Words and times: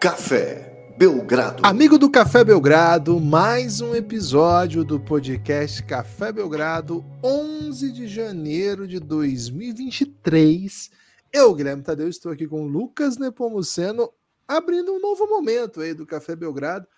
Café 0.00 0.94
Belgrado. 0.96 1.62
Amigo 1.62 1.98
do 1.98 2.10
Café 2.10 2.42
Belgrado, 2.42 3.20
mais 3.20 3.82
um 3.82 3.94
episódio 3.94 4.82
do 4.82 4.98
podcast 4.98 5.82
Café 5.82 6.32
Belgrado, 6.32 7.04
11 7.22 7.92
de 7.92 8.08
janeiro 8.08 8.88
de 8.88 8.98
2023. 8.98 10.90
Eu, 11.30 11.54
Guilherme 11.54 11.82
Tadeu, 11.82 12.08
estou 12.08 12.32
aqui 12.32 12.48
com 12.48 12.66
Lucas 12.66 13.18
Nepomuceno, 13.18 14.10
abrindo 14.48 14.90
um 14.90 15.00
novo 15.00 15.26
momento 15.26 15.82
aí 15.82 15.92
do 15.92 16.06
Café 16.06 16.34
Belgrado, 16.34 16.88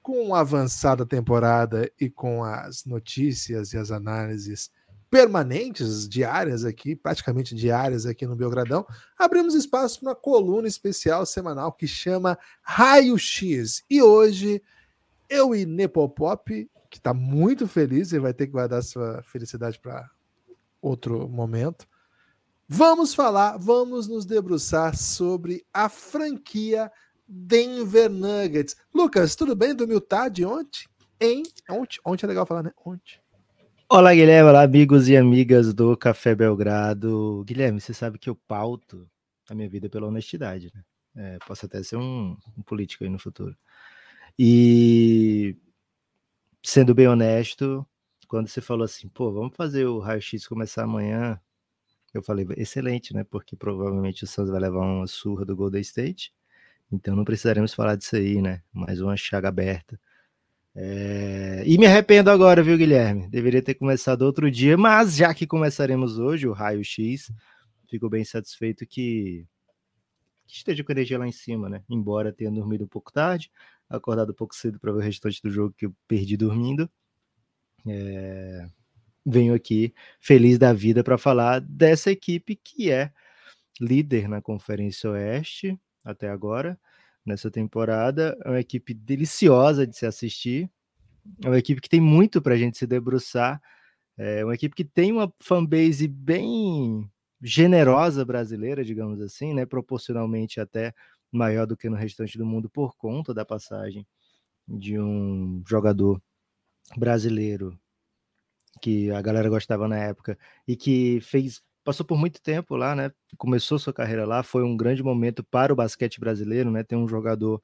com 0.00 0.32
a 0.32 0.38
avançada 0.38 1.04
temporada 1.04 1.90
e 2.00 2.08
com 2.08 2.44
as 2.44 2.84
notícias 2.84 3.72
e 3.72 3.76
as 3.76 3.90
análises 3.90 4.70
permanentes, 5.14 6.08
diárias 6.08 6.64
aqui, 6.64 6.96
praticamente 6.96 7.54
diárias 7.54 8.04
aqui 8.04 8.26
no 8.26 8.34
Belgradão, 8.34 8.84
abrimos 9.16 9.54
espaço 9.54 10.00
para 10.00 10.08
uma 10.08 10.14
coluna 10.16 10.66
especial 10.66 11.24
semanal 11.24 11.70
que 11.70 11.86
chama 11.86 12.36
Raio 12.60 13.16
X. 13.16 13.84
E 13.88 14.02
hoje 14.02 14.60
eu 15.28 15.54
e 15.54 15.64
Nepopop, 15.64 16.68
que 16.90 16.98
está 16.98 17.14
muito 17.14 17.68
feliz 17.68 18.10
e 18.10 18.18
vai 18.18 18.34
ter 18.34 18.46
que 18.46 18.52
guardar 18.54 18.82
sua 18.82 19.22
felicidade 19.22 19.78
para 19.78 20.10
outro 20.82 21.28
momento, 21.28 21.86
vamos 22.68 23.14
falar, 23.14 23.56
vamos 23.56 24.08
nos 24.08 24.26
debruçar 24.26 24.96
sobre 24.96 25.64
a 25.72 25.88
franquia 25.88 26.90
Denver 27.28 28.10
Nuggets. 28.10 28.76
Lucas, 28.92 29.36
tudo 29.36 29.54
bem? 29.54 29.76
Dormiu 29.76 30.00
tarde 30.00 30.44
ontem? 30.44 30.88
Hein? 31.20 31.44
Ontem, 31.70 32.00
ontem 32.04 32.26
é 32.26 32.28
legal 32.30 32.44
falar, 32.44 32.64
né? 32.64 32.72
Ontem. 32.84 33.23
Olá, 33.88 34.14
Guilherme. 34.14 34.48
Olá, 34.48 34.62
amigos 34.62 35.08
e 35.08 35.16
amigas 35.16 35.74
do 35.74 35.96
Café 35.96 36.34
Belgrado. 36.34 37.44
Guilherme, 37.46 37.80
você 37.80 37.92
sabe 37.92 38.18
que 38.18 38.30
eu 38.30 38.34
pauto 38.34 39.08
a 39.48 39.54
minha 39.54 39.68
vida 39.68 39.90
pela 39.90 40.06
honestidade, 40.06 40.72
né? 40.74 40.82
É, 41.16 41.38
posso 41.46 41.66
até 41.66 41.82
ser 41.82 41.96
um, 41.96 42.36
um, 42.56 42.62
político 42.62 43.04
aí 43.04 43.10
no 43.10 43.18
futuro. 43.18 43.56
E 44.38 45.56
sendo 46.62 46.94
bem 46.94 47.06
honesto, 47.08 47.86
quando 48.26 48.48
você 48.48 48.60
falou 48.60 48.84
assim, 48.84 49.08
pô, 49.08 49.30
vamos 49.32 49.54
fazer 49.54 49.84
o 49.86 49.98
raio-x 49.98 50.46
começar 50.48 50.84
amanhã, 50.84 51.38
eu 52.14 52.22
falei, 52.22 52.46
excelente, 52.56 53.14
né? 53.14 53.24
Porque 53.24 53.54
provavelmente 53.54 54.24
o 54.24 54.26
Santos 54.26 54.50
vai 54.50 54.60
levar 54.60 54.80
uma 54.80 55.06
surra 55.06 55.44
do 55.44 55.54
Golden 55.54 55.82
State, 55.82 56.32
então 56.90 57.14
não 57.14 57.24
precisaremos 57.24 57.74
falar 57.74 57.96
disso 57.96 58.16
aí, 58.16 58.40
né? 58.42 58.62
Mais 58.72 59.00
uma 59.00 59.16
chaga 59.16 59.48
aberta. 59.48 60.00
É... 60.76 61.62
E 61.66 61.78
me 61.78 61.86
arrependo 61.86 62.30
agora, 62.30 62.62
viu, 62.62 62.76
Guilherme? 62.76 63.28
Deveria 63.28 63.62
ter 63.62 63.74
começado 63.74 64.22
outro 64.22 64.50
dia, 64.50 64.76
mas 64.76 65.16
já 65.16 65.32
que 65.32 65.46
começaremos 65.46 66.18
hoje 66.18 66.48
o 66.48 66.52
Raio 66.52 66.84
X, 66.84 67.32
fico 67.88 68.08
bem 68.08 68.24
satisfeito 68.24 68.86
que... 68.86 69.46
que 70.46 70.56
esteja 70.56 70.82
com 70.82 70.90
a 70.90 70.94
energia 70.94 71.18
lá 71.18 71.28
em 71.28 71.32
cima, 71.32 71.68
né? 71.68 71.82
Embora 71.88 72.32
tenha 72.32 72.50
dormido 72.50 72.84
um 72.84 72.88
pouco 72.88 73.12
tarde, 73.12 73.50
acordado 73.88 74.30
um 74.30 74.34
pouco 74.34 74.54
cedo 74.54 74.80
para 74.80 74.92
ver 74.92 74.98
o 74.98 75.02
restante 75.02 75.40
do 75.42 75.50
jogo 75.50 75.74
que 75.76 75.86
eu 75.86 75.94
perdi 76.08 76.36
dormindo. 76.36 76.90
É... 77.86 78.68
Venho 79.26 79.54
aqui 79.54 79.94
feliz 80.20 80.58
da 80.58 80.72
vida 80.72 81.02
para 81.02 81.16
falar 81.16 81.60
dessa 81.60 82.10
equipe 82.10 82.56
que 82.56 82.90
é 82.90 83.10
líder 83.80 84.28
na 84.28 84.42
Conferência 84.42 85.10
Oeste 85.10 85.78
até 86.04 86.28
agora 86.28 86.78
nessa 87.24 87.50
temporada. 87.50 88.36
É 88.44 88.48
uma 88.48 88.60
equipe 88.60 88.94
deliciosa 88.94 89.86
de 89.86 89.96
se 89.96 90.06
assistir. 90.06 90.70
É 91.42 91.48
uma 91.48 91.58
equipe 91.58 91.80
que 91.80 91.88
tem 91.88 92.00
muito 92.00 92.42
para 92.42 92.54
a 92.54 92.56
gente 92.56 92.78
se 92.78 92.86
debruçar. 92.86 93.60
É 94.16 94.44
uma 94.44 94.54
equipe 94.54 94.74
que 94.74 94.84
tem 94.84 95.12
uma 95.12 95.32
fanbase 95.40 96.06
bem 96.06 97.10
generosa 97.40 98.24
brasileira, 98.24 98.84
digamos 98.84 99.20
assim, 99.20 99.54
né? 99.54 99.66
Proporcionalmente 99.66 100.60
até 100.60 100.94
maior 101.32 101.66
do 101.66 101.76
que 101.76 101.88
no 101.88 101.96
restante 101.96 102.38
do 102.38 102.46
mundo 102.46 102.70
por 102.70 102.96
conta 102.96 103.34
da 103.34 103.44
passagem 103.44 104.06
de 104.66 104.98
um 104.98 105.62
jogador 105.66 106.22
brasileiro 106.96 107.78
que 108.80 109.10
a 109.10 109.20
galera 109.20 109.48
gostava 109.48 109.88
na 109.88 109.96
época 109.98 110.38
e 110.66 110.76
que 110.76 111.20
fez 111.20 111.62
passou 111.84 112.04
por 112.06 112.18
muito 112.18 112.40
tempo 112.42 112.76
lá, 112.76 112.94
né? 112.96 113.12
Começou 113.36 113.78
sua 113.78 113.92
carreira 113.92 114.24
lá, 114.26 114.42
foi 114.42 114.64
um 114.64 114.76
grande 114.76 115.02
momento 115.02 115.44
para 115.44 115.72
o 115.72 115.76
basquete 115.76 116.18
brasileiro, 116.18 116.70
né? 116.70 116.82
Tem 116.82 116.98
um 116.98 117.06
jogador 117.06 117.60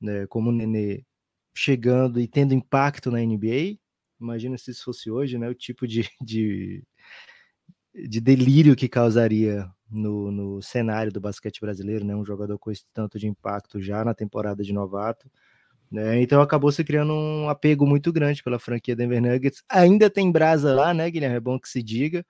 né, 0.00 0.26
como 0.26 0.50
o 0.50 0.52
Nenê 0.52 1.04
chegando 1.54 2.20
e 2.20 2.28
tendo 2.28 2.54
impacto 2.54 3.10
na 3.10 3.20
NBA. 3.20 3.78
Imagina 4.20 4.58
se 4.58 4.70
isso 4.70 4.84
fosse 4.84 5.10
hoje, 5.10 5.38
né? 5.38 5.48
O 5.48 5.54
tipo 5.54 5.86
de, 5.86 6.08
de, 6.22 6.84
de 7.94 8.20
delírio 8.20 8.76
que 8.76 8.88
causaria 8.88 9.68
no, 9.90 10.30
no 10.30 10.62
cenário 10.62 11.12
do 11.12 11.20
basquete 11.20 11.60
brasileiro, 11.60 12.04
né? 12.04 12.14
Um 12.14 12.24
jogador 12.24 12.58
com 12.58 12.70
esse 12.70 12.84
tanto 12.92 13.18
de 13.18 13.26
impacto 13.26 13.80
já 13.80 14.04
na 14.04 14.14
temporada 14.14 14.62
de 14.62 14.72
novato. 14.72 15.30
Né? 15.90 16.20
Então 16.20 16.42
acabou 16.42 16.72
se 16.72 16.82
criando 16.82 17.12
um 17.12 17.48
apego 17.48 17.86
muito 17.86 18.12
grande 18.12 18.42
pela 18.42 18.58
franquia 18.58 18.96
Denver 18.96 19.22
Nuggets. 19.22 19.62
Ainda 19.68 20.10
tem 20.10 20.30
brasa 20.30 20.74
lá, 20.74 20.92
né, 20.92 21.10
Guilherme? 21.10 21.36
É 21.36 21.40
bom 21.40 21.58
que 21.58 21.68
se 21.68 21.82
diga. 21.82 22.26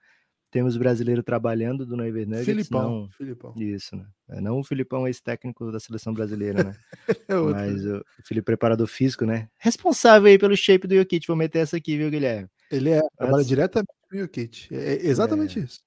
Temos 0.49 0.77
brasileiro 0.77 1.21
trabalhando 1.21 1.85
do 1.85 1.97
Neighbor 1.97 2.25
Nuggets. 2.25 2.45
Filipão, 2.45 3.01
não, 3.01 3.09
Filipão. 3.11 3.53
Isso, 3.57 3.95
né? 3.95 4.05
É, 4.29 4.41
não 4.41 4.59
o 4.59 4.63
Filipão, 4.63 5.05
ex-técnico 5.05 5.71
da 5.71 5.79
seleção 5.79 6.13
brasileira, 6.13 6.63
né? 6.63 6.75
é 7.27 7.35
Mas 7.35 7.85
o 7.85 8.03
Felipe, 8.23 8.45
preparador 8.45 8.87
físico, 8.87 9.25
né? 9.25 9.49
Responsável 9.57 10.29
aí 10.29 10.37
pelo 10.37 10.55
shape 10.55 10.87
do 10.87 10.95
Jokic. 10.95 11.27
Vou 11.27 11.35
meter 11.35 11.59
essa 11.59 11.77
aqui, 11.77 11.97
viu, 11.97 12.09
Guilherme? 12.09 12.49
Ele 12.71 12.91
é, 12.91 13.01
trabalha 13.17 13.37
Antes... 13.37 13.47
diretamente 13.47 13.93
com 14.09 14.15
o 14.15 14.19
Jokic. 14.19 14.73
É, 14.73 14.93
é 14.93 15.05
exatamente 15.05 15.59
é... 15.59 15.63
isso. 15.63 15.81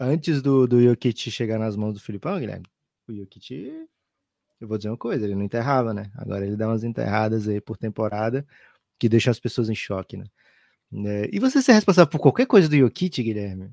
Antes 0.00 0.40
do, 0.40 0.66
do 0.66 0.80
Jokic 0.80 1.30
chegar 1.30 1.58
nas 1.58 1.76
mãos 1.76 1.94
do 1.94 2.00
Filipão, 2.00 2.38
Guilherme, 2.38 2.64
o 3.08 3.12
Jokic, 3.12 3.86
eu 4.60 4.68
vou 4.68 4.78
dizer 4.78 4.90
uma 4.90 4.96
coisa, 4.96 5.24
ele 5.24 5.34
não 5.34 5.42
enterrava, 5.42 5.92
né? 5.92 6.10
Agora 6.14 6.46
ele 6.46 6.56
dá 6.56 6.68
umas 6.68 6.84
enterradas 6.84 7.46
aí 7.46 7.60
por 7.60 7.76
temporada 7.76 8.46
que 8.98 9.08
deixam 9.08 9.30
as 9.30 9.40
pessoas 9.40 9.68
em 9.68 9.74
choque, 9.74 10.16
né? 10.16 10.24
É, 11.06 11.28
e 11.32 11.38
você 11.38 11.60
ser 11.60 11.72
responsável 11.72 12.10
por 12.10 12.20
qualquer 12.20 12.46
coisa 12.46 12.68
do 12.68 12.76
Jokic, 12.76 13.22
Guilherme, 13.22 13.70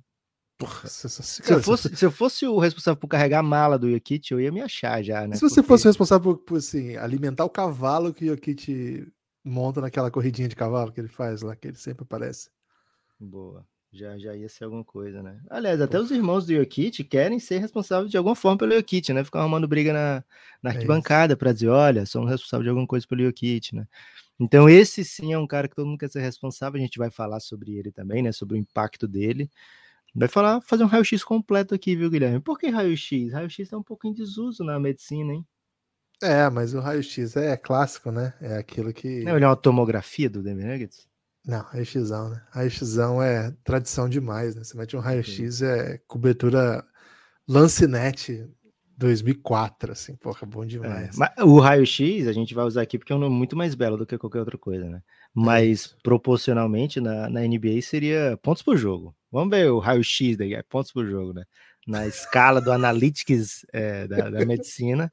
Porra, 0.58 0.88
se, 0.88 1.10
se, 1.10 1.42
cara, 1.42 1.56
eu 1.56 1.64
fosse, 1.64 1.96
se, 1.96 2.06
eu 2.06 2.12
fosse 2.12 2.48
o 2.48 2.58
responsável 2.60 2.98
por 2.98 3.08
carregar 3.08 3.40
a 3.40 3.44
mala 3.44 3.78
do 3.78 3.92
Jokic, 3.92 4.32
eu 4.32 4.40
ia 4.40 4.52
me 4.52 4.62
achar 4.62 5.04
já, 5.04 5.28
né? 5.28 5.36
Se 5.36 5.42
você 5.42 5.56
Porque... 5.56 5.68
fosse 5.68 5.86
o 5.86 5.90
responsável 5.90 6.36
por, 6.36 6.44
por 6.44 6.58
assim, 6.58 6.96
alimentar 6.96 7.44
o 7.44 7.50
cavalo 7.50 8.14
que 8.14 8.26
o 8.26 8.28
Jokic 8.30 9.06
monta 9.44 9.82
naquela 9.82 10.10
corridinha 10.10 10.48
de 10.48 10.56
cavalo 10.56 10.94
que 10.94 11.00
ele 11.00 11.10
faz 11.10 11.42
lá, 11.42 11.56
que 11.56 11.68
ele 11.68 11.78
sempre 11.78 12.04
aparece. 12.04 12.50
Boa. 13.20 13.66
Já, 13.92 14.18
já 14.18 14.36
ia 14.36 14.50
ser 14.50 14.66
alguma 14.66 14.84
coisa, 14.84 15.24
né? 15.24 15.40
Aliás, 15.50 15.80
até 15.80 15.98
os 15.98 16.12
irmãos 16.12 16.46
do 16.46 16.54
Jokic 16.54 17.04
querem 17.06 17.40
ser 17.40 17.60
responsáveis 17.60 18.12
de 18.12 18.18
alguma 18.18 18.36
forma 18.36 18.58
pelo 18.58 18.76
Jokic, 18.76 19.14
né? 19.14 19.24
Ficam 19.24 19.40
arrumando 19.42 19.68
briga 19.68 19.94
na, 19.94 20.24
na 20.62 20.72
é 20.72 20.74
arquibancada 20.74 21.34
é 21.34 21.36
para 21.36 21.54
dizer, 21.54 21.70
olha, 21.70 22.06
somos 22.06 22.30
responsáveis 22.30 22.66
de 22.66 22.70
alguma 22.70 22.88
coisa 22.88 23.06
pelo 23.08 23.24
Jokic, 23.24 23.74
né? 23.74 23.88
Então, 24.38 24.68
esse 24.70 25.06
sim 25.06 25.32
é 25.32 25.38
um 25.38 25.48
cara 25.48 25.68
que 25.68 25.76
todo 25.76 25.86
mundo 25.86 25.98
quer 25.98 26.10
ser 26.10 26.20
responsável. 26.20 26.78
A 26.78 26.82
gente 26.82 26.98
vai 26.98 27.10
falar 27.10 27.40
sobre 27.40 27.78
ele 27.78 27.90
também, 27.90 28.22
né? 28.22 28.34
Sobre 28.34 28.56
o 28.56 28.58
impacto 28.58 29.08
dele. 29.08 29.50
Vai 30.16 30.30
falar, 30.30 30.62
fazer 30.62 30.84
um 30.84 30.88
raio-x 30.88 31.24
completo 31.24 31.76
aqui, 31.76 31.96
viu, 31.96 32.10
Guilherme? 32.10 32.40
Por 32.40 32.58
que 32.58 32.70
raio-x? 32.70 33.34
Raio-x 33.34 33.74
é 33.74 33.78
um 33.78 33.84
pouco 33.84 34.08
em 34.08 34.14
desuso 34.14 34.64
na 34.64 34.80
medicina, 34.80 35.34
hein? 35.34 35.46
É, 36.24 36.50
mas 36.50 36.74
o 36.74 36.80
raio-x 36.80 37.36
é 37.36 37.58
clássico, 37.58 38.12
né? 38.12 38.34
É 38.40 38.58
aquilo 38.58 38.94
que. 38.94 39.24
Não, 39.24 39.36
é 39.36 39.46
uma 39.46 39.56
tomografia 39.56 40.30
do 40.30 40.42
Denver 40.42 40.66
Nuggets? 40.66 41.06
Não, 41.46 41.62
raio-x, 41.62 42.10
né? 42.10 42.42
Raio-x 42.50 42.98
é 42.98 43.52
tradição 43.64 44.08
demais, 44.08 44.56
né? 44.56 44.64
Você 44.64 44.78
mete 44.78 44.96
um 44.96 45.02
raio-x, 45.02 45.62
é 45.62 46.00
cobertura 46.08 46.86
Lancinete 47.48 48.50
2004, 48.98 49.92
assim, 49.92 50.16
porra, 50.16 50.48
bom 50.48 50.64
é, 50.64 50.68
demais. 50.68 51.20
É, 51.38 51.44
o 51.44 51.60
raio-x 51.60 52.28
a 52.28 52.32
gente 52.32 52.54
vai 52.54 52.66
usar 52.66 52.82
aqui 52.82 52.98
porque 52.98 53.12
é 53.12 53.16
um 53.16 53.20
nome 53.20 53.36
muito 53.36 53.56
mais 53.56 53.76
belo 53.76 53.98
do 53.98 54.06
que 54.06 54.18
qualquer 54.18 54.40
outra 54.40 54.58
coisa, 54.58 54.90
né? 54.90 55.02
Mas 55.34 55.94
é 55.94 56.02
proporcionalmente 56.02 57.02
na, 57.02 57.30
na 57.30 57.42
NBA 57.42 57.82
seria 57.82 58.40
pontos 58.42 58.64
por 58.64 58.78
jogo. 58.78 59.14
Vamos 59.36 59.50
ver 59.50 59.70
o 59.70 59.80
raio-x 59.80 60.38
daí, 60.38 60.54
é 60.54 60.64
pontos 60.64 60.94
por 60.94 61.06
jogo, 61.06 61.34
né? 61.34 61.44
Na 61.86 62.08
escala 62.08 62.62
do 62.62 62.72
Analytics 62.72 63.66
é, 63.74 64.08
da, 64.08 64.30
da 64.30 64.46
medicina, 64.46 65.12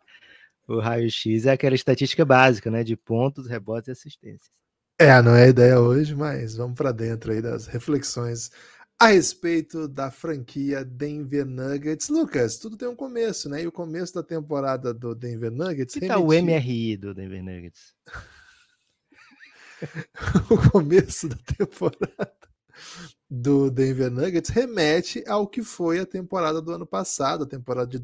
o 0.69 0.79
raio-x 0.79 1.45
é 1.45 1.51
aquela 1.51 1.75
estatística 1.75 2.25
básica, 2.25 2.71
né? 2.71 2.85
De 2.85 2.97
pontos, 2.97 3.49
rebotes 3.49 3.89
e 3.89 3.91
assistências. 3.91 4.49
É, 4.97 5.21
não 5.21 5.35
é 5.35 5.47
a 5.47 5.49
ideia 5.49 5.81
hoje, 5.81 6.15
mas 6.15 6.55
vamos 6.55 6.77
para 6.77 6.93
dentro 6.93 7.33
aí 7.33 7.43
das 7.43 7.67
reflexões 7.67 8.53
a 8.97 9.09
respeito 9.09 9.89
da 9.89 10.09
franquia 10.09 10.85
Denver 10.85 11.45
Nuggets. 11.45 12.09
Lucas, 12.09 12.59
tudo 12.59 12.77
tem 12.77 12.87
um 12.87 12.95
começo, 12.95 13.49
né? 13.49 13.65
E 13.65 13.67
o 13.67 13.73
começo 13.73 14.15
da 14.15 14.23
temporada 14.23 14.95
do 14.95 15.17
Denver 15.17 15.51
Nuggets. 15.51 15.95
Que 15.95 16.07
remetia... 16.07 16.17
tá 16.17 16.25
o 16.25 16.29
MRI 16.29 16.97
do 16.97 17.13
Denver 17.13 17.43
Nuggets? 17.43 17.93
o 20.49 20.71
começo 20.71 21.29
da 21.29 21.37
temporada 21.57 22.33
do 23.35 23.71
Denver 23.71 24.11
Nuggets 24.11 24.51
remete 24.51 25.25
ao 25.27 25.47
que 25.47 25.63
foi 25.63 25.99
a 25.99 26.05
temporada 26.05 26.61
do 26.61 26.71
ano 26.71 26.87
passado, 26.87 27.45
a 27.45 27.47
temporada 27.47 27.87
de 27.87 27.99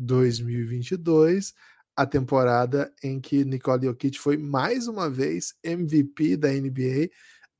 2021-2022, 0.00 1.54
a 1.94 2.04
temporada 2.04 2.92
em 3.04 3.20
que 3.20 3.44
Nicole 3.44 3.86
Jokic 3.86 4.18
foi 4.18 4.36
mais 4.36 4.88
uma 4.88 5.08
vez 5.08 5.54
MVP 5.62 6.36
da 6.36 6.48
NBA, 6.48 7.08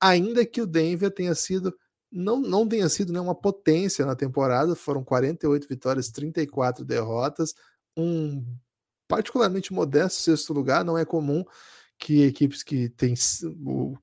ainda 0.01 0.45
que 0.45 0.61
o 0.61 0.67
Denver 0.67 1.09
tenha 1.09 1.37
sido 1.37 1.73
não, 2.11 2.41
não 2.41 2.67
tenha 2.67 2.89
sido 2.89 3.13
né, 3.13 3.21
uma 3.21 3.37
potência 3.37 4.05
na 4.05 4.17
temporada, 4.17 4.75
foram 4.75 5.05
48 5.05 5.69
vitórias, 5.69 6.11
34 6.11 6.85
derrotas, 6.85 7.55
um 7.97 8.45
particularmente 9.07 9.73
modesto 9.73 10.21
sexto 10.21 10.53
lugar. 10.53 10.85
Não 10.85 10.99
é 10.99 11.05
comum 11.05 11.45
que 12.03 12.25
equipes 12.25 12.65
que 12.65 12.89
tem 12.89 13.15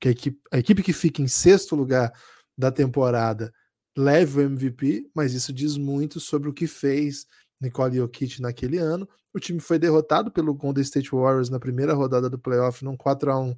que 0.00 0.08
a 0.08 0.10
equipe, 0.10 0.40
a 0.50 0.58
equipe 0.58 0.82
que 0.82 0.92
fica 0.92 1.20
em 1.20 1.28
sexto 1.28 1.76
lugar 1.76 2.10
da 2.56 2.72
temporada 2.72 3.52
leve 3.94 4.38
o 4.38 4.42
MVP, 4.42 5.10
mas 5.14 5.34
isso 5.34 5.52
diz 5.52 5.76
muito 5.76 6.18
sobre 6.18 6.48
o 6.48 6.52
que 6.54 6.66
fez 6.66 7.26
Nicole 7.60 7.98
Jokic 7.98 8.40
naquele 8.40 8.78
ano. 8.78 9.06
O 9.34 9.38
time 9.38 9.60
foi 9.60 9.78
derrotado 9.78 10.32
pelo 10.32 10.54
Golden 10.54 10.82
State 10.82 11.10
Warriors 11.10 11.50
na 11.50 11.60
primeira 11.60 11.92
rodada 11.92 12.30
do 12.30 12.38
playoff 12.38 12.82
num 12.82 12.96
4 12.96 13.32
a 13.32 13.38
1 13.38 13.56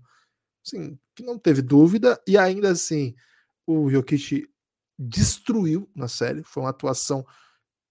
assim, 0.66 0.98
que 1.14 1.22
não 1.22 1.38
teve 1.38 1.62
dúvida, 1.62 2.20
e 2.26 2.36
ainda 2.36 2.70
assim 2.70 3.14
o 3.64 3.88
Jokic 3.88 4.48
destruiu 4.98 5.88
na 5.94 6.08
série, 6.08 6.42
foi 6.42 6.64
uma 6.64 6.70
atuação 6.70 7.24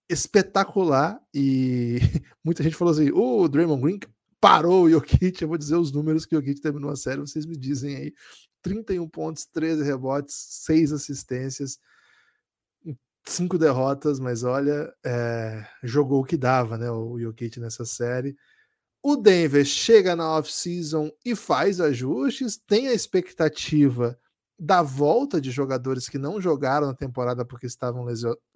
espetacular 0.09 1.21
e 1.33 1.99
muita 2.43 2.61
gente 2.61 2.75
falou 2.75 2.91
assim: 2.91 3.09
o 3.11 3.47
Draymond 3.47 3.81
Green 3.81 3.99
parou 4.41 4.85
o 4.85 4.89
Jokic. 4.89 5.41
Eu 5.41 5.47
vou 5.47 5.57
dizer 5.57 5.75
os 5.75 5.91
números 5.91 6.25
que 6.25 6.35
o 6.35 6.39
Jokic 6.39 6.59
terminou 6.59 6.89
a 6.89 6.95
série, 6.95 7.21
vocês 7.21 7.45
me 7.45 7.55
dizem 7.55 7.95
aí: 7.95 8.13
31 8.61 9.07
pontos, 9.07 9.45
13 9.45 9.83
rebotes, 9.83 10.35
6 10.65 10.91
assistências, 10.91 11.79
5 13.23 13.57
derrotas, 13.57 14.19
mas 14.19 14.43
olha, 14.43 14.91
é, 15.05 15.65
jogou 15.83 16.21
o 16.21 16.25
que 16.25 16.35
dava, 16.35 16.77
né? 16.77 16.89
O 16.89 17.19
Jokic 17.19 17.59
nessa 17.59 17.85
série. 17.85 18.35
O 19.03 19.15
Denver 19.15 19.65
chega 19.65 20.15
na 20.15 20.37
off-season 20.37 21.11
e 21.25 21.35
faz 21.35 21.79
ajustes, 21.79 22.57
tem 22.57 22.87
a 22.87 22.93
expectativa 22.93 24.17
da 24.59 24.83
volta 24.83 25.41
de 25.41 25.49
jogadores 25.49 26.07
que 26.07 26.19
não 26.19 26.39
jogaram 26.39 26.85
na 26.85 26.93
temporada 26.93 27.43
porque 27.43 27.65
estavam 27.65 28.05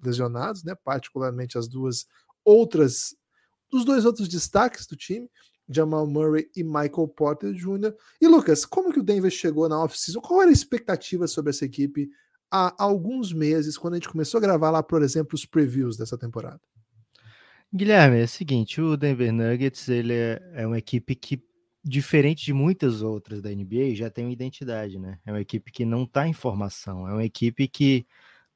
lesionados, 0.04 0.64
né? 0.64 0.76
Particularmente 0.84 1.58
as 1.58 1.68
duas 1.68 2.06
outras, 2.44 3.16
os 3.74 3.84
dois 3.84 4.06
outros 4.06 4.28
destaques 4.28 4.86
do 4.86 4.96
time, 4.96 5.28
Jamal 5.67 6.07
Murray 6.07 6.50
e 6.56 6.63
Michael 6.63 7.07
Porter 7.07 7.53
Jr. 7.53 7.94
E 8.21 8.27
Lucas, 8.27 8.65
como 8.65 8.91
que 8.91 9.00
o 9.00 9.03
Denver 9.03 9.31
chegou 9.31 9.67
na 9.67 9.83
off-season? 9.83 10.21
Qual 10.21 10.41
era 10.41 10.50
a 10.50 10.53
expectativa 10.53 11.27
sobre 11.27 11.50
essa 11.50 11.65
equipe 11.65 12.09
há 12.51 12.73
alguns 12.77 13.33
meses, 13.33 13.77
quando 13.77 13.95
a 13.95 13.97
gente 13.97 14.09
começou 14.09 14.38
a 14.38 14.41
gravar 14.41 14.71
lá, 14.71 14.83
por 14.83 15.01
exemplo, 15.01 15.35
os 15.35 15.45
previews 15.45 15.97
dessa 15.97 16.17
temporada? 16.17 16.62
Guilherme, 17.73 18.21
é 18.21 18.23
o 18.23 18.27
seguinte, 18.27 18.79
o 18.79 18.95
Denver 18.95 19.33
Nuggets 19.33 19.89
ele 19.89 20.13
é, 20.13 20.41
é 20.53 20.67
uma 20.67 20.77
equipe 20.77 21.15
que 21.15 21.44
diferente 21.85 22.44
de 22.44 22.53
muitas 22.53 23.03
outras 23.03 23.41
da 23.41 23.51
NBA, 23.51 23.94
já 23.94 24.09
tem 24.09 24.25
uma 24.25 24.33
identidade, 24.33 24.97
né? 24.97 25.19
É 25.23 25.31
uma 25.31 25.41
equipe 25.41 25.71
que 25.71 25.85
não 25.85 26.03
está 26.03 26.27
em 26.27 26.33
formação, 26.33 27.07
é 27.07 27.13
uma 27.13 27.23
equipe 27.23 27.67
que, 27.67 28.07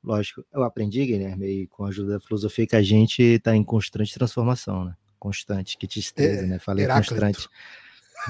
lógico, 0.04 0.44
eu 0.52 0.64
aprendi, 0.64 1.06
Guilherme, 1.06 1.68
com 1.68 1.86
a 1.86 1.90
ajuda 1.90 2.14
da 2.14 2.20
filosofia, 2.20 2.66
que 2.66 2.76
a 2.76 2.82
gente 2.82 3.22
está 3.22 3.56
em 3.56 3.64
constante 3.64 4.16
transformação, 4.16 4.86
né? 4.86 4.96
Constante, 5.20 5.78
que 5.78 5.88
tristeza, 5.88 6.44
é, 6.44 6.46
né? 6.46 6.60
Falei 6.60 6.86
Heráclito. 6.86 7.14
constante. 7.14 7.50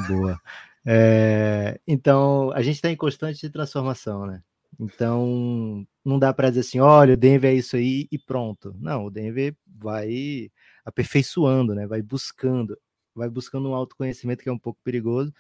Boa. 0.07 0.41
É, 0.86 1.80
então, 1.88 2.51
a 2.53 2.62
gente 2.62 2.75
está 2.75 2.89
em 2.89 2.95
constante 2.95 3.50
transformação, 3.50 4.25
né? 4.25 4.41
Então, 4.80 5.86
não 6.06 6.18
dá 6.18 6.33
para 6.33 6.50
dizer 6.50 6.62
assim, 6.62 6.80
olha, 6.80 7.13
o 7.13 7.18
Denver 7.18 7.51
é 7.51 7.56
isso 7.56 7.75
aí 7.75 8.07
e 8.12 8.18
pronto. 8.18 8.75
Não, 8.80 9.06
o 9.06 9.12
Denver 9.12 9.56
vai 9.68 10.50
aperfeiçoando, 10.86 11.75
né? 11.75 11.86
Vai 11.86 12.01
buscando 12.01 12.77
vai 13.15 13.30
buscando 13.30 13.69
um 13.69 13.75
autoconhecimento 13.75 14.41
que 14.41 14.50
é 14.50 14.51
um 14.51 14.59
pouco 14.59 14.80
perigoso, 14.83 15.33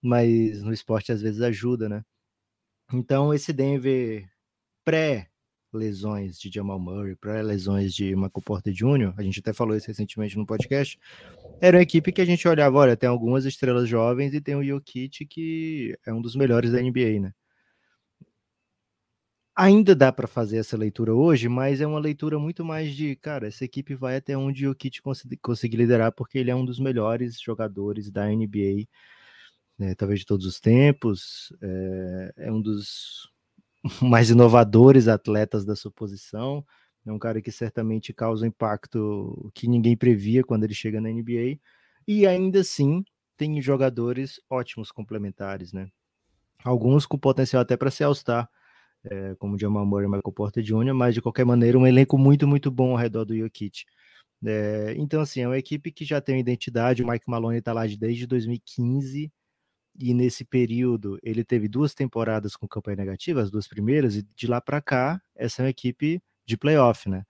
mas 0.00 0.62
no 0.62 0.72
esporte 0.72 1.12
às 1.12 1.20
vezes 1.20 1.42
ajuda, 1.42 1.88
né? 1.88 2.02
Então, 2.92 3.34
esse 3.34 3.52
Denver 3.52 4.26
pré 4.84 5.28
lesões 5.76 6.38
de 6.38 6.50
Jamal 6.52 6.78
Murray, 6.78 7.14
pré-lesões 7.14 7.94
de 7.94 8.14
Michael 8.16 8.42
Porter 8.44 8.72
Jr., 8.72 9.14
a 9.16 9.22
gente 9.22 9.40
até 9.40 9.52
falou 9.52 9.76
isso 9.76 9.86
recentemente 9.86 10.36
no 10.36 10.46
podcast, 10.46 10.98
era 11.60 11.76
uma 11.76 11.82
equipe 11.82 12.12
que 12.12 12.20
a 12.20 12.24
gente 12.24 12.46
olhava, 12.48 12.76
olha, 12.78 12.96
tem 12.96 13.08
algumas 13.08 13.44
estrelas 13.44 13.88
jovens 13.88 14.34
e 14.34 14.40
tem 14.40 14.56
o 14.56 14.64
Jokic, 14.64 15.26
que 15.26 15.98
é 16.06 16.12
um 16.12 16.20
dos 16.20 16.34
melhores 16.34 16.72
da 16.72 16.80
NBA, 16.80 17.20
né? 17.20 17.32
Ainda 19.58 19.94
dá 19.94 20.12
para 20.12 20.26
fazer 20.26 20.58
essa 20.58 20.76
leitura 20.76 21.14
hoje, 21.14 21.48
mas 21.48 21.80
é 21.80 21.86
uma 21.86 21.98
leitura 21.98 22.38
muito 22.38 22.62
mais 22.62 22.94
de, 22.94 23.16
cara, 23.16 23.48
essa 23.48 23.64
equipe 23.64 23.94
vai 23.94 24.16
até 24.16 24.36
onde 24.36 24.68
o 24.68 24.74
Kit 24.74 25.00
conseguir 25.40 25.78
liderar, 25.78 26.12
porque 26.12 26.36
ele 26.38 26.50
é 26.50 26.54
um 26.54 26.64
dos 26.64 26.78
melhores 26.78 27.40
jogadores 27.40 28.10
da 28.10 28.26
NBA, 28.26 28.86
né, 29.78 29.94
talvez 29.94 30.20
de 30.20 30.26
todos 30.26 30.44
os 30.44 30.60
tempos, 30.60 31.52
é, 31.62 32.34
é, 32.36 32.52
um 32.52 32.60
dos 32.60 33.30
mais 34.02 34.30
inovadores 34.30 35.08
atletas 35.08 35.64
da 35.64 35.76
sua 35.76 35.90
posição, 35.90 36.64
é 37.04 37.12
um 37.12 37.18
cara 37.18 37.40
que 37.40 37.52
certamente 37.52 38.12
causa 38.12 38.44
um 38.44 38.48
impacto 38.48 39.50
que 39.54 39.68
ninguém 39.68 39.96
previa 39.96 40.42
quando 40.42 40.64
ele 40.64 40.74
chega 40.74 41.00
na 41.00 41.08
NBA, 41.08 41.58
e 42.06 42.26
ainda 42.26 42.60
assim 42.60 43.04
tem 43.36 43.60
jogadores 43.60 44.40
ótimos 44.50 44.90
complementares, 44.90 45.72
né? 45.72 45.88
Alguns 46.64 47.06
com 47.06 47.18
potencial 47.18 47.62
até 47.62 47.76
para 47.76 47.90
ser 47.90 48.04
All-Star, 48.04 48.48
é, 49.04 49.34
como 49.36 49.58
Jamal 49.58 49.86
Murray 49.86 50.06
e 50.06 50.08
Michael 50.08 50.32
Porter 50.32 50.62
Jr., 50.62 50.94
mas 50.94 51.14
de 51.14 51.22
qualquer 51.22 51.44
maneira 51.44 51.78
um 51.78 51.86
elenco 51.86 52.18
muito, 52.18 52.46
muito 52.46 52.70
bom 52.70 52.92
ao 52.92 52.96
redor 52.96 53.24
do 53.24 53.36
Jokic. 53.36 53.84
É, 54.44 54.94
então, 54.96 55.20
assim, 55.20 55.40
é 55.40 55.48
uma 55.48 55.58
equipe 55.58 55.92
que 55.92 56.04
já 56.04 56.20
tem 56.20 56.36
uma 56.36 56.40
identidade, 56.40 57.02
o 57.02 57.08
Mike 57.08 57.28
Maloney 57.28 57.58
está 57.58 57.72
lá 57.72 57.86
desde 57.86 58.26
2015, 58.26 59.32
e 59.98 60.14
nesse 60.14 60.44
período 60.44 61.18
ele 61.22 61.44
teve 61.44 61.68
duas 61.68 61.94
temporadas 61.94 62.56
com 62.56 62.68
campanha 62.68 62.96
negativa, 62.96 63.40
as 63.40 63.50
duas 63.50 63.66
primeiras, 63.66 64.16
e 64.16 64.26
de 64.34 64.46
lá 64.46 64.60
para 64.60 64.80
cá, 64.80 65.20
essa 65.34 65.62
é 65.62 65.64
uma 65.64 65.70
equipe 65.70 66.20
de 66.44 66.56
playoff, 66.56 67.08
né? 67.08 67.24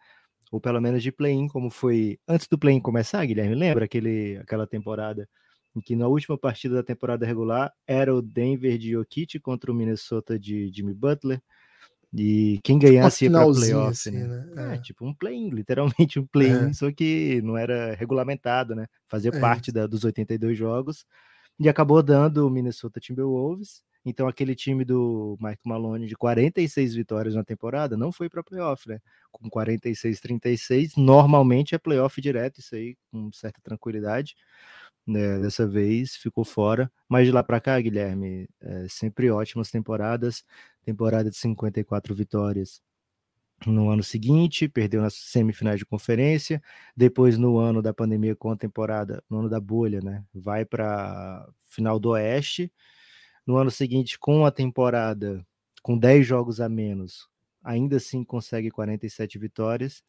Ou 0.50 0.60
pelo 0.60 0.80
menos 0.80 1.02
de 1.02 1.10
play-in, 1.10 1.48
como 1.48 1.70
foi 1.70 2.18
antes 2.28 2.46
do 2.46 2.58
play-in 2.58 2.80
começar, 2.80 3.24
Guilherme, 3.24 3.54
lembra 3.54 3.84
aquele, 3.84 4.36
aquela 4.38 4.66
temporada 4.66 5.28
em 5.74 5.80
que 5.80 5.94
na 5.94 6.06
última 6.08 6.38
partida 6.38 6.76
da 6.76 6.82
temporada 6.82 7.26
regular 7.26 7.72
era 7.86 8.14
o 8.14 8.22
Denver 8.22 8.78
de 8.78 8.92
Jokic 8.92 9.38
contra 9.40 9.70
o 9.70 9.74
Minnesota 9.74 10.38
de 10.38 10.70
Jimmy 10.72 10.94
Butler, 10.94 11.42
e 12.14 12.58
quem 12.62 12.78
ganhasse 12.78 13.26
tipo 13.26 13.36
ia 13.36 13.44
para 13.44 13.52
playoff, 13.52 13.90
assim, 13.90 14.10
né? 14.12 14.26
né? 14.26 14.72
É. 14.72 14.74
é. 14.76 14.78
tipo 14.78 15.04
um 15.04 15.12
play-in, 15.12 15.50
literalmente 15.50 16.18
um 16.18 16.26
play-in, 16.26 16.70
é. 16.70 16.72
só 16.72 16.90
que 16.90 17.42
não 17.42 17.56
era 17.56 17.94
regulamentado, 17.94 18.74
né? 18.74 18.86
Fazia 19.06 19.30
é 19.34 19.40
parte 19.40 19.70
da, 19.70 19.86
dos 19.86 20.04
82 20.04 20.56
jogos. 20.56 21.04
E 21.58 21.69
acabou 21.69 22.03
dando 22.03 22.47
o 22.47 22.50
Minnesota 22.50 23.00
Timberwolves. 23.00 23.82
Então 24.05 24.29
aquele 24.29 24.55
time 24.55 24.85
do 24.85 25.37
Mike 25.41 25.62
Malone 25.67 26.06
de 26.06 26.14
46 26.14 26.95
vitórias 26.95 27.35
na 27.35 27.42
temporada 27.42 27.97
não 27.97 28.12
foi 28.12 28.28
para 28.28 28.42
playoff, 28.42 28.88
né? 28.88 29.00
Com 29.33 29.50
46 29.50 30.21
36, 30.21 30.97
normalmente 30.97 31.75
é 31.75 31.78
playoff 31.78 32.21
direto, 32.21 32.61
isso 32.61 32.75
aí 32.76 32.97
com 33.11 33.33
certa 33.33 33.61
tranquilidade 33.61 34.37
né, 35.07 35.38
dessa 35.38 35.66
vez 35.66 36.16
ficou 36.16 36.45
fora, 36.45 36.90
mas 37.09 37.26
de 37.26 37.33
lá 37.33 37.42
para 37.42 37.61
cá, 37.61 37.80
Guilherme, 37.80 38.49
é, 38.61 38.87
sempre 38.88 39.30
ótimas 39.30 39.71
temporadas, 39.71 40.45
temporada 40.85 41.30
de 41.30 41.37
54 41.37 42.14
vitórias 42.14 42.83
no 43.64 43.90
ano 43.90 44.02
seguinte, 44.02 44.68
perdeu 44.68 45.00
nas 45.00 45.14
semifinais 45.14 45.78
de 45.78 45.86
conferência, 45.86 46.62
depois 46.96 47.38
no 47.38 47.58
ano 47.58 47.80
da 47.80 47.94
pandemia 47.94 48.36
com 48.36 48.50
a 48.50 48.56
temporada, 48.56 49.22
no 49.30 49.38
ano 49.38 49.48
da 49.48 49.60
bolha, 49.60 50.00
né, 50.00 50.25
vai 50.34 50.64
para 50.64 51.48
final 51.68 51.98
do 51.98 52.10
Oeste, 52.10 52.70
no 53.46 53.56
ano 53.56 53.70
seguinte 53.70 54.18
com 54.18 54.44
a 54.44 54.50
temporada 54.50 55.44
com 55.82 55.96
10 55.96 56.26
jogos 56.26 56.60
a 56.60 56.68
menos, 56.68 57.28
ainda 57.62 57.96
assim 57.96 58.25
consegue 58.25 58.70
47 58.70 59.38
vitórias, 59.38 60.02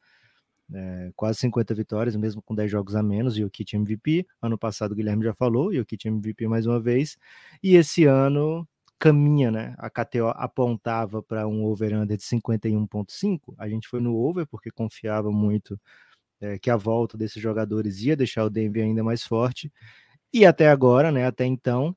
é, 0.73 1.11
quase 1.15 1.39
50 1.39 1.73
vitórias, 1.73 2.15
mesmo 2.15 2.41
com 2.41 2.53
10 2.53 2.69
jogos 2.69 2.95
a 2.95 3.01
menos, 3.01 3.37
e 3.37 3.43
o 3.43 3.49
Kit 3.49 3.75
MVP. 3.75 4.27
Ano 4.41 4.57
passado 4.57 4.91
o 4.91 4.95
Guilherme 4.95 5.23
já 5.23 5.33
falou, 5.33 5.73
e 5.73 5.79
o 5.79 5.85
Kit 5.85 6.07
MVP 6.07 6.47
mais 6.47 6.65
uma 6.65 6.79
vez. 6.79 7.17
E 7.63 7.75
esse 7.75 8.05
ano 8.05 8.67
caminha, 8.99 9.51
né? 9.51 9.75
A 9.77 9.89
KTO 9.89 10.29
apontava 10.35 11.21
para 11.21 11.47
um 11.47 11.63
over-under 11.65 12.17
de 12.17 12.23
51,5. 12.23 13.55
A 13.57 13.69
gente 13.69 13.87
foi 13.87 13.99
no 13.99 14.15
over 14.15 14.45
porque 14.47 14.71
confiava 14.71 15.31
muito 15.31 15.79
é, 16.41 16.57
que 16.57 16.69
a 16.69 16.75
volta 16.75 17.17
desses 17.17 17.41
jogadores 17.41 18.01
ia 18.01 18.15
deixar 18.15 18.43
o 18.45 18.49
Denver 18.49 18.83
ainda 18.83 19.03
mais 19.03 19.23
forte. 19.23 19.71
E 20.33 20.45
até 20.45 20.69
agora, 20.69 21.11
né? 21.11 21.25
Até 21.25 21.45
então, 21.45 21.95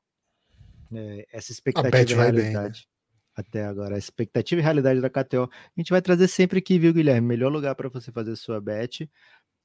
é, 0.93 1.27
essa 1.33 1.53
expectativa 1.53 2.05
de 2.05 2.15
realidade 2.15 2.89
até 3.35 3.65
agora. 3.65 3.97
A 3.97 3.99
expectativa 3.99 4.61
e 4.61 4.65
realidade 4.65 5.01
da 5.01 5.11
KTO. 5.11 5.45
A 5.45 5.81
gente 5.81 5.91
vai 5.91 6.03
trazer 6.03 6.29
sempre 6.29 6.59
aqui, 6.59 6.79
viu, 6.79 6.93
Guilherme? 6.93 7.27
Melhor 7.27 7.51
lugar 7.51 7.75
para 7.75 7.89
você 7.89 8.13
fazer 8.13 8.37
sua 8.37 8.61
bet 8.61 9.11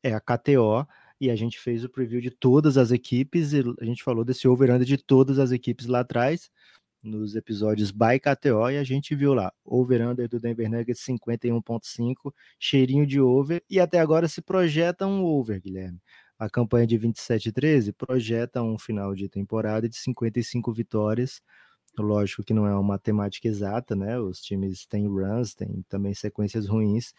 é 0.03 0.13
a 0.13 0.19
KTO. 0.19 0.87
E 1.19 1.29
a 1.29 1.35
gente 1.35 1.59
fez 1.59 1.83
o 1.83 1.89
preview 1.89 2.19
de 2.21 2.31
todas 2.31 2.77
as 2.77 2.91
equipes. 2.91 3.53
E 3.53 3.63
a 3.79 3.85
gente 3.85 4.03
falou 4.03 4.23
desse 4.23 4.47
over-under 4.47 4.85
de 4.85 4.97
todas 4.97 5.39
as 5.39 5.51
equipes 5.51 5.85
lá 5.85 6.01
atrás, 6.01 6.49
nos 7.05 7.35
episódios 7.35 7.91
by 7.91 8.19
KTO. 8.19 8.69
E 8.69 8.77
a 8.77 8.83
gente 8.83 9.15
viu 9.15 9.33
lá, 9.33 9.51
over-under 9.63 10.27
do 10.27 10.39
Denver 10.39 10.69
Nuggets 10.69 11.03
51,5, 11.05 12.33
cheirinho 12.59 13.05
de 13.05 13.21
over. 13.21 13.63
E 13.69 13.79
até 13.79 14.00
agora 14.00 14.27
se 14.27 14.41
projeta 14.41 15.07
um 15.07 15.24
over, 15.24 15.62
Guilherme. 15.62 16.00
A 16.38 16.50
campanha 16.50 16.85
de 16.85 16.97
27 16.97 17.51
13 17.51 17.93
projeta 17.93 18.62
um 18.62 18.77
final 18.77 19.15
de 19.15 19.29
temporada 19.29 19.88
de 19.88 19.95
55 19.95 20.74
vitórias 20.74 21.41
Lógico 21.97 22.43
que 22.43 22.53
não 22.53 22.67
é 22.67 22.74
uma 22.74 22.83
matemática 22.83 23.47
exata, 23.47 23.95
né? 23.95 24.19
Os 24.19 24.41
times 24.41 24.85
têm 24.85 25.07
runs, 25.07 25.53
têm 25.53 25.83
também 25.88 26.13
sequências 26.13 26.67
ruins, 26.67 27.13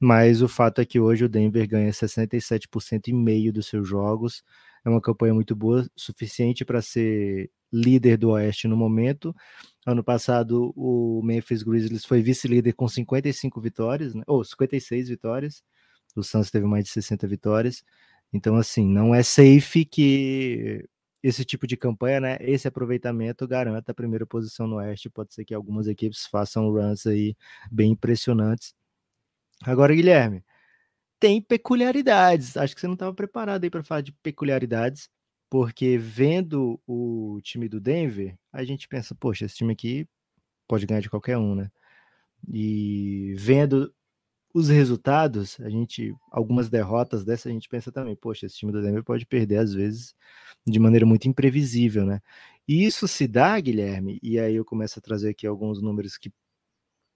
mas 0.00 0.42
o 0.42 0.48
fato 0.48 0.80
é 0.80 0.84
que 0.84 1.00
hoje 1.00 1.24
o 1.24 1.28
Denver 1.28 1.66
ganha 1.68 1.92
67% 1.92 3.08
e 3.08 3.12
meio 3.12 3.52
dos 3.52 3.66
seus 3.66 3.88
jogos, 3.88 4.42
é 4.86 4.90
uma 4.90 5.00
campanha 5.00 5.34
muito 5.34 5.56
boa, 5.56 5.84
suficiente 5.96 6.64
para 6.64 6.80
ser 6.80 7.50
líder 7.72 8.16
do 8.16 8.30
Oeste 8.30 8.68
no 8.68 8.76
momento. 8.76 9.34
Ano 9.84 10.02
passado, 10.04 10.72
o 10.76 11.20
Memphis 11.24 11.64
Grizzlies 11.64 12.04
foi 12.04 12.22
vice-líder 12.22 12.72
com 12.72 12.86
55 12.86 13.60
vitórias, 13.60 14.14
né? 14.14 14.22
ou 14.28 14.44
56 14.44 15.08
vitórias. 15.08 15.62
O 16.14 16.22
Suns 16.22 16.50
teve 16.52 16.66
mais 16.66 16.84
de 16.84 16.90
60 16.90 17.26
vitórias. 17.26 17.82
Então, 18.32 18.54
assim, 18.56 18.86
não 18.88 19.12
é 19.12 19.24
safe 19.24 19.84
que 19.84 20.84
esse 21.20 21.44
tipo 21.44 21.66
de 21.66 21.76
campanha, 21.76 22.20
né? 22.20 22.36
Esse 22.40 22.68
aproveitamento 22.68 23.46
garanta 23.48 23.90
a 23.90 23.94
primeira 23.94 24.24
posição 24.24 24.68
no 24.68 24.76
Oeste. 24.76 25.10
Pode 25.10 25.34
ser 25.34 25.44
que 25.44 25.54
algumas 25.54 25.88
equipes 25.88 26.26
façam 26.26 26.70
runs 26.70 27.06
aí 27.06 27.36
bem 27.72 27.90
impressionantes. 27.92 28.72
Agora, 29.64 29.94
Guilherme, 29.94 30.44
tem 31.18 31.40
peculiaridades. 31.40 32.56
Acho 32.56 32.74
que 32.74 32.80
você 32.80 32.86
não 32.86 32.94
estava 32.94 33.14
preparado 33.14 33.64
aí 33.64 33.70
para 33.70 33.82
falar 33.82 34.00
de 34.00 34.12
peculiaridades, 34.12 35.08
porque 35.50 35.96
vendo 35.98 36.80
o 36.86 37.40
time 37.42 37.68
do 37.68 37.80
Denver, 37.80 38.36
a 38.52 38.64
gente 38.64 38.88
pensa, 38.88 39.14
poxa, 39.14 39.44
esse 39.44 39.56
time 39.56 39.72
aqui 39.72 40.06
pode 40.68 40.86
ganhar 40.86 41.00
de 41.00 41.10
qualquer 41.10 41.38
um, 41.38 41.54
né? 41.54 41.70
E 42.48 43.34
vendo 43.36 43.92
os 44.54 44.68
resultados, 44.68 45.60
a 45.60 45.68
gente, 45.68 46.14
algumas 46.30 46.70
derrotas 46.70 47.24
dessa, 47.24 47.48
a 47.48 47.52
gente 47.52 47.68
pensa 47.68 47.92
também, 47.92 48.16
poxa, 48.16 48.46
esse 48.46 48.56
time 48.56 48.72
do 48.72 48.82
Denver 48.82 49.04
pode 49.04 49.26
perder 49.26 49.58
às 49.58 49.74
vezes 49.74 50.14
de 50.66 50.78
maneira 50.78 51.04
muito 51.06 51.28
imprevisível, 51.28 52.06
né? 52.06 52.20
E 52.66 52.84
isso 52.84 53.06
se 53.06 53.28
dá, 53.28 53.58
Guilherme, 53.60 54.18
e 54.22 54.38
aí 54.38 54.56
eu 54.56 54.64
começo 54.64 54.98
a 54.98 55.02
trazer 55.02 55.30
aqui 55.30 55.46
alguns 55.46 55.80
números 55.82 56.16
que 56.18 56.32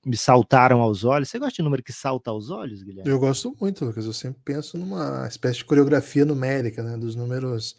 me 0.04 0.16
saltaram 0.16 0.80
aos 0.80 1.04
olhos. 1.04 1.28
Você 1.28 1.38
gosta 1.38 1.56
de 1.56 1.62
número 1.62 1.82
que 1.82 1.92
salta 1.92 2.30
aos 2.30 2.50
olhos, 2.50 2.82
Guilherme? 2.82 3.10
Eu 3.10 3.18
gosto 3.18 3.54
muito, 3.60 3.84
Lucas. 3.84 4.06
Eu 4.06 4.12
sempre 4.12 4.40
penso 4.44 4.78
numa 4.78 5.26
espécie 5.26 5.58
de 5.58 5.64
coreografia 5.64 6.24
numérica, 6.24 6.82
né? 6.82 6.96
Dos 6.96 7.14
números 7.14 7.76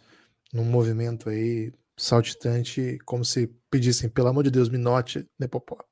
num 0.54 0.66
movimento 0.66 1.30
aí 1.30 1.72
saltitante, 1.98 2.98
como 3.06 3.24
se 3.24 3.48
pedissem, 3.70 4.10
pelo 4.10 4.28
amor 4.28 4.44
de 4.44 4.52
Deus, 4.52 4.70
me 4.70 4.78
note 4.78 5.26
Nepopop. 5.40 5.86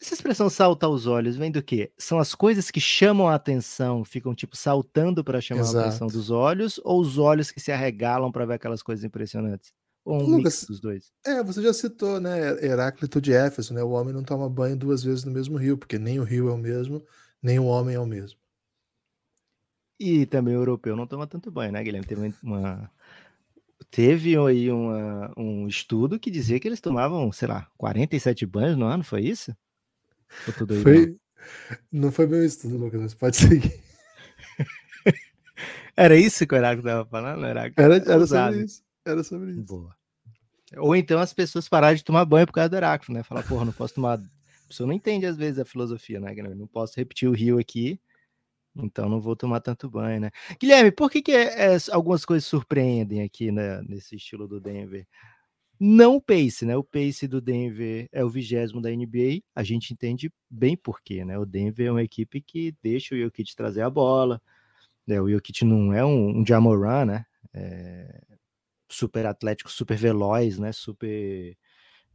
Essa 0.00 0.14
expressão 0.14 0.50
salta 0.50 0.86
aos 0.86 1.06
olhos 1.06 1.36
vem 1.36 1.50
do 1.50 1.62
quê? 1.62 1.90
São 1.96 2.18
as 2.18 2.34
coisas 2.34 2.70
que 2.70 2.80
chamam 2.80 3.28
a 3.28 3.34
atenção, 3.34 4.04
ficam 4.04 4.34
tipo 4.34 4.54
saltando 4.54 5.24
para 5.24 5.40
chamar 5.40 5.62
Exato. 5.62 5.78
a 5.78 5.88
atenção 5.88 6.06
dos 6.06 6.30
olhos, 6.30 6.78
ou 6.84 7.00
os 7.00 7.16
olhos 7.16 7.50
que 7.50 7.60
se 7.60 7.72
arregalam 7.72 8.30
para 8.30 8.44
ver 8.44 8.54
aquelas 8.54 8.82
coisas 8.82 9.04
impressionantes? 9.04 9.72
Ou 10.06 10.22
um 10.22 10.26
Lucas, 10.36 10.60
mix 10.60 10.66
dos 10.68 10.80
dois? 10.80 11.12
É, 11.26 11.42
você 11.42 11.60
já 11.60 11.72
citou, 11.72 12.20
né, 12.20 12.64
Heráclito 12.64 13.20
de 13.20 13.32
Éfeso, 13.32 13.74
né? 13.74 13.82
O 13.82 13.90
homem 13.90 14.14
não 14.14 14.22
toma 14.22 14.48
banho 14.48 14.76
duas 14.76 15.02
vezes 15.02 15.24
no 15.24 15.32
mesmo 15.32 15.58
rio, 15.58 15.76
porque 15.76 15.98
nem 15.98 16.20
o 16.20 16.22
rio 16.22 16.48
é 16.48 16.52
o 16.52 16.56
mesmo, 16.56 17.04
nem 17.42 17.58
o 17.58 17.64
homem 17.64 17.96
é 17.96 17.98
o 17.98 18.06
mesmo. 18.06 18.38
E 19.98 20.24
também 20.26 20.54
o 20.54 20.60
europeu 20.60 20.94
não 20.94 21.08
toma 21.08 21.26
tanto 21.26 21.50
banho, 21.50 21.72
né, 21.72 21.82
Guilherme? 21.82 22.06
Teve 22.06 22.32
uma, 22.40 22.88
teve 23.90 24.36
aí 24.36 24.70
uma, 24.70 25.32
um 25.36 25.66
estudo 25.66 26.20
que 26.20 26.30
dizia 26.30 26.60
que 26.60 26.68
eles 26.68 26.80
tomavam, 26.80 27.32
sei 27.32 27.48
lá, 27.48 27.68
47 27.76 28.46
banhos 28.46 28.76
no 28.76 28.86
ano, 28.86 29.02
foi 29.02 29.22
isso? 29.22 29.56
Foi... 30.84 31.16
Não 31.90 32.12
foi 32.12 32.28
meu 32.28 32.44
estudo, 32.44 32.76
Lucas, 32.76 33.00
mas 33.00 33.14
pode 33.14 33.36
seguir. 33.36 33.82
era 35.96 36.16
isso 36.16 36.46
que 36.46 36.54
o 36.54 36.58
Heráclito 36.58 36.86
estava 36.86 37.08
falando? 37.08 37.44
Heráclito 37.44 37.80
era, 37.80 37.96
era 37.96 38.24
sobre 38.24 38.62
isso. 38.62 38.86
Era 39.06 39.22
sobre 39.22 39.52
isso. 39.52 39.62
Boa. 39.62 39.95
Ou 40.76 40.94
então 40.94 41.18
as 41.18 41.32
pessoas 41.32 41.68
pararam 41.68 41.96
de 41.96 42.04
tomar 42.04 42.24
banho 42.24 42.46
por 42.46 42.52
causa 42.52 42.68
do 42.68 42.76
Heráclito, 42.76 43.12
né? 43.12 43.22
Falar, 43.22 43.42
porra, 43.42 43.64
não 43.64 43.72
posso 43.72 43.94
tomar. 43.94 44.18
A 44.64 44.68
pessoa 44.68 44.86
não 44.88 44.94
entende 44.94 45.24
às 45.26 45.36
vezes 45.36 45.60
a 45.60 45.64
filosofia, 45.64 46.18
né? 46.18 46.34
Não 46.34 46.66
posso 46.66 46.94
repetir 46.96 47.28
o 47.28 47.32
rio 47.32 47.56
aqui, 47.56 48.00
então 48.74 49.08
não 49.08 49.20
vou 49.20 49.36
tomar 49.36 49.60
tanto 49.60 49.88
banho, 49.88 50.20
né? 50.20 50.30
Guilherme, 50.60 50.90
por 50.90 51.08
que, 51.08 51.22
que 51.22 51.30
é, 51.30 51.74
é, 51.74 51.76
algumas 51.92 52.24
coisas 52.24 52.48
surpreendem 52.48 53.22
aqui 53.22 53.52
né, 53.52 53.80
nesse 53.82 54.16
estilo 54.16 54.48
do 54.48 54.60
Denver? 54.60 55.06
Não 55.78 56.16
o 56.16 56.20
pace, 56.20 56.64
né? 56.64 56.76
O 56.76 56.82
pace 56.82 57.28
do 57.28 57.40
Denver 57.40 58.08
é 58.10 58.24
o 58.24 58.28
vigésimo 58.28 58.82
da 58.82 58.90
NBA. 58.90 59.40
A 59.54 59.62
gente 59.62 59.92
entende 59.92 60.32
bem 60.50 60.76
por 60.76 61.00
quê, 61.00 61.24
né? 61.24 61.38
O 61.38 61.46
Denver 61.46 61.86
é 61.86 61.90
uma 61.92 62.02
equipe 62.02 62.40
que 62.40 62.74
deixa 62.82 63.14
o 63.14 63.18
Jokic 63.18 63.54
trazer 63.54 63.82
a 63.82 63.90
bola. 63.90 64.42
Né? 65.06 65.20
O 65.20 65.30
Jokic 65.30 65.64
não 65.64 65.92
é 65.92 66.04
um, 66.04 66.40
um 66.40 66.44
Jamoran, 66.44 67.04
né? 67.04 67.26
É 67.54 68.35
super 68.88 69.26
atlético, 69.26 69.70
super 69.70 69.96
veloz, 69.96 70.58
né? 70.58 70.72
Super 70.72 71.56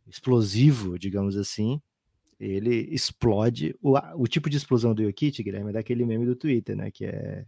explosivo, 0.08 0.98
digamos 0.98 1.38
assim. 1.38 1.82
Ele 2.40 2.88
explode. 2.92 3.76
O, 3.82 3.98
o 4.16 4.28
tipo 4.28 4.50
de 4.50 4.58
explosão 4.58 4.94
do 4.94 5.04
Jokic, 5.04 5.44
Guilherme, 5.44 5.70
é 5.70 5.74
daquele 5.74 6.06
meme 6.06 6.26
do 6.26 6.36
Twitter, 6.36 6.76
né? 6.76 6.92
Que 6.92 7.06
é 7.06 7.46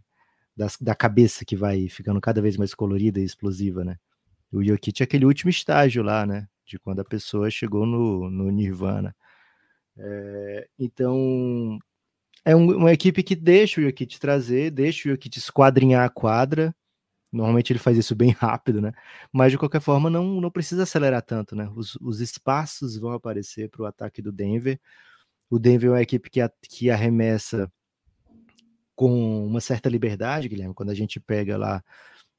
das, 0.56 0.76
da 0.80 0.94
cabeça 0.94 1.44
que 1.44 1.56
vai 1.56 1.88
ficando 1.88 2.20
cada 2.20 2.40
vez 2.40 2.56
mais 2.56 2.74
colorida 2.74 3.20
e 3.20 3.24
explosiva, 3.24 3.84
né? 3.84 3.98
O 4.52 4.62
Jokic 4.62 5.02
é 5.02 5.04
aquele 5.04 5.24
último 5.26 5.50
estágio 5.50 6.02
lá, 6.02 6.24
né? 6.24 6.48
De 6.64 6.78
quando 6.78 7.00
a 7.00 7.04
pessoa 7.04 7.50
chegou 7.50 7.84
no, 7.84 8.30
no 8.30 8.50
Nirvana. 8.50 9.14
É, 9.96 10.68
então, 10.78 11.78
é 12.44 12.54
um, 12.54 12.76
uma 12.76 12.92
equipe 12.92 13.22
que 13.22 13.34
deixa 13.34 13.80
o 13.80 13.84
Jokic 13.84 14.18
trazer, 14.18 14.70
deixa 14.70 15.08
o 15.08 15.12
Jokic 15.12 15.38
esquadrinhar 15.38 16.04
a 16.04 16.10
quadra. 16.10 16.74
Normalmente 17.34 17.72
ele 17.72 17.78
faz 17.78 17.98
isso 17.98 18.14
bem 18.14 18.30
rápido, 18.38 18.80
né? 18.80 18.92
Mas 19.32 19.52
de 19.52 19.58
qualquer 19.58 19.80
forma, 19.80 20.08
não, 20.08 20.40
não 20.40 20.50
precisa 20.50 20.84
acelerar 20.84 21.22
tanto, 21.22 21.56
né? 21.56 21.70
Os, 21.74 21.96
os 21.96 22.20
espaços 22.20 22.96
vão 22.96 23.12
aparecer 23.12 23.68
para 23.68 23.82
o 23.82 23.86
ataque 23.86 24.22
do 24.22 24.30
Denver. 24.32 24.80
O 25.50 25.58
Denver 25.58 25.88
é 25.88 25.92
uma 25.92 26.02
equipe 26.02 26.30
que, 26.30 26.40
a, 26.40 26.50
que 26.62 26.90
arremessa 26.90 27.70
com 28.94 29.46
uma 29.46 29.60
certa 29.60 29.88
liberdade, 29.88 30.48
Guilherme. 30.48 30.74
Quando 30.74 30.90
a 30.90 30.94
gente 30.94 31.18
pega 31.18 31.56
lá 31.56 31.82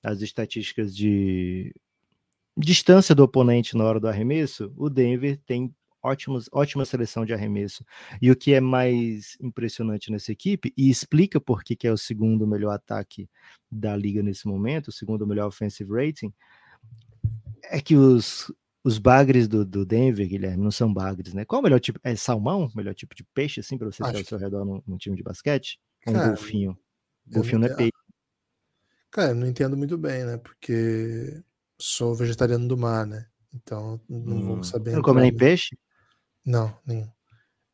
as 0.01 0.21
estatísticas 0.21 0.95
de 0.95 1.73
distância 2.57 3.13
do 3.13 3.23
oponente 3.23 3.75
na 3.75 3.83
hora 3.83 3.99
do 3.99 4.07
arremesso, 4.07 4.73
o 4.77 4.89
Denver 4.89 5.37
tem 5.45 5.75
ótimos, 6.05 6.47
ótima 6.51 6.85
seleção 6.85 7.25
de 7.25 7.33
arremesso. 7.33 7.83
E 8.21 8.29
o 8.29 8.35
que 8.35 8.53
é 8.53 8.61
mais 8.61 9.37
impressionante 9.41 10.11
nessa 10.11 10.31
equipe, 10.31 10.71
e 10.77 10.89
explica 10.89 11.41
por 11.41 11.63
que, 11.63 11.75
que 11.75 11.87
é 11.87 11.91
o 11.91 11.97
segundo 11.97 12.45
melhor 12.45 12.71
ataque 12.71 13.27
da 13.71 13.95
liga 13.95 14.21
nesse 14.21 14.47
momento, 14.47 14.89
o 14.89 14.91
segundo 14.91 15.25
melhor 15.25 15.47
offensive 15.47 15.91
rating, 15.91 16.31
é 17.63 17.81
que 17.81 17.95
os, 17.95 18.53
os 18.83 18.99
bagres 18.99 19.47
do, 19.47 19.65
do 19.65 19.83
Denver, 19.83 20.27
Guilherme, 20.27 20.63
não 20.63 20.71
são 20.71 20.93
bagres, 20.93 21.33
né? 21.33 21.43
Qual 21.43 21.59
o 21.59 21.63
melhor 21.63 21.79
tipo? 21.79 21.99
É 22.03 22.15
salmão? 22.15 22.65
O 22.65 22.77
melhor 22.77 22.93
tipo 22.93 23.15
de 23.15 23.23
peixe, 23.23 23.59
assim, 23.59 23.77
para 23.77 23.87
você 23.87 24.03
ter 24.03 24.17
ao 24.17 24.23
seu 24.23 24.37
redor 24.37 24.63
num, 24.63 24.81
num, 24.85 24.97
time 24.97 25.15
de 25.15 25.23
basquete? 25.23 25.79
Um 26.07 26.13
cara, 26.13 26.27
golfinho. 26.27 26.77
Golfinho 27.27 27.59
não 27.59 27.67
é 27.67 27.75
peixe. 27.75 27.91
Cara, 29.09 29.31
eu 29.31 29.35
não 29.35 29.47
entendo 29.47 29.75
muito 29.75 29.97
bem, 29.97 30.23
né? 30.25 30.37
Porque 30.37 31.41
sou 31.79 32.13
vegetariano 32.13 32.67
do 32.67 32.77
mar, 32.77 33.07
né? 33.07 33.25
Então 33.53 33.99
não 34.07 34.37
hum. 34.37 34.45
vou 34.45 34.63
saber. 34.63 34.91
Não 34.91 35.01
come 35.01 35.21
nem 35.21 35.35
peixe? 35.35 35.75
Não, 36.45 36.77
nenhum. 36.85 37.07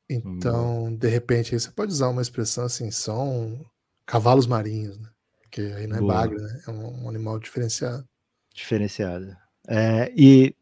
Então, 0.09 0.85
hum. 0.85 0.95
de 0.95 1.07
repente, 1.07 1.53
aí 1.53 1.59
você 1.59 1.71
pode 1.71 1.91
usar 1.91 2.09
uma 2.09 2.21
expressão 2.21 2.65
assim, 2.65 2.91
são 2.91 3.59
cavalos 4.05 4.45
marinhos, 4.45 4.99
né? 4.99 5.09
Porque 5.41 5.61
aí 5.61 5.87
não 5.87 5.97
é 5.97 5.99
Boa. 5.99 6.13
bagre, 6.13 6.41
né? 6.41 6.61
É 6.67 6.71
um, 6.71 7.03
um 7.03 7.09
animal 7.09 7.39
diferenciado. 7.39 8.07
Diferenciado. 8.53 9.35
É, 9.67 10.11
e 10.15 10.55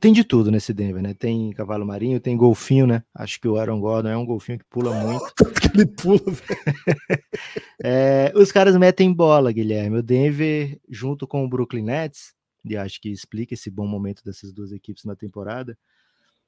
tem 0.00 0.12
de 0.12 0.24
tudo 0.24 0.50
nesse 0.50 0.72
Denver, 0.72 1.02
né? 1.02 1.14
Tem 1.14 1.52
cavalo 1.52 1.84
marinho, 1.84 2.20
tem 2.20 2.36
golfinho, 2.36 2.86
né? 2.86 3.02
Acho 3.14 3.38
que 3.38 3.46
o 3.46 3.58
Aaron 3.58 3.80
Gordon 3.80 4.08
é 4.08 4.16
um 4.16 4.24
golfinho 4.24 4.58
que 4.58 4.64
pula 4.64 4.94
muito. 4.94 5.32
Tanto 5.36 5.60
que 5.60 5.68
ele 5.68 5.86
pula, 5.86 6.20
é, 7.84 8.32
os 8.34 8.50
caras 8.50 8.76
metem 8.76 9.12
bola, 9.12 9.52
Guilherme. 9.52 9.98
O 9.98 10.02
Denver, 10.02 10.80
junto 10.88 11.26
com 11.26 11.44
o 11.44 11.48
Brooklyn 11.48 11.84
Nets, 11.84 12.34
e 12.64 12.76
acho 12.76 13.00
que 13.00 13.10
explica 13.10 13.54
esse 13.54 13.70
bom 13.70 13.86
momento 13.86 14.24
dessas 14.24 14.52
duas 14.52 14.72
equipes 14.72 15.04
na 15.04 15.14
temporada. 15.14 15.76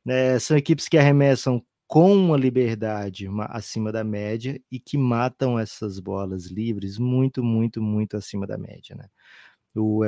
É, 0.06 0.38
são 0.38 0.56
equipes 0.56 0.88
que 0.88 0.98
arremessam 0.98 1.64
com 1.86 2.14
uma 2.14 2.36
liberdade 2.36 3.28
acima 3.50 3.92
da 3.92 4.02
média 4.02 4.60
e 4.70 4.80
que 4.80 4.96
matam 4.96 5.58
essas 5.58 5.98
bolas 6.00 6.46
livres 6.46 6.98
muito, 6.98 7.44
muito, 7.44 7.82
muito 7.82 8.16
acima 8.16 8.46
da 8.46 8.56
média, 8.56 8.96
né? 8.96 9.08
O, 9.74 10.02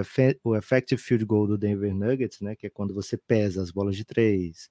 o 0.45 0.57
effective 0.57 1.01
field 1.01 1.25
goal 1.25 1.47
do 1.47 1.59
Denver 1.59 1.95
Nuggets, 1.95 2.41
né, 2.41 2.55
que 2.55 2.67
é 2.67 2.71
quando 2.71 2.95
você 2.95 3.17
pesa 3.17 3.63
as 3.63 3.71
bolas 3.71 3.97
de 3.97 4.05
três, 4.05 4.69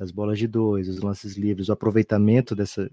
as 0.00 0.10
bolas 0.10 0.38
de 0.38 0.46
dois, 0.46 0.88
os 0.88 1.00
lances 1.00 1.36
livres, 1.36 1.68
o 1.68 1.72
aproveitamento 1.72 2.54
dessa, 2.54 2.90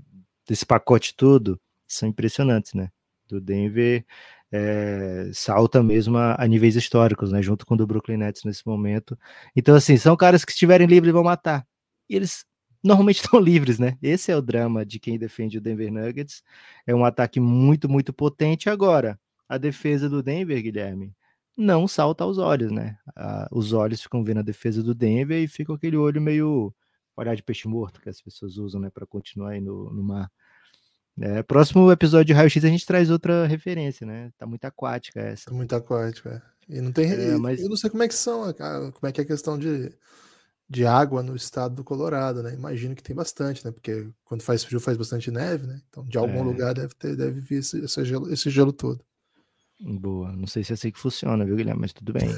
desse 0.48 0.66
pacote 0.66 1.16
todo, 1.16 1.60
são 1.88 2.08
impressionantes, 2.10 2.74
né? 2.74 2.90
Do 3.28 3.40
Denver 3.40 4.06
é, 4.52 5.30
salta 5.34 5.82
mesmo 5.82 6.18
a, 6.18 6.36
a, 6.38 6.48
níveis 6.48 6.76
históricos, 6.76 7.32
né? 7.32 7.42
Junto 7.42 7.66
com 7.66 7.74
o 7.76 7.78
do 7.78 7.88
Brooklyn 7.88 8.18
Nets 8.18 8.44
nesse 8.44 8.68
momento. 8.68 9.18
Então, 9.56 9.76
assim, 9.76 9.98
são 9.98 10.16
caras 10.18 10.44
que 10.44 10.52
estiverem 10.52 10.88
livres 10.88 11.14
vão 11.14 11.24
matar. 11.24 11.66
E 12.12 12.16
eles 12.16 12.46
normalmente 12.84 13.22
estão 13.24 13.40
livres, 13.40 13.80
né? 13.80 13.98
Esse 14.02 14.32
é 14.32 14.36
o 14.36 14.42
drama 14.42 14.86
de 14.86 15.00
quem 15.00 15.18
defende 15.18 15.58
o 15.58 15.62
Denver 15.62 15.92
Nuggets. 15.92 16.44
É 16.86 16.94
um 16.94 17.06
ataque 17.06 17.40
muito, 17.40 17.88
muito 17.88 18.12
potente. 18.12 18.70
Agora, 18.70 19.18
a 19.48 19.58
defesa 19.58 20.10
do 20.10 20.22
Denver, 20.22 20.62
Guilherme, 20.62 21.16
não 21.56 21.88
salta 21.88 22.26
aos 22.26 22.38
olhos, 22.38 22.72
né? 22.72 22.98
Ah, 23.16 23.48
os 23.52 23.72
olhos 23.72 24.02
ficam 24.02 24.24
vendo 24.24 24.40
a 24.40 24.44
defesa 24.44 24.84
do 24.84 24.94
Denver 24.94 25.42
e 25.42 25.48
fica 25.48 25.74
aquele 25.74 25.96
olho 25.96 26.22
meio 26.22 26.74
olhar 27.16 27.36
de 27.36 27.44
peixe 27.44 27.68
morto 27.68 28.02
que 28.02 28.10
as 28.10 28.22
pessoas 28.22 28.58
usam, 28.58 28.82
né, 28.82 28.90
para 28.90 29.06
continuar 29.06 29.52
aí 29.52 29.62
no, 29.62 29.94
no 29.94 30.04
mar. 30.04 30.32
É, 31.20 31.44
próximo 31.44 31.92
episódio 31.92 32.26
de 32.26 32.34
Raio 32.34 32.50
X 32.50 32.64
a 32.64 32.70
gente 32.70 32.86
traz 32.86 33.10
outra 33.10 33.46
referência, 33.46 34.08
né? 34.08 34.32
Tá 34.38 34.46
muito 34.48 34.66
aquática 34.66 35.20
essa. 35.20 35.46
Tá 35.46 35.56
muito 35.56 35.76
aquática, 35.76 36.42
E 36.68 36.82
não 36.82 36.92
tem. 36.92 37.12
É, 37.12 37.38
mas... 37.38 37.62
Eu 37.62 37.70
não 37.70 37.76
sei 37.76 37.90
como 37.90 38.02
é 38.02 38.08
que 38.08 38.16
são, 38.16 38.52
como 38.54 39.08
é 39.08 39.12
que 39.12 39.22
é 39.22 39.24
a 39.24 39.28
questão 39.28 39.60
de, 39.60 39.92
de 40.72 40.86
água 40.86 41.22
no 41.22 41.36
estado 41.36 41.76
do 41.76 41.84
Colorado, 41.84 42.42
né? 42.42 42.54
Imagino 42.54 42.96
que 42.96 43.04
tem 43.04 43.14
bastante, 43.14 43.66
né? 43.66 43.72
Porque 43.72 44.08
quando 44.24 44.42
faz 44.42 44.64
frio 44.64 44.80
faz 44.80 44.96
bastante 44.96 45.30
neve, 45.30 45.68
né? 45.68 45.82
Então 45.90 46.06
de 46.06 46.18
algum 46.18 46.40
é. 46.40 46.44
lugar 46.44 46.74
deve 46.74 46.96
ter, 46.96 47.14
deve 47.14 47.42
vir 47.42 47.60
esse, 47.60 47.84
esse, 47.84 48.06
gelo, 48.06 48.32
esse 48.32 48.50
gelo 48.50 48.72
todo. 48.72 49.04
Boa. 49.82 50.32
Não 50.32 50.48
sei 50.48 50.64
se 50.64 50.72
é 50.72 50.76
assim 50.76 50.90
que 50.90 50.98
funciona, 50.98 51.44
viu, 51.44 51.58
Guilherme? 51.58 51.82
Mas 51.82 51.92
tudo 51.92 52.14
bem. 52.14 52.30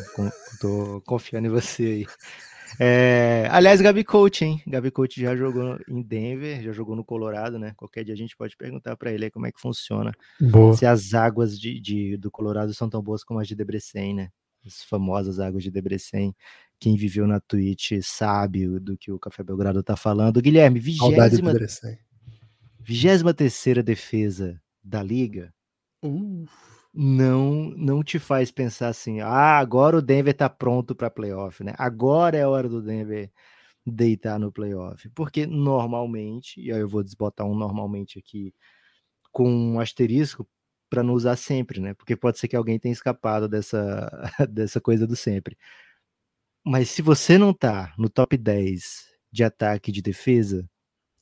tô 0.59 0.99
confiando 1.05 1.45
em 1.45 1.51
você 1.51 1.83
aí. 1.83 2.07
É... 2.79 3.47
Aliás, 3.51 3.79
Gabi 3.81 4.03
Coach, 4.03 4.43
hein? 4.43 4.63
Gabi 4.65 4.89
Coach 4.89 5.21
já 5.21 5.35
jogou 5.35 5.77
em 5.87 6.01
Denver, 6.01 6.63
já 6.63 6.71
jogou 6.71 6.95
no 6.95 7.05
Colorado, 7.05 7.59
né? 7.59 7.73
Qualquer 7.77 8.03
dia 8.03 8.15
a 8.15 8.17
gente 8.17 8.35
pode 8.35 8.57
perguntar 8.57 8.97
para 8.97 9.11
ele 9.11 9.29
como 9.29 9.45
é 9.45 9.51
que 9.51 9.61
funciona. 9.61 10.11
Boa. 10.41 10.75
Se 10.75 10.87
as 10.87 11.13
águas 11.13 11.59
de, 11.59 11.79
de, 11.79 12.17
do 12.17 12.31
Colorado 12.31 12.73
são 12.73 12.89
tão 12.89 12.99
boas 12.99 13.23
como 13.23 13.39
as 13.39 13.47
de 13.47 13.55
Debrecen, 13.55 14.15
né? 14.15 14.29
As 14.65 14.81
famosas 14.81 15.39
águas 15.39 15.61
de 15.61 15.69
Debrecen. 15.69 16.35
Quem 16.83 16.95
viveu 16.95 17.25
na 17.25 17.39
Twitch 17.39 17.93
sabe 18.01 18.79
do 18.79 18.97
que 18.97 19.11
o 19.11 19.19
Café 19.19 19.43
Belgrado 19.43 19.81
tá 19.81 19.95
falando. 19.95 20.41
Guilherme, 20.41 20.79
vigésima, 20.79 21.53
vigésima 22.81 23.33
terceira 23.33 23.81
defesa 23.81 24.61
da 24.83 25.01
liga. 25.01 25.53
Uh 26.03 26.45
não 26.93 27.71
não 27.71 28.03
te 28.03 28.19
faz 28.19 28.51
pensar 28.51 28.89
assim, 28.89 29.19
ah, 29.21 29.57
agora 29.57 29.97
o 29.97 30.01
Denver 30.01 30.33
tá 30.33 30.47
pronto 30.47 30.93
para 30.93 31.09
playoff, 31.09 31.63
né? 31.63 31.73
Agora 31.77 32.37
é 32.37 32.43
a 32.43 32.49
hora 32.49 32.69
do 32.69 32.81
Denver 32.81 33.31
deitar 33.85 34.39
no 34.39 34.51
playoff, 34.51 35.09
porque 35.09 35.47
normalmente, 35.47 36.61
e 36.61 36.71
aí 36.71 36.79
eu 36.79 36.87
vou 36.87 37.03
desbotar 37.03 37.47
um 37.47 37.55
normalmente 37.55 38.19
aqui 38.19 38.53
com 39.31 39.49
um 39.49 39.79
asterisco 39.79 40.47
para 40.89 41.03
não 41.03 41.15
usar 41.15 41.35
sempre, 41.35 41.81
né? 41.81 41.93
Porque 41.95 42.15
pode 42.15 42.37
ser 42.39 42.47
que 42.47 42.55
alguém 42.55 42.79
tenha 42.79 42.93
escapado 42.93 43.49
dessa 43.49 44.09
dessa 44.49 44.79
coisa 44.79 45.07
do 45.07 45.15
sempre. 45.15 45.57
Mas 46.65 46.89
se 46.89 47.01
você 47.01 47.37
não 47.37 47.53
tá 47.53 47.93
no 47.97 48.09
top 48.09 48.37
10 48.37 49.05
de 49.31 49.43
ataque 49.43 49.91
e 49.91 49.93
de 49.93 50.01
defesa, 50.01 50.67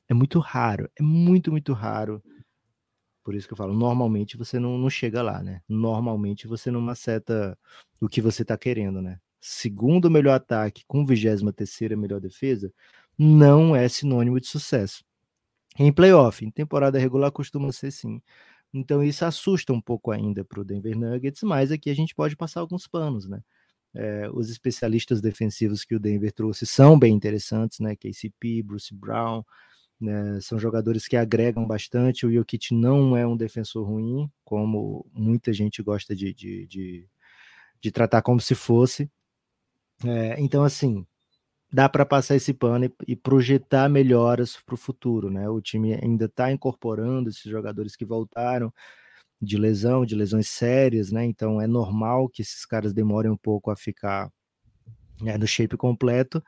é 0.08 0.14
muito 0.14 0.38
raro, 0.40 0.90
é 0.98 1.02
muito, 1.02 1.50
muito 1.52 1.72
raro 1.72 2.22
por 3.24 3.34
isso 3.34 3.46
que 3.46 3.52
eu 3.52 3.56
falo, 3.56 3.72
normalmente 3.72 4.36
você 4.36 4.58
não, 4.58 4.76
não 4.78 4.90
chega 4.90 5.22
lá, 5.22 5.42
né? 5.42 5.62
Normalmente 5.68 6.46
você 6.48 6.70
não 6.70 6.80
maceta 6.80 7.56
o 8.00 8.08
que 8.08 8.20
você 8.20 8.44
tá 8.44 8.56
querendo, 8.58 9.00
né? 9.00 9.18
Segundo 9.40 10.10
melhor 10.10 10.34
ataque 10.34 10.84
com 10.86 11.04
23 11.06 11.54
terceira 11.54 11.96
melhor 11.96 12.20
defesa, 12.20 12.72
não 13.18 13.76
é 13.76 13.88
sinônimo 13.88 14.40
de 14.40 14.46
sucesso. 14.48 15.04
Em 15.78 15.92
playoff, 15.92 16.44
em 16.44 16.50
temporada 16.50 16.98
regular 16.98 17.32
costuma 17.32 17.72
ser 17.72 17.92
sim. 17.92 18.22
Então 18.74 19.02
isso 19.04 19.24
assusta 19.24 19.72
um 19.72 19.80
pouco 19.80 20.10
ainda 20.12 20.44
para 20.44 20.60
o 20.60 20.64
Denver 20.64 20.96
Nuggets, 20.98 21.42
mas 21.42 21.72
aqui 21.72 21.90
a 21.90 21.94
gente 21.94 22.14
pode 22.14 22.36
passar 22.36 22.60
alguns 22.60 22.86
panos, 22.88 23.28
né? 23.28 23.42
É, 23.94 24.28
os 24.30 24.48
especialistas 24.50 25.20
defensivos 25.20 25.84
que 25.84 25.94
o 25.94 26.00
Denver 26.00 26.32
trouxe 26.32 26.64
são 26.66 26.98
bem 26.98 27.14
interessantes, 27.14 27.78
né? 27.80 27.94
KCP, 27.94 28.62
Bruce 28.62 28.94
Brown, 28.94 29.44
né, 30.02 30.40
são 30.40 30.58
jogadores 30.58 31.06
que 31.06 31.16
agregam 31.16 31.66
bastante. 31.66 32.26
O 32.26 32.32
Jokic 32.32 32.74
não 32.74 33.16
é 33.16 33.26
um 33.26 33.36
defensor 33.36 33.86
ruim, 33.86 34.30
como 34.44 35.06
muita 35.12 35.52
gente 35.52 35.82
gosta 35.82 36.14
de, 36.14 36.34
de, 36.34 36.66
de, 36.66 37.08
de 37.80 37.90
tratar 37.92 38.20
como 38.22 38.40
se 38.40 38.54
fosse. 38.54 39.10
É, 40.04 40.40
então, 40.40 40.64
assim, 40.64 41.06
dá 41.72 41.88
para 41.88 42.04
passar 42.04 42.34
esse 42.36 42.52
pano 42.52 42.86
e, 42.86 42.92
e 43.08 43.16
projetar 43.16 43.88
melhoras 43.88 44.56
para 44.66 44.74
o 44.74 44.78
futuro. 44.78 45.30
Né? 45.30 45.48
O 45.48 45.60
time 45.60 45.94
ainda 45.94 46.24
está 46.26 46.50
incorporando 46.50 47.30
esses 47.30 47.50
jogadores 47.50 47.94
que 47.94 48.04
voltaram 48.04 48.72
de 49.42 49.56
lesão, 49.58 50.06
de 50.06 50.14
lesões 50.14 50.48
sérias, 50.48 51.10
né? 51.10 51.24
Então 51.24 51.60
é 51.60 51.66
normal 51.66 52.28
que 52.28 52.42
esses 52.42 52.64
caras 52.64 52.94
demorem 52.94 53.30
um 53.30 53.36
pouco 53.36 53.70
a 53.72 53.76
ficar 53.76 54.30
né, 55.20 55.36
no 55.36 55.46
shape 55.46 55.76
completo. 55.76 56.42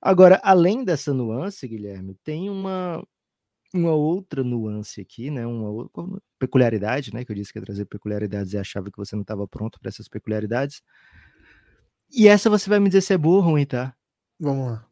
Agora, 0.00 0.40
além 0.42 0.84
dessa 0.84 1.12
nuance, 1.12 1.68
Guilherme, 1.68 2.16
tem 2.24 2.48
uma, 2.48 3.06
uma 3.74 3.92
outra 3.92 4.42
nuance 4.42 5.00
aqui, 5.02 5.30
né? 5.30 5.46
Uma 5.46 5.70
outra 5.70 6.04
peculiaridade, 6.38 7.12
né? 7.12 7.24
Que 7.24 7.32
eu 7.32 7.36
disse 7.36 7.52
que 7.52 7.58
ia 7.58 7.64
trazer 7.64 7.84
peculiaridades 7.84 8.54
e 8.54 8.58
achava 8.58 8.90
que 8.90 8.96
você 8.96 9.14
não 9.14 9.22
estava 9.22 9.46
pronto 9.46 9.78
para 9.78 9.90
essas 9.90 10.08
peculiaridades. 10.08 10.82
E 12.10 12.26
essa 12.26 12.50
você 12.50 12.68
vai 12.70 12.80
me 12.80 12.88
dizer 12.88 13.02
se 13.02 13.12
é 13.14 13.18
boa 13.18 13.36
ou 13.36 13.42
ruim, 13.42 13.66
tá? 13.66 13.94
Vamos 14.38 14.66
lá. 14.70 14.86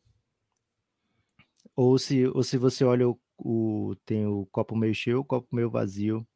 Ou 1.74 1.98
se, 1.98 2.26
ou 2.26 2.42
se 2.42 2.58
você 2.58 2.84
olha 2.84 3.08
o, 3.08 3.18
o 3.38 3.96
tem 4.04 4.26
o 4.26 4.46
copo 4.52 4.76
meio 4.76 4.94
cheio, 4.94 5.20
o 5.20 5.24
copo 5.24 5.48
meio 5.54 5.70
vazio. 5.70 6.26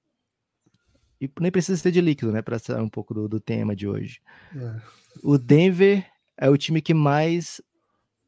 E 1.23 1.31
nem 1.41 1.53
precisa 1.53 1.81
ser 1.81 1.93
de 1.93 2.01
líquido, 2.01 2.33
né? 2.33 2.43
Para 2.43 2.59
sair 2.59 2.83
um 2.83 2.89
pouco 2.89 3.15
do, 3.15 3.29
do 3.29 3.39
tema 3.39 3.77
de 3.77 3.87
hoje. 3.87 4.21
É. 4.57 4.81
O 5.23 5.39
Denver 5.39 6.05
é 6.37 6.51
o 6.51 6.57
time 6.57 6.83
que 6.83 6.93
mais 6.93 7.63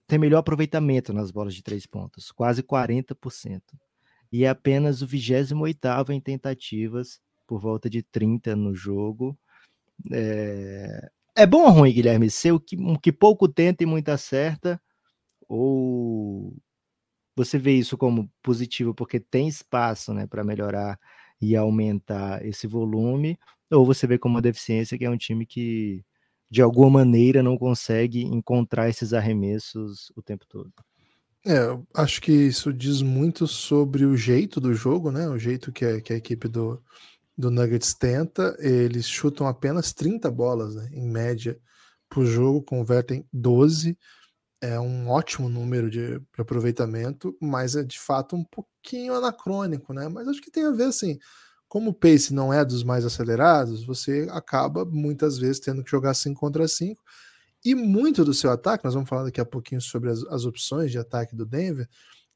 tem 0.07 0.17
melhor 0.17 0.39
aproveitamento 0.39 1.13
nas 1.13 1.33
bolas 1.33 1.57
de 1.57 1.63
três 1.63 1.87
pontos, 1.87 2.31
quase 2.31 2.63
40%. 2.63 3.63
E 4.31 4.45
é 4.45 4.49
apenas 4.49 5.03
o 5.03 5.09
28 5.09 6.13
em 6.13 6.21
tentativas, 6.21 7.21
por 7.49 7.61
volta 7.61 7.91
de 7.91 8.01
30 8.01 8.55
no 8.55 8.73
jogo. 8.73 9.37
É, 10.13 11.11
é 11.35 11.47
bom 11.47 11.65
ou 11.65 11.71
ruim, 11.71 11.93
Guilherme, 11.93 12.31
ser 12.31 12.53
o 12.53 12.61
que, 12.61 12.77
um 12.77 12.95
que 12.95 13.11
pouco 13.11 13.49
tenta 13.49 13.83
e 13.83 13.87
muito 13.87 14.09
acerta? 14.11 14.81
Ou 15.49 16.57
você 17.35 17.59
vê 17.59 17.73
isso 17.73 17.99
como 17.99 18.31
positivo 18.41 18.95
porque 18.95 19.19
tem 19.19 19.49
espaço 19.49 20.15
né, 20.15 20.29
para 20.29 20.45
melhorar 20.45 20.97
e 21.51 21.57
aumentar 21.57 22.45
esse 22.45 22.67
volume? 22.67 23.39
Ou 23.71 23.85
você 23.85 24.07
vê 24.07 24.19
como 24.19 24.35
uma 24.37 24.43
deficiência 24.43 24.97
que 24.97 25.05
é 25.05 25.11
um 25.11 25.17
time 25.17 25.47
que 25.47 26.05
de 26.51 26.63
alguma 26.63 26.91
maneira 26.91 27.43
não 27.43 27.59
consegue 27.59 28.23
encontrar 28.23 28.89
esses 28.89 29.13
arremessos 29.13 30.13
o 30.17 30.23
tempo 30.23 30.45
todo. 30.49 30.73
É, 31.47 31.59
eu 31.59 31.87
acho 31.95 32.23
que 32.23 32.33
isso 32.33 32.73
diz 32.73 33.03
muito 33.03 33.47
sobre 33.47 34.05
o 34.05 34.17
jeito 34.17 34.61
do 34.61 34.73
jogo, 34.73 35.11
né? 35.11 35.29
O 35.29 35.39
jeito 35.39 35.71
que 35.73 35.85
a, 35.85 36.01
que 36.01 36.13
a 36.13 36.17
equipe 36.17 36.49
do, 36.49 36.83
do 37.37 37.51
Nuggets 37.51 37.95
tenta. 37.95 38.57
Eles 38.59 39.07
chutam 39.07 39.47
apenas 39.47 39.93
30 39.93 40.31
bolas, 40.31 40.75
né, 40.75 40.89
em 40.93 41.07
média, 41.07 41.59
por 42.09 42.25
jogo, 42.25 42.63
convertem 42.63 43.27
12. 43.33 43.99
É 44.67 44.81
um 44.81 45.11
ótimo 45.11 45.47
número 45.47 45.91
de, 45.91 46.19
de 46.19 46.41
aproveitamento, 46.41 47.37
mas 47.39 47.77
é 47.77 47.83
de 47.83 48.01
fato 48.01 48.35
um 48.35 48.43
pouquinho 48.43 49.13
anacrônico, 49.13 49.93
né? 49.93 50.09
Mas 50.09 50.27
acho 50.27 50.41
que 50.41 50.51
tem 50.51 50.65
a 50.65 50.71
ver, 50.71 50.85
assim, 50.85 51.19
como 51.69 51.91
o 51.91 51.95
pace 51.95 52.33
não 52.33 52.51
é 52.51 52.65
dos 52.65 52.83
mais 52.83 53.05
acelerados, 53.05 53.85
você 53.85 54.27
acaba 54.31 54.83
muitas 54.87 55.37
vezes 55.37 55.61
tendo 55.61 55.85
que 55.85 55.91
jogar 55.91 56.15
5 56.15 56.41
contra 56.41 56.67
5. 56.67 57.03
E 57.63 57.75
muito 57.75 58.25
do 58.25 58.33
seu 58.33 58.51
ataque, 58.51 58.85
nós 58.87 58.95
vamos 58.95 59.09
falar 59.09 59.25
daqui 59.25 59.39
a 59.39 59.45
pouquinho 59.45 59.83
sobre 59.83 60.11
as, 60.11 60.23
as 60.29 60.47
opções 60.47 60.91
de 60.91 60.99
ataque 60.99 61.37
do 61.37 61.45
Denver, 61.45 61.87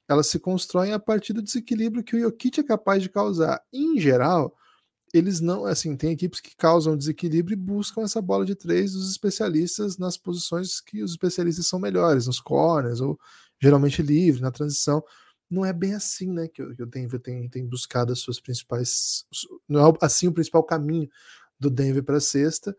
elas 0.06 0.26
se 0.26 0.38
constroem 0.38 0.92
a 0.92 0.98
partir 0.98 1.32
do 1.32 1.40
desequilíbrio 1.40 2.04
que 2.04 2.14
o 2.14 2.20
Jokic 2.20 2.60
é 2.60 2.62
capaz 2.62 3.02
de 3.02 3.08
causar. 3.08 3.62
Em 3.72 3.98
geral, 3.98 4.54
eles 5.12 5.40
não, 5.40 5.64
assim, 5.64 5.97
tem 5.97 6.12
equipes 6.12 6.40
que 6.40 6.57
causam 6.57 6.97
desequilíbrio 6.97 7.55
e 7.55 7.57
buscam 7.57 8.03
essa 8.03 8.21
bola 8.21 8.44
de 8.44 8.55
três 8.55 8.92
dos 8.92 9.11
especialistas 9.11 9.99
nas 9.99 10.16
posições 10.16 10.81
que 10.81 11.03
os 11.03 11.12
especialistas 11.12 11.66
são 11.66 11.79
melhores, 11.79 12.27
nos 12.27 12.40
corners 12.40 13.01
ou 13.01 13.18
geralmente 13.61 14.03
livre, 14.03 14.40
na 14.40 14.51
transição 14.51 15.03
não 15.51 15.64
é 15.64 15.73
bem 15.73 15.94
assim, 15.94 16.31
né? 16.31 16.49
Que, 16.49 16.62
o 16.62 16.87
Denver 16.87 17.21
tem, 17.21 17.49
tem 17.49 17.66
buscado 17.66 18.12
as 18.12 18.21
suas 18.21 18.38
principais. 18.38 19.25
Não 19.68 19.88
é 19.88 19.92
assim 20.03 20.29
o 20.29 20.33
principal 20.33 20.62
caminho 20.62 21.09
do 21.59 21.71
Denver 21.71 22.03
para 22.05 22.21
sexta. 22.21 22.77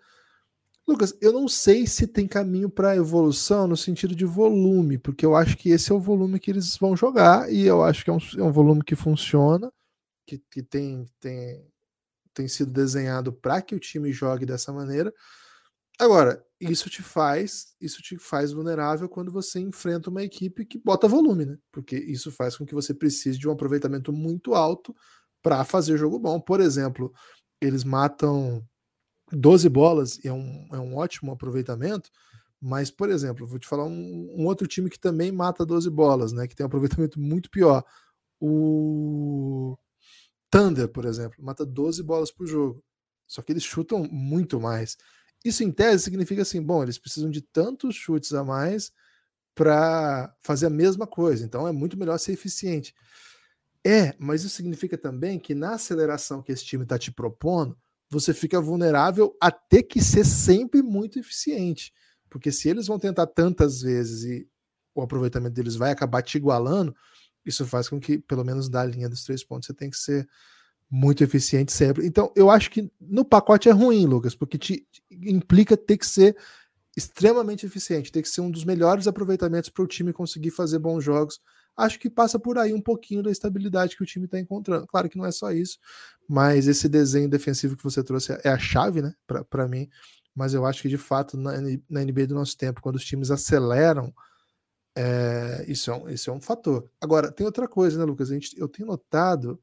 Lucas, 0.87 1.15
eu 1.21 1.31
não 1.31 1.47
sei 1.47 1.85
se 1.85 2.07
tem 2.07 2.27
caminho 2.27 2.69
para 2.69 2.95
evolução 2.95 3.67
no 3.67 3.77
sentido 3.77 4.15
de 4.15 4.25
volume, 4.25 4.97
porque 4.97 5.25
eu 5.25 5.35
acho 5.35 5.55
que 5.55 5.69
esse 5.69 5.91
é 5.91 5.95
o 5.95 5.99
volume 5.99 6.39
que 6.39 6.49
eles 6.49 6.75
vão 6.77 6.95
jogar 6.95 7.51
e 7.51 7.61
eu 7.65 7.83
acho 7.83 8.03
que 8.03 8.09
é 8.09 8.13
um, 8.13 8.17
é 8.37 8.43
um 8.43 8.51
volume 8.51 8.83
que 8.83 8.95
funciona, 8.95 9.71
que, 10.25 10.41
que 10.51 10.63
tem, 10.63 11.05
tem, 11.19 11.63
tem 12.39 12.47
sido 12.47 12.71
desenhado 12.71 13.33
para 13.33 13.61
que 13.61 13.75
o 13.75 13.79
time 13.79 14.13
jogue 14.13 14.45
dessa 14.45 14.71
maneira. 14.71 15.13
Agora, 15.99 16.41
isso 16.57 16.89
te 16.89 17.03
faz, 17.03 17.75
isso 17.81 18.01
te 18.01 18.17
faz 18.17 18.53
vulnerável 18.53 19.09
quando 19.09 19.29
você 19.29 19.59
enfrenta 19.59 20.09
uma 20.09 20.23
equipe 20.23 20.65
que 20.65 20.77
bota 20.79 21.05
volume, 21.05 21.45
né? 21.45 21.57
Porque 21.69 21.97
isso 21.97 22.31
faz 22.31 22.55
com 22.55 22.65
que 22.65 22.73
você 22.73 22.93
precise 22.93 23.37
de 23.37 23.45
um 23.45 23.51
aproveitamento 23.51 24.13
muito 24.13 24.53
alto 24.53 24.95
para 25.43 25.65
fazer 25.65 25.97
jogo 25.97 26.17
bom. 26.17 26.39
Por 26.39 26.61
exemplo, 26.61 27.11
eles 27.59 27.83
matam 27.83 28.65
12 29.33 29.67
bolas 29.67 30.17
e 30.23 30.29
é 30.29 30.33
um, 30.33 30.65
é 30.71 30.79
um 30.79 30.95
ótimo 30.95 31.33
aproveitamento, 31.33 32.09
mas, 32.61 32.89
por 32.89 33.09
exemplo, 33.09 33.45
vou 33.45 33.59
te 33.59 33.67
falar 33.67 33.83
um, 33.83 34.33
um, 34.37 34.45
outro 34.45 34.65
time 34.65 34.89
que 34.89 34.99
também 34.99 35.29
mata 35.29 35.65
12 35.65 35.89
bolas, 35.89 36.31
né? 36.31 36.47
Que 36.47 36.55
tem 36.55 36.65
um 36.65 36.67
aproveitamento 36.67 37.19
muito 37.19 37.49
pior. 37.49 37.83
O 38.39 39.77
Thunder, 40.49 40.87
por 40.87 41.05
exemplo, 41.05 41.43
mata 41.43 41.65
12 41.65 42.01
bolas 42.03 42.31
por 42.31 42.47
jogo. 42.47 42.83
Só 43.27 43.41
que 43.41 43.51
eles 43.51 43.63
chutam 43.63 44.03
muito 44.03 44.59
mais. 44.59 44.97
Isso 45.43 45.63
em 45.63 45.71
tese 45.71 46.03
significa 46.03 46.41
assim, 46.41 46.61
bom, 46.61 46.83
eles 46.83 46.97
precisam 46.97 47.29
de 47.29 47.41
tantos 47.41 47.95
chutes 47.95 48.33
a 48.33 48.43
mais 48.43 48.91
para 49.55 50.33
fazer 50.41 50.67
a 50.67 50.69
mesma 50.69 51.05
coisa, 51.05 51.45
então 51.45 51.67
é 51.67 51.71
muito 51.71 51.97
melhor 51.97 52.17
ser 52.17 52.33
eficiente. 52.33 52.93
É, 53.85 54.13
mas 54.19 54.43
isso 54.43 54.55
significa 54.55 54.97
também 54.97 55.39
que 55.39 55.55
na 55.55 55.75
aceleração 55.75 56.41
que 56.41 56.51
esse 56.51 56.65
time 56.65 56.83
está 56.83 56.97
te 56.97 57.11
propondo, 57.11 57.77
você 58.09 58.33
fica 58.33 58.59
vulnerável 58.59 59.35
a 59.41 59.51
ter 59.51 59.83
que 59.83 60.01
ser 60.01 60.25
sempre 60.25 60.81
muito 60.81 61.19
eficiente. 61.19 61.93
Porque 62.29 62.51
se 62.51 62.67
eles 62.69 62.87
vão 62.87 62.99
tentar 62.99 63.27
tantas 63.27 63.81
vezes 63.81 64.23
e 64.23 64.47
o 64.93 65.01
aproveitamento 65.01 65.53
deles 65.53 65.75
vai 65.75 65.91
acabar 65.91 66.21
te 66.21 66.37
igualando, 66.37 66.95
isso 67.49 67.65
faz 67.65 67.89
com 67.89 67.99
que, 67.99 68.19
pelo 68.19 68.45
menos 68.45 68.69
da 68.69 68.85
linha 68.85 69.09
dos 69.09 69.23
três 69.23 69.43
pontos, 69.43 69.67
você 69.67 69.73
tem 69.73 69.89
que 69.89 69.97
ser 69.97 70.27
muito 70.89 71.23
eficiente 71.23 71.71
sempre. 71.71 72.05
Então, 72.05 72.31
eu 72.35 72.49
acho 72.49 72.71
que 72.71 72.91
no 72.99 73.23
pacote 73.23 73.69
é 73.69 73.71
ruim, 73.71 74.05
Lucas, 74.05 74.33
porque 74.33 74.57
te, 74.57 74.87
implica 75.11 75.77
ter 75.77 75.97
que 75.97 76.05
ser 76.05 76.35
extremamente 76.97 77.65
eficiente, 77.65 78.11
ter 78.11 78.21
que 78.21 78.29
ser 78.29 78.41
um 78.41 78.49
dos 78.49 78.65
melhores 78.65 79.07
aproveitamentos 79.07 79.69
para 79.69 79.83
o 79.83 79.87
time 79.87 80.11
conseguir 80.11 80.51
fazer 80.51 80.79
bons 80.79 81.03
jogos. 81.03 81.39
Acho 81.77 81.99
que 81.99 82.09
passa 82.09 82.37
por 82.39 82.57
aí 82.57 82.73
um 82.73 82.81
pouquinho 82.81 83.23
da 83.23 83.31
estabilidade 83.31 83.95
que 83.95 84.03
o 84.03 84.05
time 84.05 84.25
está 84.25 84.39
encontrando. 84.39 84.87
Claro 84.87 85.07
que 85.07 85.17
não 85.17 85.25
é 85.25 85.31
só 85.31 85.51
isso, 85.51 85.77
mas 86.27 86.67
esse 86.67 86.89
desenho 86.89 87.29
defensivo 87.29 87.77
que 87.77 87.83
você 87.83 88.03
trouxe 88.03 88.33
é 88.43 88.49
a 88.49 88.57
chave, 88.57 89.01
né, 89.01 89.13
para 89.49 89.67
mim. 89.67 89.87
Mas 90.35 90.53
eu 90.53 90.65
acho 90.65 90.81
que 90.81 90.89
de 90.89 90.97
fato 90.97 91.37
na, 91.37 91.53
na 91.89 92.03
NBA 92.03 92.27
do 92.27 92.35
nosso 92.35 92.57
tempo, 92.57 92.81
quando 92.81 92.95
os 92.95 93.05
times 93.05 93.31
aceleram, 93.31 94.13
é, 94.95 95.65
isso, 95.67 95.91
é 95.91 95.95
um, 95.95 96.09
isso 96.09 96.29
é 96.29 96.33
um 96.33 96.41
fator. 96.41 96.89
Agora, 97.01 97.31
tem 97.31 97.45
outra 97.45 97.67
coisa, 97.67 97.97
né, 97.97 98.05
Lucas? 98.05 98.31
A 98.31 98.33
gente, 98.33 98.59
eu 98.59 98.67
tenho 98.67 98.87
notado 98.87 99.59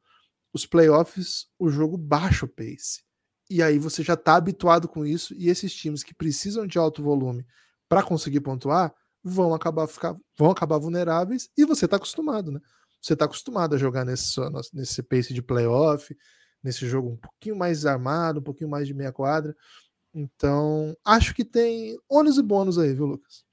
os 0.53 0.65
playoffs, 0.67 1.47
o 1.59 1.69
jogo 1.69 1.97
baixa 1.97 2.47
o 2.47 2.49
pace. 2.49 3.05
E 3.49 3.63
aí 3.63 3.79
você 3.79 4.03
já 4.03 4.15
está 4.15 4.37
habituado 4.37 4.89
com 4.89 5.05
isso, 5.05 5.35
e 5.35 5.49
esses 5.49 5.75
times 5.75 6.03
que 6.03 6.15
precisam 6.15 6.67
de 6.67 6.79
alto 6.79 7.03
volume 7.03 7.47
para 7.89 8.03
conseguir 8.03 8.41
pontuar 8.41 8.93
vão 9.23 9.55
acabar, 9.55 9.87
ficar, 9.87 10.17
vão 10.37 10.51
acabar 10.51 10.79
vulneráveis, 10.79 11.49
e 11.57 11.65
você 11.65 11.85
está 11.85 11.97
acostumado, 11.97 12.51
né? 12.51 12.61
Você 13.01 13.13
está 13.13 13.25
acostumado 13.25 13.75
a 13.75 13.79
jogar 13.79 14.05
nesse, 14.05 14.41
nesse 14.73 15.03
pace 15.03 15.33
de 15.33 15.43
playoff, 15.43 16.17
nesse 16.63 16.87
jogo 16.89 17.11
um 17.11 17.17
pouquinho 17.17 17.57
mais 17.57 17.87
armado, 17.87 18.41
um 18.41 18.43
pouquinho 18.43 18.71
mais 18.71 18.89
de 18.89 18.95
meia 18.95 19.13
quadra. 19.13 19.55
Então, 20.13 20.97
acho 21.05 21.35
que 21.35 21.45
tem 21.45 21.97
ônus 22.09 22.39
e 22.39 22.43
bônus 22.43 22.79
aí, 22.79 22.95
viu, 22.95 23.07
Lucas? 23.07 23.46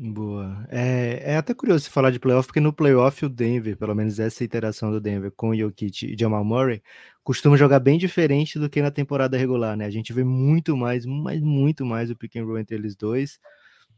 Boa. 0.00 0.66
É, 0.70 1.32
é 1.32 1.36
até 1.36 1.54
curioso 1.54 1.84
você 1.84 1.90
falar 1.90 2.10
de 2.10 2.18
playoff, 2.18 2.46
porque 2.46 2.60
no 2.60 2.72
playoff 2.72 3.24
o 3.24 3.28
Denver, 3.28 3.76
pelo 3.76 3.94
menos 3.94 4.18
essa 4.18 4.42
iteração 4.44 4.90
do 4.90 5.00
Denver 5.00 5.32
com 5.36 5.50
o 5.50 5.56
Jokic 5.56 6.06
e 6.06 6.16
Jamal 6.18 6.44
Murray, 6.44 6.82
costuma 7.24 7.56
jogar 7.56 7.78
bem 7.80 7.98
diferente 7.98 8.58
do 8.58 8.68
que 8.68 8.80
na 8.82 8.90
temporada 8.90 9.36
regular, 9.36 9.76
né? 9.76 9.84
A 9.86 9.90
gente 9.90 10.12
vê 10.12 10.24
muito 10.24 10.76
mais, 10.76 11.04
mas 11.06 11.40
muito 11.40 11.84
mais 11.84 12.10
o 12.10 12.16
pick 12.16 12.36
and 12.36 12.44
roll 12.44 12.58
entre 12.58 12.76
eles 12.76 12.96
dois. 12.96 13.38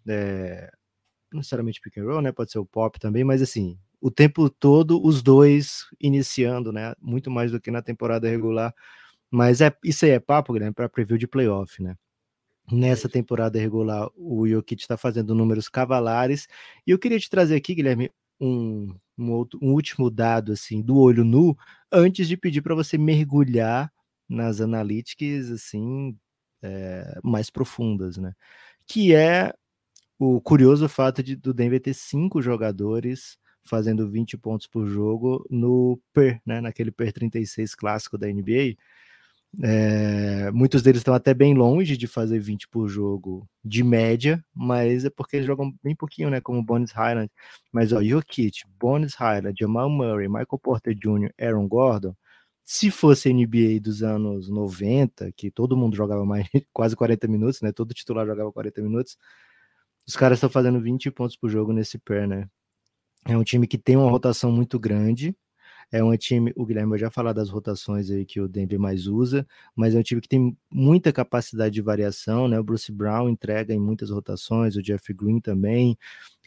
É, 0.08 0.70
não 1.32 1.38
necessariamente 1.40 1.80
pick 1.80 1.98
and 1.98 2.04
roll, 2.04 2.22
né? 2.22 2.32
Pode 2.32 2.52
ser 2.52 2.58
o 2.60 2.66
pop 2.66 2.98
também, 3.00 3.24
mas 3.24 3.42
assim, 3.42 3.78
o 4.00 4.10
tempo 4.10 4.50
todo 4.50 5.02
os 5.04 5.22
dois 5.22 5.86
iniciando, 6.00 6.72
né? 6.72 6.94
Muito 7.00 7.30
mais 7.30 7.52
do 7.52 7.60
que 7.60 7.70
na 7.70 7.82
temporada 7.82 8.28
regular. 8.28 8.74
Mas 9.30 9.60
é, 9.62 9.74
isso 9.84 10.04
aí 10.06 10.12
é 10.12 10.20
papo, 10.20 10.52
Guilherme, 10.54 10.74
para 10.74 10.88
preview 10.88 11.18
de 11.18 11.28
playoff, 11.28 11.82
né? 11.82 11.96
Nessa 12.72 13.08
temporada 13.08 13.58
regular, 13.58 14.08
o 14.16 14.46
Jokic 14.46 14.82
está 14.82 14.96
fazendo 14.96 15.34
números 15.34 15.68
cavalares. 15.68 16.46
E 16.86 16.90
eu 16.90 16.98
queria 16.98 17.18
te 17.18 17.28
trazer 17.28 17.56
aqui, 17.56 17.74
Guilherme, 17.74 18.10
um, 18.40 18.94
um, 19.18 19.32
outro, 19.32 19.58
um 19.62 19.72
último 19.72 20.10
dado 20.10 20.52
assim 20.52 20.80
do 20.80 20.96
olho 20.98 21.24
nu, 21.24 21.56
antes 21.92 22.28
de 22.28 22.36
pedir 22.36 22.62
para 22.62 22.74
você 22.74 22.96
mergulhar 22.96 23.92
nas 24.28 24.60
analíticas 24.60 25.50
assim 25.50 26.16
é, 26.62 27.18
mais 27.22 27.50
profundas, 27.50 28.16
né? 28.16 28.32
Que 28.86 29.14
é 29.14 29.52
o 30.18 30.40
curioso 30.40 30.88
fato 30.88 31.22
de 31.22 31.36
do 31.36 31.52
Denver 31.54 31.80
ter 31.80 31.94
cinco 31.94 32.40
jogadores 32.42 33.38
fazendo 33.64 34.10
20 34.10 34.38
pontos 34.38 34.66
por 34.66 34.86
jogo 34.86 35.46
no 35.50 36.00
PER, 36.12 36.40
né? 36.46 36.60
Naquele 36.60 36.90
PER 36.90 37.12
36 37.12 37.74
clássico 37.74 38.16
da 38.18 38.28
NBA 38.28 38.76
é, 39.62 40.50
muitos 40.52 40.80
deles 40.82 41.00
estão 41.00 41.12
até 41.12 41.34
bem 41.34 41.54
longe 41.54 41.96
de 41.96 42.06
fazer 42.06 42.38
20 42.38 42.68
por 42.68 42.88
jogo 42.88 43.48
de 43.64 43.82
média, 43.82 44.44
mas 44.54 45.04
é 45.04 45.10
porque 45.10 45.36
eles 45.36 45.46
jogam 45.46 45.74
bem 45.82 45.94
pouquinho, 45.94 46.30
né? 46.30 46.40
Como 46.40 46.62
Bones 46.62 46.92
Highland. 46.92 47.30
Mas 47.72 47.92
ó, 47.92 48.02
Jokic, 48.02 48.62
Bones 48.78 49.14
Highland, 49.14 49.56
Jamal 49.58 49.90
Murray, 49.90 50.28
Michael 50.28 50.58
Porter 50.62 50.94
Jr., 50.94 51.32
Aaron 51.40 51.66
Gordon. 51.66 52.14
Se 52.64 52.90
fosse 52.90 53.32
NBA 53.32 53.80
dos 53.82 54.02
anos 54.02 54.48
90, 54.48 55.32
que 55.32 55.50
todo 55.50 55.76
mundo 55.76 55.96
jogava 55.96 56.24
mais 56.24 56.46
quase 56.72 56.94
40 56.94 57.26
minutos, 57.26 57.60
né? 57.60 57.72
Todo 57.72 57.92
titular 57.94 58.26
jogava 58.26 58.52
40 58.52 58.80
minutos. 58.82 59.16
Os 60.06 60.16
caras 60.16 60.38
estão 60.38 60.50
fazendo 60.50 60.80
20 60.80 61.10
pontos 61.10 61.36
por 61.36 61.50
jogo 61.50 61.72
nesse 61.72 61.98
pair, 61.98 62.28
né? 62.28 62.48
É 63.26 63.36
um 63.36 63.44
time 63.44 63.66
que 63.66 63.78
tem 63.78 63.96
uma 63.96 64.10
rotação 64.10 64.52
muito 64.52 64.78
grande, 64.78 65.36
é 65.92 66.02
um 66.02 66.16
time, 66.16 66.52
o 66.56 66.64
Guilherme 66.64 66.96
já 66.98 67.10
falar 67.10 67.32
das 67.32 67.48
rotações 67.48 68.10
aí 68.10 68.24
que 68.24 68.40
o 68.40 68.48
Denver 68.48 68.78
mais 68.78 69.06
usa, 69.06 69.46
mas 69.74 69.94
é 69.94 69.98
um 69.98 70.02
time 70.02 70.20
que 70.20 70.28
tem 70.28 70.56
muita 70.70 71.12
capacidade 71.12 71.74
de 71.74 71.82
variação, 71.82 72.46
né? 72.46 72.58
O 72.60 72.64
Bruce 72.64 72.92
Brown 72.92 73.28
entrega 73.28 73.74
em 73.74 73.80
muitas 73.80 74.10
rotações, 74.10 74.76
o 74.76 74.82
Jeff 74.82 75.12
Green 75.12 75.40
também, 75.40 75.98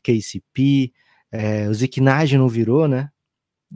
KCP, 0.02 0.94
é, 1.32 1.68
o 1.70 1.74
Zicknage 1.74 2.38
não 2.38 2.48
virou, 2.48 2.88
né? 2.88 3.10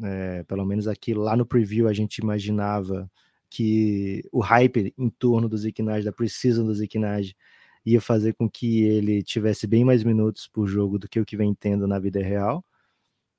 É, 0.03 0.43
pelo 0.43 0.65
menos 0.65 0.87
aqui 0.87 1.13
lá 1.13 1.35
no 1.35 1.45
preview 1.45 1.87
a 1.87 1.93
gente 1.93 2.19
imaginava 2.19 3.09
que 3.49 4.23
o 4.31 4.39
hype 4.39 4.93
em 4.97 5.09
torno 5.09 5.49
do 5.49 5.57
Zicknage, 5.57 6.05
da 6.05 6.11
precisão 6.11 6.65
do 6.65 6.73
Zicknage, 6.73 7.35
ia 7.85 8.01
fazer 8.01 8.33
com 8.33 8.49
que 8.49 8.83
ele 8.83 9.23
tivesse 9.23 9.65
bem 9.65 9.83
mais 9.85 10.03
minutos 10.03 10.47
por 10.47 10.67
jogo 10.67 10.99
do 10.99 11.07
que 11.07 11.19
o 11.19 11.25
que 11.25 11.37
vem 11.37 11.55
tendo 11.55 11.87
na 11.87 11.97
vida 11.99 12.21
real. 12.21 12.63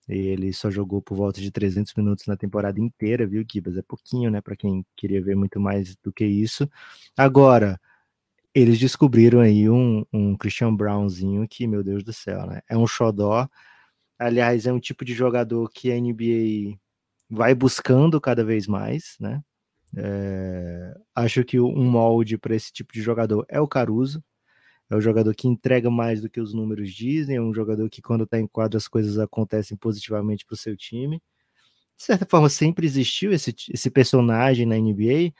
Ele 0.09 0.53
só 0.53 0.71
jogou 0.71 1.03
por 1.03 1.17
volta 1.17 1.41
de 1.41 1.51
300 1.51 1.95
minutos 1.95 2.27
na 2.27 2.37
temporada 2.37 2.81
inteira, 2.81 3.27
viu, 3.27 3.45
Kibas? 3.45 3.77
É 3.77 3.83
pouquinho, 3.83 4.31
né, 4.31 4.41
para 4.41 4.57
quem 4.57 4.85
queria 4.97 5.23
ver 5.23 5.37
muito 5.37 5.61
mais 5.61 5.97
do 5.97 6.13
que 6.13 6.25
isso. 6.25 6.69
Agora, 7.17 7.81
eles 8.55 8.79
descobriram 8.79 9.41
aí 9.41 9.69
um, 9.71 10.05
um 10.13 10.37
Christian 10.37 10.75
Brownzinho 10.75 11.47
que, 11.49 11.67
meu 11.67 11.83
Deus 11.85 12.03
do 12.05 12.13
céu, 12.13 12.47
né? 12.47 12.63
É 12.69 12.77
um 12.77 12.87
xodó. 12.87 13.49
Aliás, 14.19 14.67
é 14.67 14.73
um 14.73 14.81
tipo 14.81 15.05
de 15.05 15.15
jogador 15.15 15.71
que 15.71 15.93
a 15.93 15.97
NBA 15.97 16.79
vai 17.31 17.55
buscando 17.55 18.21
cada 18.21 18.45
vez 18.45 18.67
mais, 18.67 19.17
né? 19.21 19.43
É, 19.97 20.95
acho 21.15 21.45
que 21.45 21.61
um 21.61 21.85
molde 21.91 22.37
para 22.39 22.55
esse 22.55 22.73
tipo 22.73 22.93
de 22.93 23.01
jogador 23.03 23.47
é 23.49 23.61
o 23.61 23.69
Caruso, 23.69 24.23
é 24.91 24.97
um 24.97 25.01
jogador 25.01 25.35
que 25.35 25.47
entrega 25.47 25.91
mais 25.91 26.21
do 26.21 26.31
que 26.31 26.41
os 26.41 26.55
números 26.55 26.93
dizem, 26.93 27.37
é 27.37 27.41
um 27.41 27.53
jogador 27.53 27.89
que, 27.91 28.01
quando 28.01 28.25
está 28.25 28.39
em 28.39 28.47
quadro, 28.47 28.79
as 28.79 28.89
coisas 28.89 29.19
acontecem 29.19 29.77
positivamente 29.77 30.47
para 30.47 30.55
o 30.55 30.57
seu 30.57 30.77
time. 30.77 31.23
De 31.97 32.05
certa 32.05 32.27
forma, 32.27 32.49
sempre 32.49 32.87
existiu 32.87 33.33
esse, 33.33 33.55
esse 33.73 33.91
personagem 33.91 34.65
na 34.67 34.77
NBA, 34.79 35.33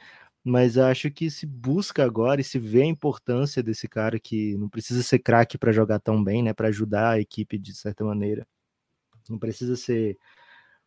mas 0.45 0.77
acho 0.79 1.11
que 1.11 1.31
se 1.31 1.47
busca 1.47 2.05
agora 2.05 2.41
e 2.41 2.45
se 2.45 2.59
vê 2.59 2.83
a 2.83 2.87
importância 2.87 3.63
desse 3.63 3.89
cara 3.89 4.19
que 4.19 4.57
não 4.59 4.69
precisa 4.69 5.03
ser 5.03 5.21
craque 5.21 5.57
para 5.59 5.73
jogar 5.73 6.01
tão 6.01 6.23
bem, 6.23 6.43
né, 6.43 6.53
para 6.53 6.69
ajudar 6.69 7.13
a 7.13 7.21
equipe 7.21 7.59
de 7.59 7.75
certa 7.75 8.05
maneira. 8.05 8.47
Não 9.29 9.39
precisa 9.39 9.77
ser 9.77 10.19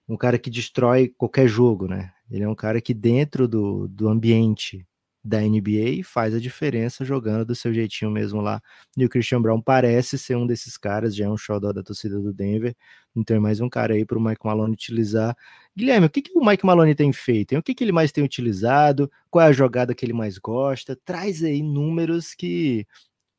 um 0.08 0.17
cara 0.17 0.38
que 0.39 0.50
destrói 0.50 1.10
qualquer 1.10 1.47
jogo, 1.47 1.88
né? 1.88 2.13
Ele 2.30 2.43
é 2.43 2.50
um 2.50 2.56
cara 2.56 2.82
que 2.82 2.93
dentro 2.93 3.47
do, 3.47 3.88
do 3.88 4.10
ambiente 4.10 4.86
da 5.23 5.39
NBA 5.39 6.03
faz 6.03 6.34
a 6.34 6.39
diferença 6.39 7.05
jogando 7.05 7.45
do 7.45 7.55
seu 7.55 7.73
jeitinho 7.73 8.10
mesmo 8.10 8.41
lá. 8.41 8.62
E 8.97 9.05
o 9.05 9.10
Christian 9.10 9.41
Brown 9.41 9.62
parece 9.62 10.17
ser 10.17 10.36
um 10.36 10.47
desses 10.47 10.77
caras, 10.77 11.15
já 11.15 11.25
é 11.25 11.29
um 11.29 11.38
showdown 11.38 11.73
da 11.73 11.84
torcida 11.84 12.19
do 12.19 12.34
Denver, 12.34 12.75
então 13.15 13.38
é 13.38 13.39
mais 13.39 13.60
um 13.60 13.69
cara 13.69 13.93
aí 13.93 14.05
para 14.05 14.17
o 14.17 14.21
Mike 14.21 14.45
Malone 14.45 14.73
utilizar. 14.73 15.36
Guilherme, 15.75 16.07
o 16.07 16.10
que, 16.10 16.21
que 16.21 16.38
o 16.38 16.43
Mike 16.43 16.65
Malone 16.65 16.95
tem 16.95 17.13
feito? 17.13 17.55
O 17.55 17.63
que, 17.63 17.75
que 17.75 17.84
ele 17.84 17.91
mais 17.91 18.12
tem 18.12 18.23
utilizado? 18.23 19.12
Qual 19.29 19.45
é 19.45 19.49
a 19.49 19.53
jogada 19.53 19.93
que 19.93 20.05
ele 20.05 20.13
mais 20.13 20.38
gosta? 20.38 20.97
Traz 21.05 21.43
aí 21.43 21.62
números 21.62 22.34
que 22.34 22.88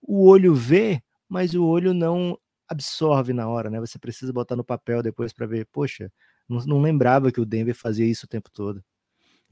o 0.01 0.27
olho 0.29 0.55
vê, 0.55 1.03
mas 1.29 1.55
o 1.55 1.65
olho 1.65 1.93
não 1.93 2.39
absorve 2.69 3.33
na 3.33 3.49
hora, 3.49 3.71
né? 3.71 3.81
Você 3.81 3.99
precisa 3.99 4.33
botar 4.33 4.57
no 4.57 4.65
papel 4.65 5.03
depois 5.03 5.33
para 5.33 5.47
ver, 5.47 5.67
poxa, 5.73 6.11
não, 6.49 6.65
não 6.67 6.83
lembrava 6.83 7.33
que 7.33 7.41
o 7.41 7.45
Denver 7.45 7.75
fazia 7.75 8.07
isso 8.07 8.27
o 8.27 8.29
tempo 8.29 8.51
todo. 8.51 8.83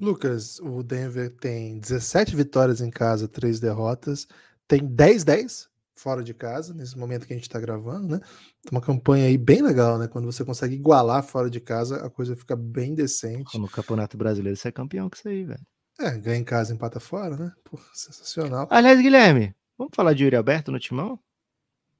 Lucas, 0.00 0.58
o 0.60 0.82
Denver 0.82 1.30
tem 1.36 1.78
17 1.78 2.34
vitórias 2.34 2.80
em 2.80 2.90
casa, 2.90 3.28
3 3.28 3.60
derrotas, 3.60 4.26
tem 4.66 4.80
10-10 4.88 5.68
fora 5.94 6.24
de 6.24 6.32
casa, 6.32 6.72
nesse 6.72 6.96
momento 6.96 7.26
que 7.26 7.34
a 7.34 7.36
gente 7.36 7.46
está 7.46 7.60
gravando, 7.60 8.16
né? 8.16 8.20
Uma 8.72 8.80
campanha 8.80 9.26
aí 9.26 9.36
bem 9.36 9.60
legal, 9.60 9.98
né? 9.98 10.08
Quando 10.08 10.24
você 10.24 10.42
consegue 10.42 10.74
igualar 10.74 11.22
fora 11.22 11.50
de 11.50 11.60
casa, 11.60 11.96
a 12.04 12.08
coisa 12.08 12.34
fica 12.34 12.56
bem 12.56 12.94
decente. 12.94 13.58
No 13.58 13.68
Campeonato 13.68 14.16
Brasileiro, 14.16 14.56
você 14.56 14.68
é 14.68 14.72
campeão 14.72 15.10
com 15.10 15.16
isso 15.16 15.28
aí, 15.28 15.44
velho. 15.44 15.66
É, 15.98 16.16
ganha 16.16 16.38
em 16.38 16.44
casa, 16.44 16.72
empata 16.72 16.98
fora, 16.98 17.36
né? 17.36 17.52
Pô, 17.62 17.78
sensacional. 17.92 18.66
Aliás, 18.70 18.98
Guilherme, 18.98 19.54
vamos 19.76 19.94
falar 19.94 20.14
de 20.14 20.24
Yuri 20.24 20.36
Alberto 20.36 20.72
no 20.72 20.80
timão? 20.80 21.20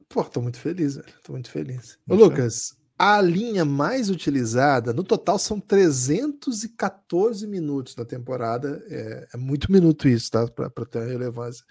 Pô, 0.08 0.24
tô 0.24 0.40
muito 0.40 0.58
feliz, 0.58 0.96
velho. 0.96 1.12
Tô 1.22 1.32
muito 1.32 1.50
feliz. 1.50 1.98
Ô, 2.08 2.14
Lucas, 2.14 2.74
a 3.02 3.18
linha 3.22 3.64
mais 3.64 4.10
utilizada, 4.10 4.92
no 4.92 5.02
total 5.02 5.38
são 5.38 5.58
314 5.58 7.46
minutos 7.46 7.96
na 7.96 8.04
temporada. 8.04 8.84
É, 8.90 9.28
é 9.32 9.36
muito 9.38 9.72
minuto 9.72 10.06
isso, 10.06 10.30
tá? 10.30 10.46
Para 10.46 10.84
ter 10.84 11.08
relevância, 11.08 11.64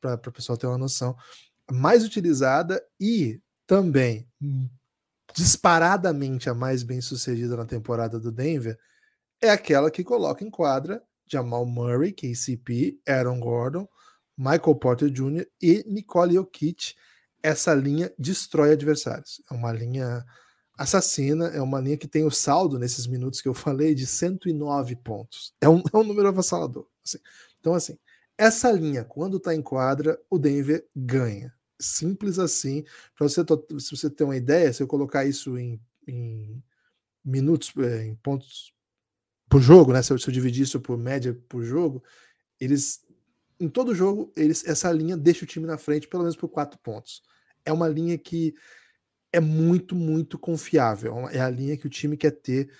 para 0.00 0.14
o 0.14 0.32
pessoal 0.32 0.58
ter 0.58 0.66
uma 0.66 0.76
noção. 0.76 1.16
Mais 1.70 2.04
utilizada 2.04 2.84
e 3.00 3.40
também 3.64 4.28
disparadamente 5.32 6.50
a 6.50 6.54
mais 6.54 6.82
bem 6.82 7.00
sucedida 7.00 7.56
na 7.56 7.64
temporada 7.64 8.18
do 8.18 8.32
Denver 8.32 8.76
é 9.40 9.50
aquela 9.50 9.88
que 9.88 10.02
coloca 10.02 10.44
em 10.44 10.50
quadra 10.50 11.00
Jamal 11.30 11.64
Murray, 11.64 12.10
KCP, 12.10 12.98
Aaron 13.06 13.38
Gordon, 13.38 13.88
Michael 14.36 14.74
Porter 14.74 15.08
Jr. 15.08 15.46
e 15.62 15.84
Nicole 15.86 16.34
Jokic. 16.34 16.96
Essa 17.40 17.72
linha 17.72 18.12
destrói 18.18 18.72
adversários. 18.72 19.40
É 19.48 19.54
uma 19.54 19.70
linha 19.70 20.24
assassina, 20.76 21.48
é 21.48 21.60
uma 21.60 21.80
linha 21.80 21.96
que 21.96 22.08
tem 22.08 22.24
o 22.24 22.30
saldo 22.30 22.78
nesses 22.78 23.06
minutos 23.06 23.40
que 23.40 23.48
eu 23.48 23.54
falei 23.54 23.94
de 23.94 24.06
109 24.06 24.96
pontos. 24.96 25.54
É 25.60 25.68
um, 25.68 25.82
é 25.92 25.96
um 25.96 26.04
número 26.04 26.28
avassalador. 26.28 26.86
Assim. 27.04 27.18
Então, 27.60 27.74
assim, 27.74 27.98
essa 28.36 28.70
linha, 28.72 29.04
quando 29.04 29.36
está 29.36 29.54
em 29.54 29.62
quadra, 29.62 30.20
o 30.30 30.38
Denver 30.38 30.86
ganha. 30.94 31.54
Simples 31.80 32.38
assim. 32.38 32.84
Para 33.16 33.28
você, 33.28 33.42
se 33.78 33.96
você 33.96 34.10
ter 34.10 34.24
uma 34.24 34.36
ideia, 34.36 34.72
se 34.72 34.82
eu 34.82 34.86
colocar 34.86 35.24
isso 35.24 35.58
em, 35.58 35.80
em 36.06 36.62
minutos, 37.24 37.72
eh, 37.78 38.06
em 38.06 38.14
pontos 38.16 38.72
por 39.48 39.60
jogo, 39.60 39.92
né? 39.92 40.02
Se 40.02 40.12
eu, 40.12 40.18
se 40.18 40.28
eu 40.28 40.32
dividir 40.32 40.62
isso 40.62 40.80
por 40.80 40.96
média 40.96 41.38
por 41.48 41.62
jogo, 41.62 42.02
eles 42.58 43.04
em 43.60 43.68
todo 43.68 43.94
jogo, 43.94 44.32
eles, 44.36 44.66
essa 44.66 44.90
linha 44.90 45.16
deixa 45.16 45.44
o 45.44 45.46
time 45.46 45.66
na 45.66 45.78
frente, 45.78 46.08
pelo 46.08 46.24
menos 46.24 46.34
por 46.34 46.48
quatro 46.48 46.78
pontos. 46.80 47.22
É 47.64 47.72
uma 47.72 47.86
linha 47.86 48.18
que 48.18 48.54
é 49.32 49.40
muito, 49.40 49.94
muito 49.94 50.38
confiável. 50.38 51.28
É, 51.28 51.38
é 51.38 51.40
a 51.40 51.50
linha 51.50 51.76
que 51.76 51.86
o 51.86 51.90
time 51.90 52.16
quer 52.16 52.32
ter. 52.32 52.70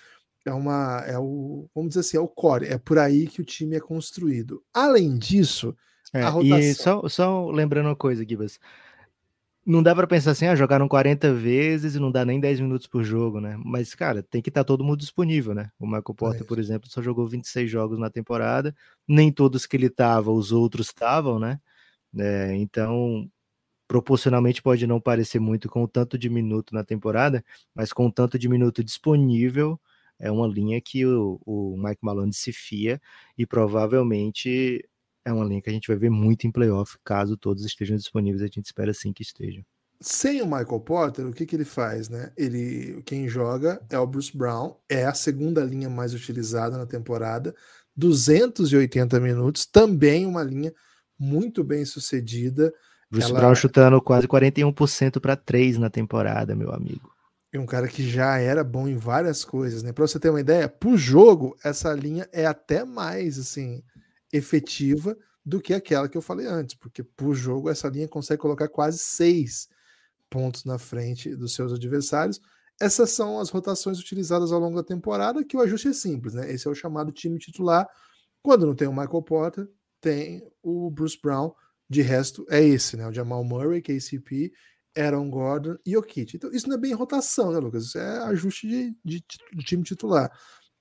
É 0.45 0.51
uma, 0.51 1.03
é 1.07 1.17
o, 1.17 1.69
vamos 1.73 1.89
dizer 1.89 2.01
assim, 2.01 2.17
é 2.17 2.19
o 2.19 2.27
core. 2.27 2.67
É 2.67 2.77
por 2.77 2.99
aí 2.99 3.27
que 3.27 3.41
o 3.41 3.45
time 3.45 3.75
é 3.75 3.79
construído. 3.79 4.61
Além 4.73 5.17
disso, 5.17 5.75
é, 6.13 6.21
a 6.21 6.29
rotação. 6.29 6.59
E 6.59 6.73
só, 6.73 7.07
só 7.09 7.49
lembrando 7.49 7.87
uma 7.87 7.95
coisa, 7.95 8.25
Gibas 8.27 8.59
não 9.65 9.81
dá 9.81 9.95
para 9.95 10.07
pensar 10.07 10.31
assim, 10.31 10.45
ah, 10.45 10.55
jogaram 10.55 10.87
40 10.87 11.33
vezes 11.33 11.95
e 11.95 11.99
não 11.99 12.11
dá 12.11 12.25
nem 12.25 12.39
10 12.39 12.59
minutos 12.59 12.85
por 12.85 13.03
jogo, 13.03 13.39
né? 13.39 13.57
Mas, 13.63 13.95
cara, 13.95 14.21
tem 14.21 14.41
que 14.41 14.49
estar 14.49 14.61
tá 14.61 14.65
todo 14.65 14.83
mundo 14.83 14.97
disponível, 14.97 15.53
né? 15.53 15.69
O 15.79 15.85
Michael 15.85 16.15
Porter, 16.15 16.41
é 16.41 16.45
por 16.45 16.59
exemplo, 16.59 16.89
só 16.89 17.01
jogou 17.01 17.27
26 17.27 17.69
jogos 17.69 17.97
na 17.97 18.09
temporada, 18.09 18.75
nem 19.07 19.31
todos 19.31 19.65
que 19.65 19.77
ele 19.77 19.89
tava, 19.89 20.31
os 20.31 20.51
outros 20.51 20.87
estavam, 20.87 21.39
né? 21.39 21.59
É, 22.17 22.55
então, 22.55 23.29
proporcionalmente 23.87 24.61
pode 24.61 24.87
não 24.87 24.99
parecer 24.99 25.39
muito 25.39 25.69
com 25.69 25.83
o 25.83 25.87
tanto 25.87 26.17
de 26.17 26.29
minuto 26.29 26.73
na 26.73 26.83
temporada, 26.83 27.43
mas 27.73 27.91
com 27.93 28.07
o 28.07 28.11
tanto 28.11 28.39
de 28.39 28.47
minuto 28.49 28.83
disponível, 28.83 29.79
é 30.19 30.31
uma 30.31 30.47
linha 30.47 30.79
que 30.81 31.05
o, 31.05 31.39
o 31.45 31.75
Mike 31.77 32.03
Malone 32.03 32.33
se 32.33 32.53
fia 32.53 33.01
e 33.37 33.45
provavelmente 33.45 34.87
é 35.25 35.31
uma 35.31 35.45
linha 35.45 35.61
que 35.61 35.69
a 35.69 35.73
gente 35.73 35.87
vai 35.87 35.97
ver 35.97 36.09
muito 36.09 36.45
em 36.45 36.51
playoff, 36.51 36.97
caso 37.03 37.37
todos 37.37 37.65
estejam 37.65 37.95
disponíveis, 37.95 38.41
a 38.41 38.45
gente 38.45 38.65
espera 38.65 38.93
sim 38.93 39.13
que 39.13 39.23
estejam. 39.23 39.63
Sem 40.01 40.41
o 40.41 40.45
Michael 40.45 40.81
Porter, 40.81 41.25
o 41.25 41.31
que, 41.31 41.45
que 41.45 41.55
ele 41.55 41.63
faz, 41.63 42.09
né? 42.09 42.33
Ele, 42.35 43.01
quem 43.05 43.27
joga 43.27 43.81
é 43.89 43.97
o 43.97 44.05
Bruce 44.05 44.35
Brown, 44.35 44.75
é 44.89 45.05
a 45.05 45.13
segunda 45.13 45.63
linha 45.63 45.89
mais 45.89 46.13
utilizada 46.13 46.77
na 46.77 46.85
temporada, 46.85 47.55
280 47.95 49.19
minutos, 49.21 49.65
também 49.65 50.25
uma 50.25 50.43
linha 50.43 50.73
muito 51.17 51.63
bem 51.63 51.85
sucedida. 51.85 52.73
Bruce 53.13 53.29
Ela... 53.29 53.39
Brown 53.39 53.53
chutando 53.53 54.01
quase 54.01 54.27
41% 54.27 55.19
para 55.19 55.35
3 55.35 55.77
na 55.77 55.87
temporada, 55.87 56.55
meu 56.55 56.73
amigo. 56.73 57.13
E 57.53 57.59
um 57.59 57.65
cara 57.67 57.87
que 57.87 58.09
já 58.09 58.39
era 58.39 58.63
bom 58.63 58.87
em 58.87 58.97
várias 58.97 59.45
coisas, 59.45 59.83
né? 59.83 59.93
Para 59.93 60.07
você 60.07 60.19
ter 60.19 60.31
uma 60.31 60.41
ideia, 60.41 60.67
por 60.67 60.97
jogo, 60.97 61.55
essa 61.63 61.93
linha 61.93 62.27
é 62.31 62.47
até 62.47 62.83
mais 62.83 63.37
assim 63.37 63.83
efetiva 64.31 65.15
do 65.45 65.61
que 65.61 65.75
aquela 65.75 66.09
que 66.09 66.17
eu 66.17 66.21
falei 66.23 66.47
antes, 66.47 66.73
porque 66.73 67.03
por 67.03 67.35
jogo 67.35 67.69
essa 67.69 67.87
linha 67.87 68.07
consegue 68.07 68.41
colocar 68.41 68.67
quase 68.67 68.97
seis 68.97 69.67
pontos 70.27 70.65
na 70.65 70.79
frente 70.79 71.35
dos 71.35 71.53
seus 71.53 71.71
adversários. 71.71 72.41
Essas 72.81 73.11
são 73.11 73.39
as 73.39 73.51
rotações 73.51 73.99
utilizadas 73.99 74.51
ao 74.51 74.59
longo 74.59 74.75
da 74.75 74.83
temporada, 74.83 75.45
que 75.45 75.55
o 75.55 75.61
ajuste 75.61 75.89
é 75.89 75.93
simples, 75.93 76.33
né? 76.33 76.51
Esse 76.51 76.67
é 76.67 76.71
o 76.71 76.75
chamado 76.75 77.11
time 77.11 77.37
titular. 77.37 77.87
Quando 78.41 78.65
não 78.65 78.73
tem 78.73 78.87
o 78.87 78.91
Michael 78.91 79.21
Porter, 79.21 79.69
tem 80.01 80.43
o 80.63 80.89
Bruce 80.89 81.19
Brown. 81.21 81.53
De 81.93 82.01
resto, 82.01 82.43
é 82.49 82.63
esse, 82.63 82.97
né? 82.97 83.07
O 83.07 83.13
Jamal 83.13 83.43
Murray, 83.43 83.79
KCP, 83.79 84.51
Aaron 84.97 85.29
Gordon 85.29 85.77
e 85.85 85.95
o 85.95 86.01
Kit. 86.01 86.35
Então, 86.35 86.51
isso 86.51 86.67
não 86.67 86.75
é 86.75 86.79
bem 86.79 86.93
rotação, 86.93 87.51
né, 87.51 87.59
Lucas? 87.59 87.85
Isso 87.85 87.99
é 87.99 88.17
ajuste 88.23 88.67
de, 88.67 88.97
de, 89.05 89.23
de 89.53 89.63
time 89.63 89.83
titular. 89.83 90.31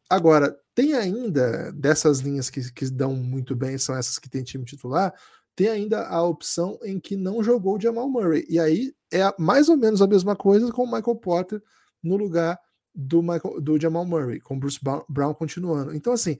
Agora, 0.09 0.57
tem 0.75 0.94
ainda, 0.94 1.70
dessas 1.72 2.20
linhas 2.20 2.48
que, 2.48 2.72
que 2.72 2.90
dão 2.90 3.14
muito 3.14 3.55
bem, 3.55 3.77
são 3.77 3.94
essas 3.94 4.18
que 4.18 4.29
tem 4.29 4.42
time 4.42 4.64
titular, 4.64 5.12
tem 5.55 5.68
ainda 5.68 6.07
a 6.07 6.22
opção 6.22 6.79
em 6.83 6.98
que 6.98 7.14
não 7.14 7.42
jogou 7.42 7.77
o 7.77 7.81
Jamal 7.81 8.09
Murray. 8.09 8.46
E 8.48 8.59
aí 8.59 8.94
é 9.12 9.20
mais 9.38 9.68
ou 9.68 9.77
menos 9.77 10.01
a 10.01 10.07
mesma 10.07 10.35
coisa 10.35 10.72
com 10.72 10.85
o 10.85 10.90
Michael 10.90 11.16
Porter 11.16 11.62
no 12.03 12.16
lugar 12.16 12.59
do, 12.94 13.20
Michael, 13.22 13.61
do 13.61 13.79
Jamal 13.79 14.07
Murray, 14.07 14.40
com 14.40 14.57
o 14.57 14.59
Bruce 14.59 14.81
Brown 15.09 15.35
continuando. 15.35 15.94
Então, 15.94 16.14
assim, 16.14 16.38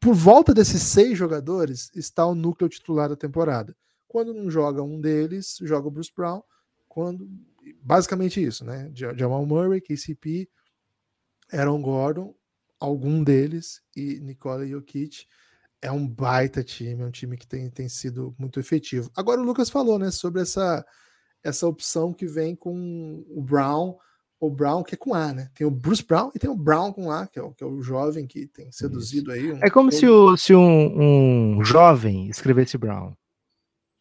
por 0.00 0.14
volta 0.14 0.54
desses 0.54 0.82
seis 0.82 1.18
jogadores 1.18 1.90
está 1.94 2.24
o 2.24 2.34
núcleo 2.34 2.70
titular 2.70 3.08
da 3.08 3.16
temporada. 3.16 3.76
Quando 4.08 4.34
não 4.34 4.50
joga 4.50 4.82
um 4.82 5.00
deles, 5.00 5.58
joga 5.60 5.86
o 5.86 5.90
Bruce 5.90 6.10
Brown. 6.14 6.42
Quando 6.88 7.28
basicamente 7.82 8.42
isso, 8.42 8.64
né? 8.64 8.90
Jamal 8.94 9.44
Murray, 9.46 9.80
KCP, 9.80 10.48
Aaron 11.52 11.82
Gordon 11.82 12.34
algum 12.80 13.22
deles 13.22 13.80
e 13.96 14.20
Nikola 14.20 14.66
Jokic 14.66 15.26
é 15.80 15.90
um 15.90 16.06
baita 16.06 16.62
time, 16.62 17.02
é 17.02 17.06
um 17.06 17.10
time 17.10 17.36
que 17.36 17.46
tem, 17.46 17.70
tem 17.70 17.88
sido 17.88 18.34
muito 18.38 18.58
efetivo. 18.58 19.10
Agora 19.16 19.40
o 19.40 19.44
Lucas 19.44 19.70
falou, 19.70 19.98
né, 19.98 20.10
sobre 20.10 20.42
essa 20.42 20.84
essa 21.42 21.68
opção 21.68 22.12
que 22.12 22.26
vem 22.26 22.56
com 22.56 23.24
o 23.28 23.40
Brown, 23.40 23.96
o 24.40 24.50
Brown 24.50 24.82
que 24.82 24.96
é 24.96 24.98
com 24.98 25.14
A, 25.14 25.32
né? 25.32 25.48
Tem 25.54 25.64
o 25.64 25.70
Bruce 25.70 26.04
Brown 26.04 26.30
e 26.34 26.38
tem 26.38 26.50
o 26.50 26.56
Brown 26.56 26.92
com 26.92 27.12
A, 27.12 27.28
que 27.28 27.38
é 27.38 27.42
o, 27.42 27.52
que 27.52 27.62
é 27.62 27.66
o 27.66 27.80
jovem 27.80 28.26
que 28.26 28.48
tem 28.48 28.70
seduzido 28.72 29.30
aí. 29.30 29.52
Um, 29.52 29.58
é 29.62 29.70
como 29.70 29.88
todo... 29.88 29.98
se, 29.98 30.08
o, 30.08 30.36
se 30.36 30.54
um, 30.54 31.58
um 31.58 31.64
jovem 31.64 32.28
escrevesse 32.28 32.76
Brown. 32.76 33.14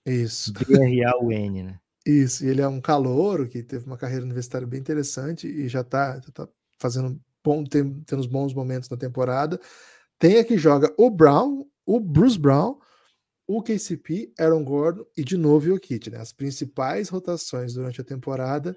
Isso. 0.07 0.53
B-R-A-U-N, 0.53 1.63
né? 1.63 1.79
Isso, 2.05 2.45
e 2.45 2.47
ele 2.47 2.61
é 2.61 2.67
um 2.67 2.79
calouro 2.79 3.49
que 3.49 3.61
teve 3.61 3.85
uma 3.85 3.97
carreira 3.97 4.23
universitária 4.23 4.65
bem 4.65 4.79
interessante 4.79 5.45
e 5.45 5.67
já 5.67 5.81
está 5.81 6.21
tá 6.33 6.47
fazendo 6.79 7.19
bom, 7.43 7.65
tem, 7.65 8.01
tendo 8.05 8.19
os 8.19 8.27
bons 8.27 8.53
momentos 8.53 8.89
na 8.89 8.95
temporada. 8.95 9.59
Tem 10.17 10.37
aqui 10.37 10.57
joga 10.57 10.93
o 10.97 11.09
Brown, 11.09 11.65
o 11.85 11.99
Bruce 11.99 12.39
Brown, 12.39 12.79
o 13.45 13.61
KCP, 13.61 14.31
Aaron 14.39 14.63
Gordon 14.63 15.05
e 15.17 15.23
de 15.23 15.35
novo 15.35 15.65
o 15.65 15.69
Jokic, 15.69 16.09
né? 16.09 16.19
As 16.19 16.31
principais 16.31 17.09
rotações 17.09 17.73
durante 17.73 17.99
a 17.99 18.05
temporada 18.05 18.75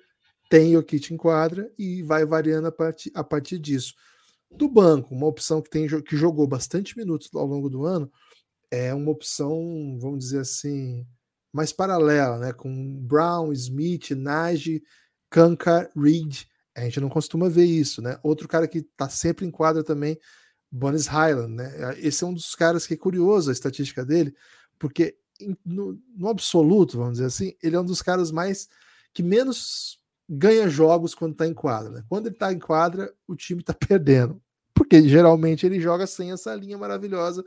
tem 0.49 0.77
o 0.77 0.81
Jokic 0.81 1.15
em 1.15 1.17
quadra 1.17 1.73
e 1.79 2.03
vai 2.03 2.27
variando 2.27 2.67
a 2.67 2.73
partir, 2.73 3.13
a 3.15 3.23
partir 3.23 3.61
disso. 3.61 3.95
Do 4.51 4.69
banco, 4.69 5.15
uma 5.15 5.29
opção 5.29 5.63
que 5.63 5.71
tem 5.71 5.87
que 6.03 6.17
jogou 6.17 6.49
bastante 6.49 6.99
minutos 6.99 7.31
ao 7.33 7.47
longo 7.47 7.71
do 7.71 7.85
ano 7.85 8.11
é 8.71 8.93
uma 8.93 9.13
opção, 9.13 9.97
vamos 10.01 10.19
dizer 10.25 10.41
assim, 10.41 11.07
mais 11.53 11.73
paralela, 11.73 12.39
né? 12.39 12.53
Com 12.53 13.01
Brown, 13.03 13.53
Smith, 13.53 14.11
Nagy, 14.11 14.83
Kanka, 15.31 15.91
Reed 15.97 16.45
a 16.75 16.85
gente 16.85 17.01
não 17.01 17.09
costuma 17.09 17.49
ver 17.49 17.65
isso, 17.65 18.01
né? 18.01 18.19
Outro 18.23 18.49
cara 18.49 18.69
que 18.69 18.83
tá 18.83 19.09
sempre 19.09 19.45
em 19.47 19.51
quadra 19.51 19.83
também, 19.83 20.19
Bonis 20.71 21.07
Highland, 21.07 21.55
né? 21.55 21.95
Esse 21.99 22.25
é 22.25 22.27
um 22.27 22.35
dos 22.35 22.55
caras 22.55 22.87
que 22.87 22.95
é 22.95 22.97
curioso 22.97 23.51
a 23.51 23.53
estatística 23.53 24.05
dele, 24.05 24.35
porque 24.79 25.17
no, 25.65 25.99
no, 26.17 26.29
absoluto, 26.29 26.99
vamos 26.99 27.15
dizer 27.15 27.27
assim, 27.27 27.55
ele 27.63 27.77
é 27.77 27.81
um 27.81 27.85
dos 27.85 28.03
caras 28.03 28.31
mais 28.31 28.69
que 29.13 29.23
menos 29.23 29.99
ganha 30.29 30.69
jogos 30.69 31.15
quando 31.15 31.35
tá 31.35 31.47
em 31.47 31.55
quadra. 31.55 31.91
Né? 31.91 32.05
Quando 32.09 32.27
ele 32.27 32.37
tá 32.37 32.53
em 32.53 32.59
quadra, 32.59 33.13
o 33.27 33.35
time 33.35 33.63
tá 33.63 33.75
perdendo, 33.75 34.41
porque 34.75 35.07
geralmente 35.09 35.67
ele 35.67 35.81
joga 35.81 36.07
sem 36.07 36.31
essa 36.31 36.55
linha 36.55 36.79
maravilhosa. 36.79 37.45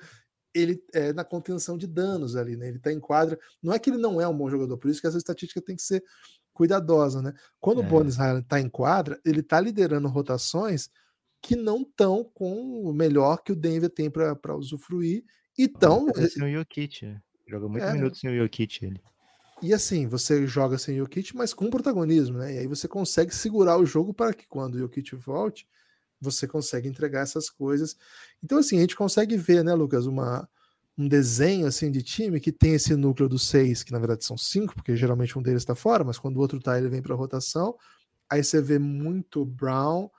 Ele 0.54 0.84
é 0.94 1.12
na 1.14 1.24
contenção 1.24 1.78
de 1.78 1.88
danos 1.88 2.36
ali, 2.36 2.56
né? 2.56 2.68
Ele 2.68 2.80
tá 2.80 2.92
em 2.92 3.00
quadra. 3.00 3.40
Não 3.62 3.74
é 3.74 3.80
que 3.80 3.90
ele 3.90 3.98
não 3.98 4.22
é 4.22 4.28
um 4.28 4.38
bom 4.38 4.50
jogador, 4.50 4.78
por 4.78 4.90
isso 4.90 5.02
que 5.02 5.08
essa 5.08 5.18
estatística 5.18 5.62
tem 5.62 5.76
que 5.76 5.82
ser 5.82 6.04
cuidadosa, 6.54 7.22
né? 7.22 7.34
Quando 7.60 7.82
é. 7.82 7.86
o 7.86 7.88
Bones 7.90 8.16
Highland 8.16 8.44
está 8.44 8.60
em 8.60 8.70
quadra, 8.70 9.20
ele 9.26 9.40
está 9.40 9.60
liderando 9.60 10.08
rotações 10.08 10.90
que 11.42 11.56
não 11.56 11.82
estão 11.82 12.24
com 12.34 12.84
o 12.84 12.94
melhor 12.94 13.44
que 13.44 13.52
o 13.52 13.56
Denver 13.56 13.90
tem 13.90 14.10
para 14.10 14.56
usufruir 14.56 15.26
e 15.58 15.68
tão 15.68 16.08
sem 16.14 16.44
o 16.44 16.60
Jokic, 16.60 17.06
né? 17.06 17.22
joga 17.48 17.68
muito 17.68 17.84
é. 17.84 17.94
minutos 17.94 18.20
sem 18.20 18.30
o 18.30 18.42
Jokic 18.42 18.86
ele. 18.86 19.02
E 19.62 19.74
assim, 19.74 20.08
você 20.08 20.46
joga 20.46 20.78
sem 20.78 20.96
o 20.96 21.04
Jokic, 21.04 21.36
mas 21.36 21.54
com 21.54 21.70
protagonismo, 21.70 22.38
né? 22.38 22.56
E 22.56 22.58
aí 22.60 22.68
você 22.68 22.88
consegue 22.88 23.34
segurar 23.34 23.78
o 23.78 23.86
jogo 23.86 24.14
para 24.14 24.34
que 24.34 24.48
quando 24.48 24.76
o 24.76 24.80
Jokic 24.80 25.16
volte, 25.16 25.68
você 26.24 26.48
consegue 26.48 26.88
entregar 26.88 27.22
essas 27.22 27.50
coisas. 27.50 27.96
Então 28.44 28.58
assim, 28.58 28.78
a 28.78 28.82
gente 28.82 28.96
consegue 28.96 29.38
ver, 29.38 29.64
né, 29.64 29.74
Lucas, 29.74 30.06
uma 30.06 30.48
um 30.98 31.08
desenho 31.08 31.66
assim 31.66 31.92
de 31.92 32.04
time 32.04 32.40
que 32.40 32.52
tem 32.52 32.76
esse 32.76 32.96
núcleo 32.96 33.28
dos 33.28 33.48
seis, 33.48 33.84
que 33.84 33.92
na 33.92 34.00
verdade 34.00 34.24
são 34.26 34.38
cinco, 34.38 34.76
porque 34.76 34.96
geralmente 34.96 35.38
um 35.38 35.42
deles 35.42 35.64
está 35.64 35.74
fora, 35.76 36.04
mas 36.04 36.20
quando 36.20 36.38
o 36.38 36.40
outro 36.40 36.60
tá, 36.60 36.78
ele 36.78 36.90
vem 36.90 37.02
para 37.02 37.16
rotação. 37.16 37.76
Aí 38.30 38.44
você 38.44 38.62
vê 38.62 38.78
muito 38.80 39.44
Brown, 39.44 40.10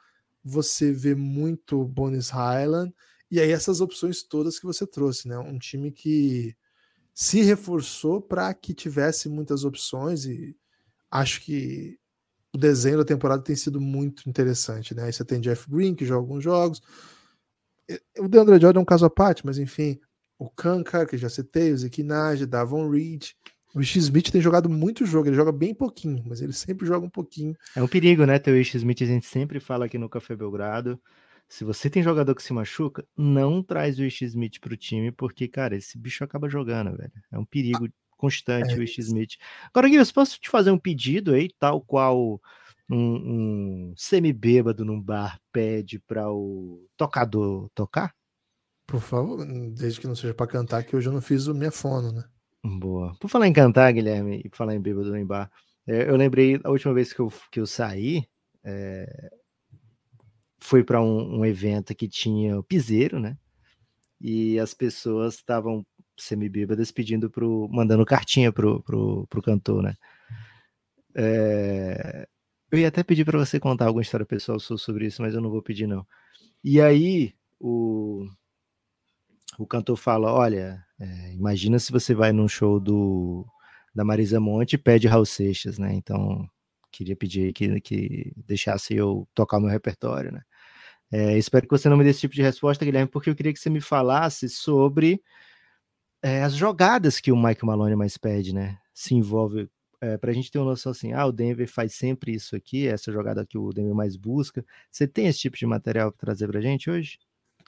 você 0.45 0.93
vê 0.93 1.15
muito 1.15 1.85
Bonis 1.85 2.29
Highland, 2.31 2.93
e 3.31 3.41
aí 3.41 3.51
essas 3.51 3.81
opções 3.81 4.23
todas 4.23 4.59
que 4.59 4.67
você 4.67 4.87
trouxe, 4.87 5.29
né? 5.29 5.39
Um 5.39 5.59
time 5.59 5.91
que 5.91 6.57
se 7.15 7.43
reforçou 7.43 8.21
para 8.21 8.53
que 8.53 8.75
tivesse 8.75 9.29
muitas 9.29 9.65
opções 9.65 10.25
e 10.25 10.57
acho 11.11 11.41
que 11.43 11.99
o 12.55 12.59
desenho 12.59 12.99
da 12.99 13.05
temporada 13.05 13.43
tem 13.43 13.57
sido 13.57 13.81
muito 13.81 14.29
interessante, 14.29 14.95
né? 14.95 15.05
Aí 15.05 15.13
você 15.13 15.25
tem 15.25 15.41
Jeff 15.41 15.69
Green 15.69 15.95
que 15.95 16.07
joga 16.07 16.21
alguns 16.21 16.45
jogos. 16.45 16.81
O 18.19 18.29
DeAndre 18.29 18.61
Jordan 18.61 18.79
é 18.79 18.83
um 18.83 18.87
caso 18.87 19.05
à 19.05 19.11
parte, 19.11 19.45
mas 19.45 19.59
enfim, 19.59 19.99
o 20.39 20.49
Kanka, 20.49 21.05
que 21.05 21.19
já 21.19 21.29
citei, 21.29 21.73
o 21.73 21.77
Zikinage, 21.77 22.47
Davon 22.47 22.89
Reed. 22.89 23.31
O 23.75 23.81
Ish 23.81 23.97
Smith 23.97 24.31
tem 24.31 24.41
jogado 24.41 24.71
muito 24.71 25.05
jogo, 25.05 25.29
ele 25.29 25.35
joga 25.35 25.51
bem 25.51 25.75
pouquinho, 25.75 26.23
mas 26.25 26.41
ele 26.41 26.53
sempre 26.53 26.87
joga 26.87 27.05
um 27.05 27.11
pouquinho. 27.11 27.57
É 27.75 27.83
um 27.83 27.89
perigo, 27.89 28.25
né? 28.25 28.39
Ter 28.39 28.53
o 28.53 28.57
Ish 28.57 28.77
Smith, 28.77 29.03
a 29.03 29.07
gente 29.07 29.27
sempre 29.27 29.59
fala 29.59 29.87
aqui 29.87 29.99
no 29.99 30.09
Café 30.09 30.37
Belgrado. 30.37 31.01
Se 31.49 31.65
você 31.65 31.91
tem 31.91 32.05
jogador 32.05 32.37
que 32.37 32.43
se 32.43 32.53
machuca, 32.53 33.05
não 33.17 33.65
traz 33.65 33.99
o 33.99 34.05
Ish 34.05 34.23
Smith 34.23 34.61
pro 34.61 34.77
time, 34.77 35.11
porque, 35.11 35.49
cara, 35.49 35.77
esse 35.77 35.99
bicho 35.99 36.23
acaba 36.23 36.49
jogando, 36.49 36.97
velho. 36.97 37.13
É 37.33 37.39
um 37.39 37.45
perigo 37.45 37.89
constante 38.25 38.73
é. 38.73 38.77
o 38.77 38.83
Ish 38.83 38.99
Smith. 38.99 39.37
Agora, 39.67 39.89
Guilherme, 39.89 40.13
posso 40.13 40.41
te 40.41 40.49
fazer 40.49 40.71
um 40.71 40.79
pedido 40.79 41.35
aí, 41.35 41.51
tal 41.59 41.81
qual 41.81 42.41
um, 42.91 43.91
um 43.91 43.95
semi-bêbado 43.97 44.85
num 44.85 45.01
bar 45.01 45.39
pede 45.53 45.99
para 45.99 46.31
o 46.31 46.87
tocador 46.97 47.69
tocar? 47.75 48.15
Por 48.87 49.01
favor, 49.01 49.45
desde 49.73 50.01
que 50.01 50.07
não 50.07 50.15
seja 50.15 50.35
para 50.35 50.47
cantar, 50.47 50.85
que 50.85 50.97
hoje 50.97 51.09
eu 51.09 51.13
não 51.13 51.21
fiz 51.21 51.47
o 51.47 51.55
minha 51.55 51.71
fono, 51.71 52.13
né? 52.13 52.25
Boa. 52.63 53.15
Por 53.21 53.29
falar 53.29 53.47
em 53.47 53.53
cantar, 53.53 53.93
Guilherme, 53.93 54.43
e 54.45 54.57
falar 54.57 54.75
em 54.75 54.81
bêbado 54.81 55.15
em 55.17 55.27
bar, 55.27 55.51
é, 55.87 56.09
eu 56.09 56.17
lembrei 56.17 56.59
a 56.65 56.71
última 56.71 56.95
vez 56.95 57.13
que 57.13 57.21
eu, 57.21 57.33
que 57.51 57.61
eu 57.61 57.67
saí, 57.67 58.27
é, 58.63 59.31
foi 60.59 60.83
para 60.83 61.03
um, 61.03 61.41
um, 61.41 61.45
evento 61.45 61.95
que 61.95 62.09
tinha 62.09 62.59
o 62.59 62.63
piseiro, 62.63 63.21
né? 63.21 63.37
E 64.19 64.59
as 64.59 64.73
pessoas 64.73 65.35
estavam 65.35 65.85
semi-bêbadas 66.17 66.91
pedindo 66.91 67.31
pro, 67.31 67.69
mandando 67.71 68.05
cartinha 68.05 68.53
pro, 68.53 68.83
pro, 68.83 69.27
pro 69.29 69.43
cantor, 69.43 69.83
né? 69.83 69.95
É, 71.17 72.27
eu 72.71 72.79
ia 72.79 72.89
até 72.89 73.03
pedir 73.03 73.25
para 73.25 73.39
você 73.39 73.61
contar 73.61 73.87
alguma 73.87 74.03
história 74.03 74.27
pessoal 74.27 74.59
sobre 74.59 75.07
isso, 75.07 75.23
mas 75.23 75.35
eu 75.35 75.41
não 75.41 75.51
vou 75.51 75.63
pedir, 75.63 75.87
não. 75.87 76.07
E 76.63 76.81
aí, 76.81 77.35
o, 77.61 78.27
o 79.59 79.67
cantor 79.67 79.97
fala: 79.97 80.33
Olha, 80.33 80.85
é, 80.99 81.33
imagina 81.35 81.79
se 81.79 81.93
você 81.93 82.15
vai 82.15 82.33
num 82.33 82.49
show 82.49 82.81
do 82.81 83.47
da 83.95 84.05
Marisa 84.05 84.41
Monte 84.41 84.73
e 84.75 84.79
pede 84.79 85.07
Raul 85.07 85.25
Seixas, 85.25 85.79
né? 85.79 85.95
Então, 85.95 86.49
queria 86.91 87.15
pedir 87.15 87.53
que, 87.53 87.81
que 87.81 88.33
deixasse 88.37 88.95
eu 88.97 89.29
tocar 89.35 89.59
o 89.59 89.61
meu 89.61 89.71
repertório, 89.71 90.33
né? 90.33 90.43
É, 91.13 91.39
espero 91.39 91.67
que 91.67 91.71
você 91.71 91.89
não 91.89 91.97
me 91.97 92.03
dê 92.03 92.11
esse 92.11 92.21
tipo 92.21 92.35
de 92.35 92.43
resposta, 92.43 92.85
Guilherme, 92.85 93.09
porque 93.09 93.31
eu 93.31 93.37
queria 93.37 93.53
que 93.53 93.59
você 93.61 93.71
me 93.71 93.81
falasse 93.81 94.49
sobre 94.49 95.23
é, 96.25 96.43
as 96.43 96.55
jogadas 96.55 97.21
que 97.21 97.31
o 97.31 97.37
Mike 97.37 97.67
Maloney 97.67 97.95
mais 97.95 98.17
pede, 98.17 98.55
né? 98.55 98.79
Se 98.95 99.15
envolve 99.15 99.69
é, 100.01 100.17
para 100.17 100.31
a 100.31 100.35
gente 100.35 100.51
ter 100.51 100.59
uma 100.59 100.71
noção 100.71 100.91
assim, 100.91 101.13
ah, 101.13 101.27
o 101.27 101.31
Denver 101.31 101.71
faz 101.71 101.95
sempre 101.95 102.33
isso 102.33 102.57
aqui, 102.57 102.89
essa 102.89 103.13
jogada 103.13 103.45
que 103.45 103.59
o 103.59 103.71
Denver 103.75 103.95
mais 103.95 104.17
busca. 104.17 104.65
Você 104.91 105.07
tem 105.07 105.27
esse 105.27 105.41
tipo 105.41 105.55
de 105.55 105.67
material 105.67 106.11
para 106.11 106.21
trazer 106.21 106.49
para 106.49 106.61
a 106.61 106.63
gente 106.63 106.89
hoje? 106.89 107.19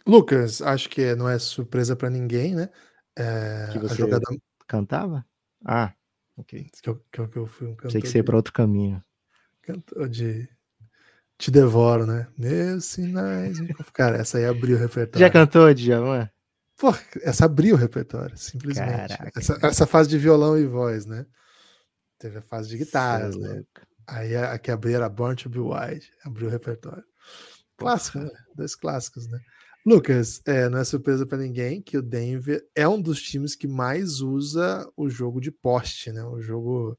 Lucas, 0.07 0.63
acho 0.63 0.89
que 0.89 1.15
não 1.15 1.29
é 1.29 1.39
surpresa 1.39 1.95
para 1.95 2.09
ninguém, 2.09 2.55
né? 2.55 2.71
É, 3.15 3.69
que 3.73 3.79
você 3.79 3.93
a 3.93 3.97
jogada... 3.97 4.25
cantava? 4.67 5.27
Ah, 5.63 5.93
ok. 6.35 6.67
Que 6.83 6.89
eu, 6.89 7.05
que 7.13 7.21
eu, 7.21 7.29
que 7.29 7.37
eu 7.37 7.47
fui 7.47 7.67
um 7.67 7.75
cantor. 7.75 7.91
Sei 7.91 8.01
que 8.01 8.09
você 8.09 8.19
ia 8.19 8.25
para 8.25 8.37
outro 8.37 8.55
caminho. 8.55 9.05
Cantor 9.61 10.09
de 10.09 10.49
Te 11.37 11.51
Devoro, 11.51 12.07
né? 12.07 12.27
Meus 12.39 12.87
sinais. 12.87 13.59
Cara, 13.93 14.17
essa 14.17 14.39
aí 14.39 14.47
abriu 14.47 14.79
o 14.79 14.81
repertório. 14.81 15.21
Já 15.21 15.31
cantou, 15.31 15.75
Djavan? 15.75 16.31
Pô, 16.79 16.95
essa 17.23 17.47
abriu 17.47 17.75
o 17.75 17.79
repertório, 17.79 18.37
simplesmente. 18.37 19.17
Essa, 19.35 19.59
essa, 19.63 19.87
fase 19.87 20.11
de 20.11 20.19
violão 20.19 20.59
e 20.59 20.67
voz, 20.67 21.07
né? 21.07 21.27
Teve 22.19 22.39
a 22.39 22.43
fase 22.43 22.69
de 22.69 22.79
guitarras, 22.79 23.35
é 23.37 23.39
né? 23.39 23.65
Aí 24.07 24.37
a, 24.37 24.53
a 24.53 24.59
que 24.59 24.71
abriu 24.71 24.97
era 24.97 25.09
Born 25.09 25.35
to 25.37 25.49
Be 25.49 25.59
Wild, 25.59 26.11
abriu 26.25 26.49
o 26.49 26.51
repertório. 26.51 27.05
Clássico, 27.77 28.19
né? 28.19 28.31
Dois 28.55 28.75
clássicos, 28.75 29.27
né? 29.27 29.39
Lucas, 29.87 30.43
é, 30.45 30.69
não 30.69 30.79
é 30.79 30.85
surpresa 30.85 31.25
para 31.25 31.39
ninguém 31.39 31.81
que 31.81 31.97
o 31.97 32.03
Denver 32.03 32.67
é 32.75 32.89
um 32.89 33.01
dos 33.01 33.23
times 33.23 33.55
que 33.55 33.69
mais 33.69 34.21
usa 34.21 34.87
o 34.97 35.09
jogo 35.09 35.41
de 35.41 35.51
poste, 35.51 36.11
né? 36.13 36.25
O 36.25 36.41
jogo, 36.41 36.99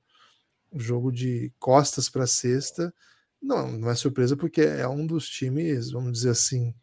o 0.72 0.80
jogo 0.80 1.12
de 1.12 1.52
costas 1.60 2.10
para 2.10 2.26
cesta. 2.26 2.94
Não, 3.42 3.72
não 3.72 3.90
é 3.90 3.96
surpresa 3.96 4.36
porque 4.36 4.62
é 4.62 4.88
um 4.88 5.06
dos 5.06 5.28
times, 5.28 5.92
vamos 5.92 6.14
dizer 6.14 6.30
assim, 6.30 6.74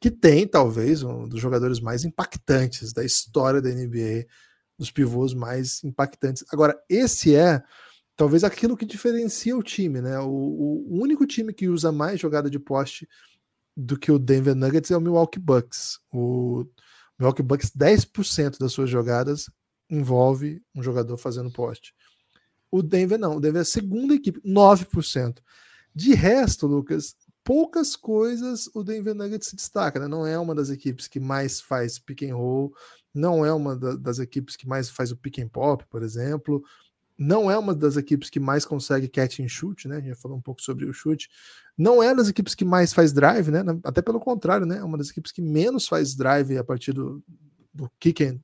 que 0.00 0.10
tem 0.10 0.46
talvez 0.46 1.02
um 1.02 1.26
dos 1.26 1.40
jogadores 1.40 1.80
mais 1.80 2.04
impactantes 2.04 2.92
da 2.92 3.04
história 3.04 3.62
da 3.62 3.70
NBA, 3.70 4.26
dos 4.78 4.90
pivôs 4.90 5.32
mais 5.32 5.82
impactantes. 5.82 6.44
Agora, 6.52 6.78
esse 6.88 7.34
é 7.34 7.62
talvez 8.14 8.44
aquilo 8.44 8.76
que 8.76 8.84
diferencia 8.84 9.56
o 9.56 9.62
time, 9.62 10.00
né? 10.00 10.18
O, 10.18 10.28
o 10.28 11.02
único 11.02 11.26
time 11.26 11.52
que 11.52 11.68
usa 11.68 11.90
mais 11.90 12.20
jogada 12.20 12.50
de 12.50 12.58
poste 12.58 13.08
do 13.76 13.98
que 13.98 14.10
o 14.10 14.18
Denver 14.18 14.54
Nuggets 14.54 14.90
é 14.90 14.96
o 14.96 15.00
Milwaukee 15.00 15.38
Bucks. 15.38 15.98
O 16.12 16.64
Milwaukee 17.18 17.42
Bucks, 17.42 17.70
10% 17.70 18.58
das 18.58 18.72
suas 18.72 18.88
jogadas 18.88 19.50
envolve 19.88 20.62
um 20.74 20.82
jogador 20.82 21.16
fazendo 21.16 21.52
poste. 21.52 21.94
O 22.70 22.82
Denver 22.82 23.18
não, 23.18 23.36
o 23.36 23.40
Denver 23.40 23.60
é 23.60 23.62
a 23.62 23.64
segunda 23.64 24.14
equipe, 24.14 24.40
9%. 24.40 25.38
De 25.94 26.14
resto, 26.14 26.66
Lucas, 26.66 27.14
poucas 27.46 27.94
coisas 27.94 28.68
o 28.74 28.82
Denver 28.82 29.14
Nuggets 29.14 29.46
se 29.46 29.54
destaca, 29.54 30.00
né? 30.00 30.08
Não 30.08 30.26
é 30.26 30.36
uma 30.36 30.52
das 30.52 30.68
equipes 30.68 31.06
que 31.06 31.20
mais 31.20 31.60
faz 31.60 31.96
pick 31.96 32.24
and 32.24 32.34
roll, 32.34 32.74
não 33.14 33.46
é 33.46 33.52
uma 33.52 33.76
da, 33.76 33.94
das 33.94 34.18
equipes 34.18 34.56
que 34.56 34.66
mais 34.66 34.90
faz 34.90 35.12
o 35.12 35.16
pick 35.16 35.38
and 35.38 35.46
pop, 35.48 35.84
por 35.88 36.02
exemplo. 36.02 36.60
Não 37.16 37.48
é 37.48 37.56
uma 37.56 37.72
das 37.72 37.96
equipes 37.96 38.28
que 38.28 38.40
mais 38.40 38.66
consegue 38.66 39.08
catch 39.08 39.38
and 39.38 39.48
shoot, 39.48 39.86
né? 39.86 39.96
A 39.96 40.00
gente 40.00 40.08
já 40.08 40.16
falou 40.16 40.36
um 40.36 40.40
pouco 40.40 40.60
sobre 40.60 40.86
o 40.86 40.92
chute. 40.92 41.30
Não 41.78 42.02
é 42.02 42.12
das 42.12 42.28
equipes 42.28 42.54
que 42.54 42.64
mais 42.64 42.92
faz 42.92 43.12
drive, 43.12 43.48
né? 43.48 43.60
Até 43.84 44.02
pelo 44.02 44.18
contrário, 44.18 44.66
né? 44.66 44.78
É 44.78 44.84
uma 44.84 44.98
das 44.98 45.08
equipes 45.08 45.30
que 45.30 45.40
menos 45.40 45.86
faz 45.86 46.16
drive 46.16 46.58
a 46.58 46.64
partir 46.64 46.92
do, 46.92 47.22
do 47.72 47.88
kick 48.00 48.24
and 48.24 48.40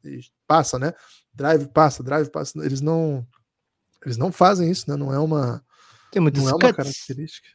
passa, 0.46 0.78
né? 0.78 0.94
Drive 1.34 1.66
passa, 1.66 2.04
drive 2.04 2.30
passa. 2.30 2.64
Eles 2.64 2.80
não 2.80 3.26
eles 4.06 4.16
não 4.16 4.30
fazem 4.30 4.70
isso, 4.70 4.88
né? 4.88 4.96
Não 4.96 5.12
é 5.12 5.18
uma 5.18 5.62
tem 6.12 6.22
não 6.22 6.48
é 6.48 6.54
uma 6.54 6.72
característica 6.72 7.48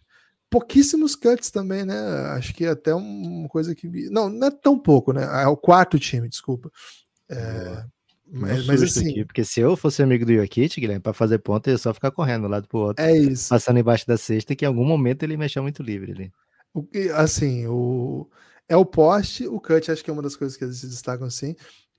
pouquíssimos 0.50 1.16
cuts 1.16 1.52
também, 1.52 1.86
né? 1.86 1.98
Acho 2.32 2.54
que 2.54 2.66
até 2.66 2.94
uma 2.94 3.48
coisa 3.48 3.76
que. 3.76 3.88
Não, 4.10 4.30
não 4.30 4.48
é 4.48 4.52
tão 4.52 4.78
pouco, 4.78 5.14
né? 5.14 5.24
É 5.44 5.48
o 5.48 5.58
quarto 5.58 6.00
time, 6.00 6.30
desculpa. 6.30 6.72
É, 7.30 7.84
mas, 8.30 8.66
mas 8.66 8.84
assim. 8.84 9.12
Aqui, 9.12 9.26
porque 9.26 9.44
se 9.44 9.60
eu 9.60 9.76
fosse 9.78 10.02
amigo 10.02 10.26
do 10.26 10.34
Jokic, 10.34 10.80
Guilherme, 10.80 11.02
para 11.02 11.14
fazer 11.14 11.40
ponto, 11.40 11.70
eu 11.70 11.78
só 11.78 11.94
ficar 11.94 12.12
correndo 12.12 12.46
um 12.46 12.50
lado 12.50 12.68
pro 12.68 12.80
outro. 12.80 13.04
É 13.04 13.16
isso. 13.16 13.50
Passando 13.50 13.80
embaixo 13.80 14.06
da 14.06 14.18
cesta, 14.18 14.56
que 14.56 14.66
em 14.66 14.68
algum 14.68 14.86
momento 14.86 15.24
ele 15.24 15.38
mexeu 15.38 15.64
muito 15.64 15.82
livre 15.84 16.12
ali. 16.12 16.32
O 16.74 16.88
assim, 17.14 17.66
o. 17.68 18.30
É 18.70 18.76
o 18.76 18.86
poste, 18.86 19.48
o 19.48 19.62
cut 19.62 19.90
acho 19.90 20.04
que 20.04 20.10
é 20.10 20.14
uma 20.14 20.22
das 20.22 20.36
coisas 20.36 20.58
que 20.58 20.64
eles 20.66 20.78
se 20.78 20.88
destacam 20.88 21.26
assim. 21.26 21.56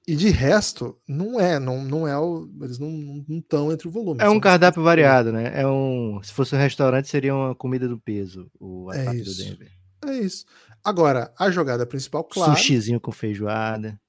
E 0.08 0.16
de 0.16 0.30
resto, 0.30 0.98
não 1.06 1.38
é, 1.38 1.58
não, 1.58 1.84
não 1.84 2.08
é 2.08 2.18
o. 2.18 2.48
Eles 2.62 2.78
não 2.78 3.22
estão 3.28 3.70
entre 3.70 3.86
o 3.88 3.90
volume. 3.90 4.22
É 4.22 4.28
um 4.30 4.40
cardápio 4.40 4.82
variado, 4.82 5.30
né? 5.30 5.52
É 5.54 5.66
um. 5.66 6.18
Se 6.22 6.32
fosse 6.32 6.54
um 6.54 6.58
restaurante, 6.58 7.08
seria 7.08 7.34
uma 7.34 7.54
comida 7.54 7.86
do 7.86 8.00
peso, 8.00 8.50
o 8.58 8.90
é 8.90 9.02
ataque 9.02 9.20
do 9.20 9.34
Denver. 9.34 9.70
É 10.06 10.16
isso. 10.16 10.46
Agora, 10.82 11.30
a 11.38 11.50
jogada 11.50 11.84
principal, 11.84 12.24
claro. 12.24 12.56
Sushizinho 12.56 12.98
com 12.98 13.12
feijoada. 13.12 14.00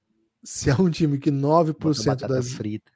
Se 0.42 0.70
é 0.70 0.74
um 0.74 0.88
time 0.88 1.18
que 1.18 1.30
9% 1.30 2.26
das. 2.26 2.54
frita. 2.54 2.90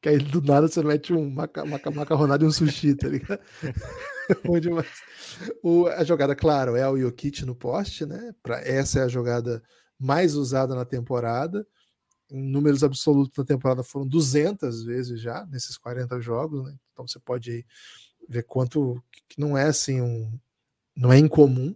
Que 0.00 0.08
aí 0.08 0.18
do 0.18 0.40
nada 0.40 0.68
você 0.68 0.82
mete 0.82 1.12
um 1.12 1.28
maca, 1.28 1.62
maca, 1.66 1.90
macarronado 1.90 2.42
e 2.42 2.48
um 2.48 2.52
sushi, 2.52 2.94
tá 2.94 3.08
ligado? 3.08 3.38
Bom 4.46 4.58
demais. 4.58 4.88
O, 5.62 5.88
a 5.88 6.02
jogada, 6.04 6.34
claro, 6.34 6.74
é 6.74 6.88
o 6.88 6.96
Jokic 6.96 7.44
no 7.44 7.54
poste, 7.54 8.06
né? 8.06 8.34
Pra, 8.42 8.62
essa 8.62 9.00
é 9.00 9.02
a 9.02 9.08
jogada 9.08 9.62
mais 10.00 10.34
usada 10.34 10.74
na 10.74 10.86
temporada 10.86 11.66
em 12.32 12.42
números 12.42 12.82
absolutos 12.82 13.36
na 13.36 13.44
temporada 13.44 13.82
foram 13.82 14.06
200 14.06 14.84
vezes 14.84 15.20
já 15.20 15.44
nesses 15.46 15.76
40 15.76 16.18
jogos, 16.20 16.64
né? 16.64 16.74
então 16.90 17.06
você 17.06 17.20
pode 17.20 17.66
ver 18.26 18.42
quanto 18.44 19.02
que 19.28 19.38
não 19.38 19.56
é 19.56 19.64
assim 19.64 20.00
um 20.00 20.32
não 20.96 21.12
é 21.12 21.18
incomum. 21.18 21.74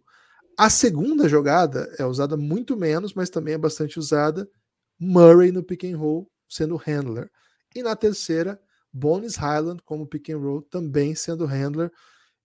A 0.58 0.70
segunda 0.70 1.28
jogada 1.28 1.92
é 1.98 2.04
usada 2.04 2.36
muito 2.36 2.76
menos, 2.76 3.14
mas 3.14 3.30
também 3.30 3.54
é 3.54 3.58
bastante 3.58 3.98
usada 3.98 4.48
Murray 4.98 5.52
no 5.52 5.62
pick 5.62 5.84
and 5.84 5.96
roll 5.96 6.30
sendo 6.48 6.76
handler. 6.76 7.30
E 7.74 7.82
na 7.82 7.94
terceira, 7.94 8.60
Bones 8.92 9.36
Highland 9.36 9.82
como 9.84 10.06
pick 10.06 10.30
and 10.30 10.38
roll 10.38 10.62
também 10.62 11.14
sendo 11.14 11.44
handler. 11.44 11.90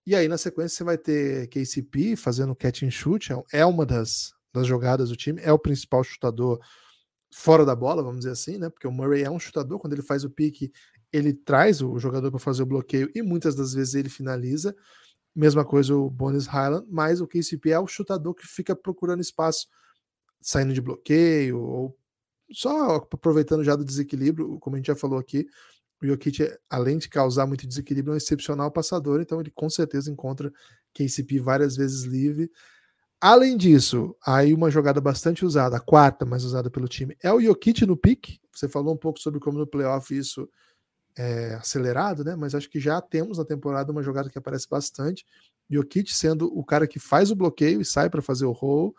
E 0.06 0.16
aí 0.16 0.28
na 0.28 0.38
sequência 0.38 0.78
você 0.78 0.84
vai 0.84 0.98
ter 0.98 1.48
KCP 1.48 2.16
fazendo 2.16 2.56
catch 2.56 2.84
and 2.84 2.92
shoot, 2.92 3.32
é, 3.32 3.60
é 3.60 3.66
uma 3.66 3.86
das, 3.86 4.34
das 4.54 4.68
jogadas 4.68 5.10
do 5.10 5.16
time, 5.16 5.40
é 5.42 5.52
o 5.52 5.60
principal 5.60 6.04
chutador 6.04 6.60
fora 7.34 7.66
da 7.66 7.76
bola, 7.76 8.04
vamos 8.04 8.20
dizer 8.20 8.32
assim, 8.32 8.58
né? 8.58 8.70
Porque 8.70 8.88
o 8.88 8.92
Murray 8.92 9.24
é 9.24 9.32
um 9.32 9.40
chutador, 9.40 9.80
quando 9.80 9.94
ele 9.94 10.02
faz 10.02 10.24
o 10.24 10.30
pique, 10.30 10.72
ele 11.12 11.34
traz 11.34 11.82
o 11.82 11.98
jogador 11.98 12.30
para 12.30 12.40
fazer 12.40 12.64
o 12.64 12.66
bloqueio 12.66 13.10
e 13.16 13.22
muitas 13.22 13.56
das 13.56 13.74
vezes 13.74 13.96
ele 13.96 14.10
finaliza. 14.10 14.76
Mesma 15.34 15.64
coisa 15.64 15.96
o 15.96 16.10
Bones 16.10 16.46
Highland, 16.46 16.86
mas 16.90 17.22
o 17.22 17.28
KCP 17.28 17.72
é 17.72 17.80
o 17.80 17.88
chutador 17.88 18.34
que 18.34 18.46
fica 18.46 18.76
procurando 18.76 19.22
espaço, 19.22 19.68
saindo 20.42 20.74
de 20.74 20.82
bloqueio 20.82 21.60
ou 21.62 21.98
só 22.52 22.96
aproveitando 22.96 23.64
já 23.64 23.76
do 23.76 23.86
desequilíbrio, 23.86 24.60
como 24.60 24.76
a 24.76 24.80
gente 24.80 24.88
já 24.88 24.96
falou 24.96 25.18
aqui. 25.18 25.48
O 26.02 26.08
Jokic, 26.08 26.52
além 26.70 26.98
de 26.98 27.08
causar 27.08 27.46
muito 27.46 27.68
desequilíbrio, 27.68 28.12
é 28.12 28.16
um 28.16 28.18
excepcional 28.18 28.72
passador, 28.72 29.22
então 29.22 29.40
ele 29.40 29.52
com 29.52 29.70
certeza 29.70 30.12
encontra 30.12 30.52
KCP 30.94 31.40
várias 31.40 31.78
vezes 31.78 32.04
livre 32.04 32.52
Além 33.22 33.56
disso, 33.56 34.16
aí 34.26 34.52
uma 34.52 34.72
jogada 34.72 35.00
bastante 35.00 35.46
usada, 35.46 35.78
a 35.78 35.80
quarta 35.80 36.26
mais 36.26 36.44
usada 36.44 36.72
pelo 36.72 36.88
time, 36.88 37.16
é 37.22 37.32
o 37.32 37.40
Jokic 37.40 37.86
no 37.86 37.96
pique. 37.96 38.40
Você 38.52 38.68
falou 38.68 38.96
um 38.96 38.98
pouco 38.98 39.20
sobre 39.20 39.40
como 39.40 39.60
no 39.60 39.68
playoff 39.68 40.18
isso 40.18 40.50
é 41.16 41.54
acelerado, 41.54 42.24
né? 42.24 42.36
Mas 42.36 42.56
acho 42.56 42.68
que 42.68 42.80
já 42.80 43.00
temos 43.00 43.38
na 43.38 43.46
temporada 43.46 43.92
uma 43.92 44.02
jogada 44.02 44.28
que 44.28 44.40
aparece 44.40 44.68
bastante. 44.68 45.24
Jokic 45.70 46.12
sendo 46.12 46.48
o 46.58 46.66
cara 46.66 46.88
que 46.88 46.98
faz 46.98 47.30
o 47.30 47.36
bloqueio 47.36 47.80
e 47.80 47.86
sai 47.86 48.10
para 48.10 48.24
fazer 48.24 48.46
o 48.46 48.52
roll. 48.52 48.96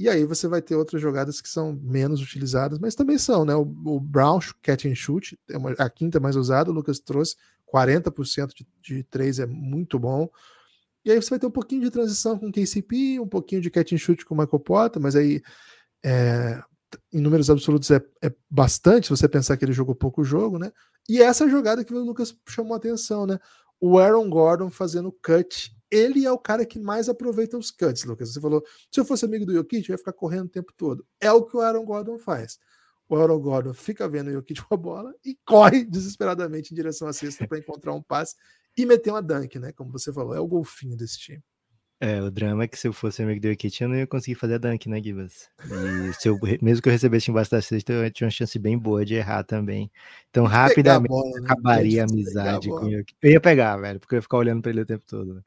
E 0.00 0.08
aí 0.08 0.24
você 0.24 0.48
vai 0.48 0.60
ter 0.60 0.74
outras 0.74 1.00
jogadas 1.00 1.40
que 1.40 1.48
são 1.48 1.78
menos 1.80 2.20
utilizadas, 2.20 2.80
mas 2.80 2.96
também 2.96 3.18
são, 3.18 3.44
né? 3.44 3.54
O, 3.54 3.62
o 3.62 4.00
Brown 4.00 4.40
catch 4.62 4.86
and 4.86 4.96
shoot, 4.96 5.38
é 5.48 5.56
uma, 5.56 5.70
a 5.78 5.88
quinta 5.88 6.18
mais 6.18 6.34
usada, 6.34 6.72
o 6.72 6.74
Lucas 6.74 6.98
trouxe 6.98 7.36
40% 7.72 8.52
de, 8.52 8.66
de 8.82 9.04
3 9.04 9.38
é 9.38 9.46
muito 9.46 9.96
bom. 9.96 10.28
E 11.04 11.10
aí 11.10 11.20
você 11.20 11.30
vai 11.30 11.38
ter 11.38 11.46
um 11.46 11.50
pouquinho 11.50 11.82
de 11.82 11.90
transição 11.90 12.38
com 12.38 12.50
KCP, 12.50 13.20
um 13.20 13.28
pouquinho 13.28 13.60
de 13.60 13.70
catch 13.70 13.92
and 13.92 13.98
shoot 13.98 14.24
com 14.24 14.34
Michael 14.34 14.60
Potter, 14.60 15.02
mas 15.02 15.14
aí 15.14 15.42
é, 16.04 16.62
em 17.12 17.20
números 17.20 17.50
absolutos 17.50 17.90
é, 17.90 18.02
é, 18.22 18.32
bastante, 18.50 19.06
se 19.06 19.10
você 19.10 19.28
pensar 19.28 19.56
que 19.56 19.64
ele 19.64 19.72
jogou 19.72 19.94
pouco 19.94 20.24
jogo, 20.24 20.58
né? 20.58 20.72
E 21.08 21.20
essa 21.20 21.48
jogada 21.48 21.84
que 21.84 21.92
o 21.92 22.04
Lucas 22.04 22.34
chamou 22.48 22.74
a 22.74 22.76
atenção, 22.76 23.26
né? 23.26 23.38
O 23.80 23.98
Aaron 23.98 24.28
Gordon 24.28 24.70
fazendo 24.70 25.12
cut. 25.12 25.74
Ele 25.90 26.24
é 26.24 26.32
o 26.32 26.38
cara 26.38 26.64
que 26.64 26.78
mais 26.78 27.08
aproveita 27.08 27.56
os 27.58 27.70
cuts, 27.70 28.04
Lucas. 28.04 28.32
Você 28.32 28.40
falou, 28.40 28.64
se 28.90 28.98
eu 28.98 29.04
fosse 29.04 29.24
amigo 29.24 29.44
do 29.44 29.52
Jokic, 29.52 29.88
eu 29.88 29.94
ia 29.94 29.98
ficar 29.98 30.12
correndo 30.12 30.46
o 30.46 30.50
tempo 30.50 30.72
todo. 30.76 31.06
É 31.20 31.30
o 31.30 31.44
que 31.44 31.56
o 31.56 31.60
Aaron 31.60 31.84
Gordon 31.84 32.18
faz. 32.18 32.58
O 33.08 33.14
Aaron 33.16 33.38
Gordon 33.38 33.74
fica 33.74 34.08
vendo 34.08 34.28
o 34.28 34.32
Jokic 34.32 34.62
com 34.62 34.74
a 34.74 34.78
bola 34.78 35.14
e 35.24 35.38
corre 35.44 35.84
desesperadamente 35.84 36.72
em 36.72 36.74
direção 36.74 37.06
à 37.06 37.12
cesta 37.12 37.46
para 37.46 37.58
encontrar 37.58 37.92
um 37.92 38.02
passe 38.02 38.34
e 38.76 38.86
meter 38.86 39.10
uma 39.10 39.22
dunk, 39.22 39.58
né? 39.58 39.72
Como 39.72 39.90
você 39.90 40.12
falou, 40.12 40.34
é 40.34 40.40
o 40.40 40.46
golfinho 40.46 40.96
desse 40.96 41.18
time. 41.18 41.42
É, 42.00 42.20
o 42.20 42.30
drama 42.30 42.64
é 42.64 42.68
que 42.68 42.78
se 42.78 42.88
eu 42.88 42.92
fosse 42.92 43.22
amigo 43.22 43.40
do 43.40 43.48
Jokic, 43.48 43.80
eu 43.80 43.88
não 43.88 43.96
ia 43.96 44.06
conseguir 44.06 44.34
fazer 44.34 44.54
a 44.54 44.58
dunk, 44.58 44.88
né, 44.88 45.02
Gibas? 45.02 45.48
E 45.64 46.12
se 46.12 46.28
eu, 46.28 46.38
mesmo 46.60 46.82
que 46.82 46.88
eu 46.88 46.92
recebesse 46.92 47.30
embaixo 47.30 47.50
da 47.50 47.62
cesta, 47.62 47.92
eu 47.92 48.10
tinha 48.10 48.26
uma 48.26 48.30
chance 48.30 48.58
bem 48.58 48.76
boa 48.76 49.04
de 49.04 49.14
errar 49.14 49.44
também. 49.44 49.90
Então, 50.28 50.44
rapidamente, 50.44 51.08
bola, 51.08 51.40
né? 51.40 51.46
acabaria 51.48 52.02
a 52.02 52.04
amizade 52.04 52.68
a 52.68 52.72
com 52.72 52.84
o 52.84 52.90
Jokic. 52.90 53.14
Eu 53.22 53.30
ia 53.30 53.40
pegar, 53.40 53.76
velho, 53.76 54.00
porque 54.00 54.16
eu 54.16 54.18
ia 54.18 54.22
ficar 54.22 54.36
olhando 54.36 54.60
para 54.60 54.70
ele 54.72 54.80
o 54.82 54.86
tempo 54.86 55.04
todo, 55.06 55.34
né? 55.34 55.40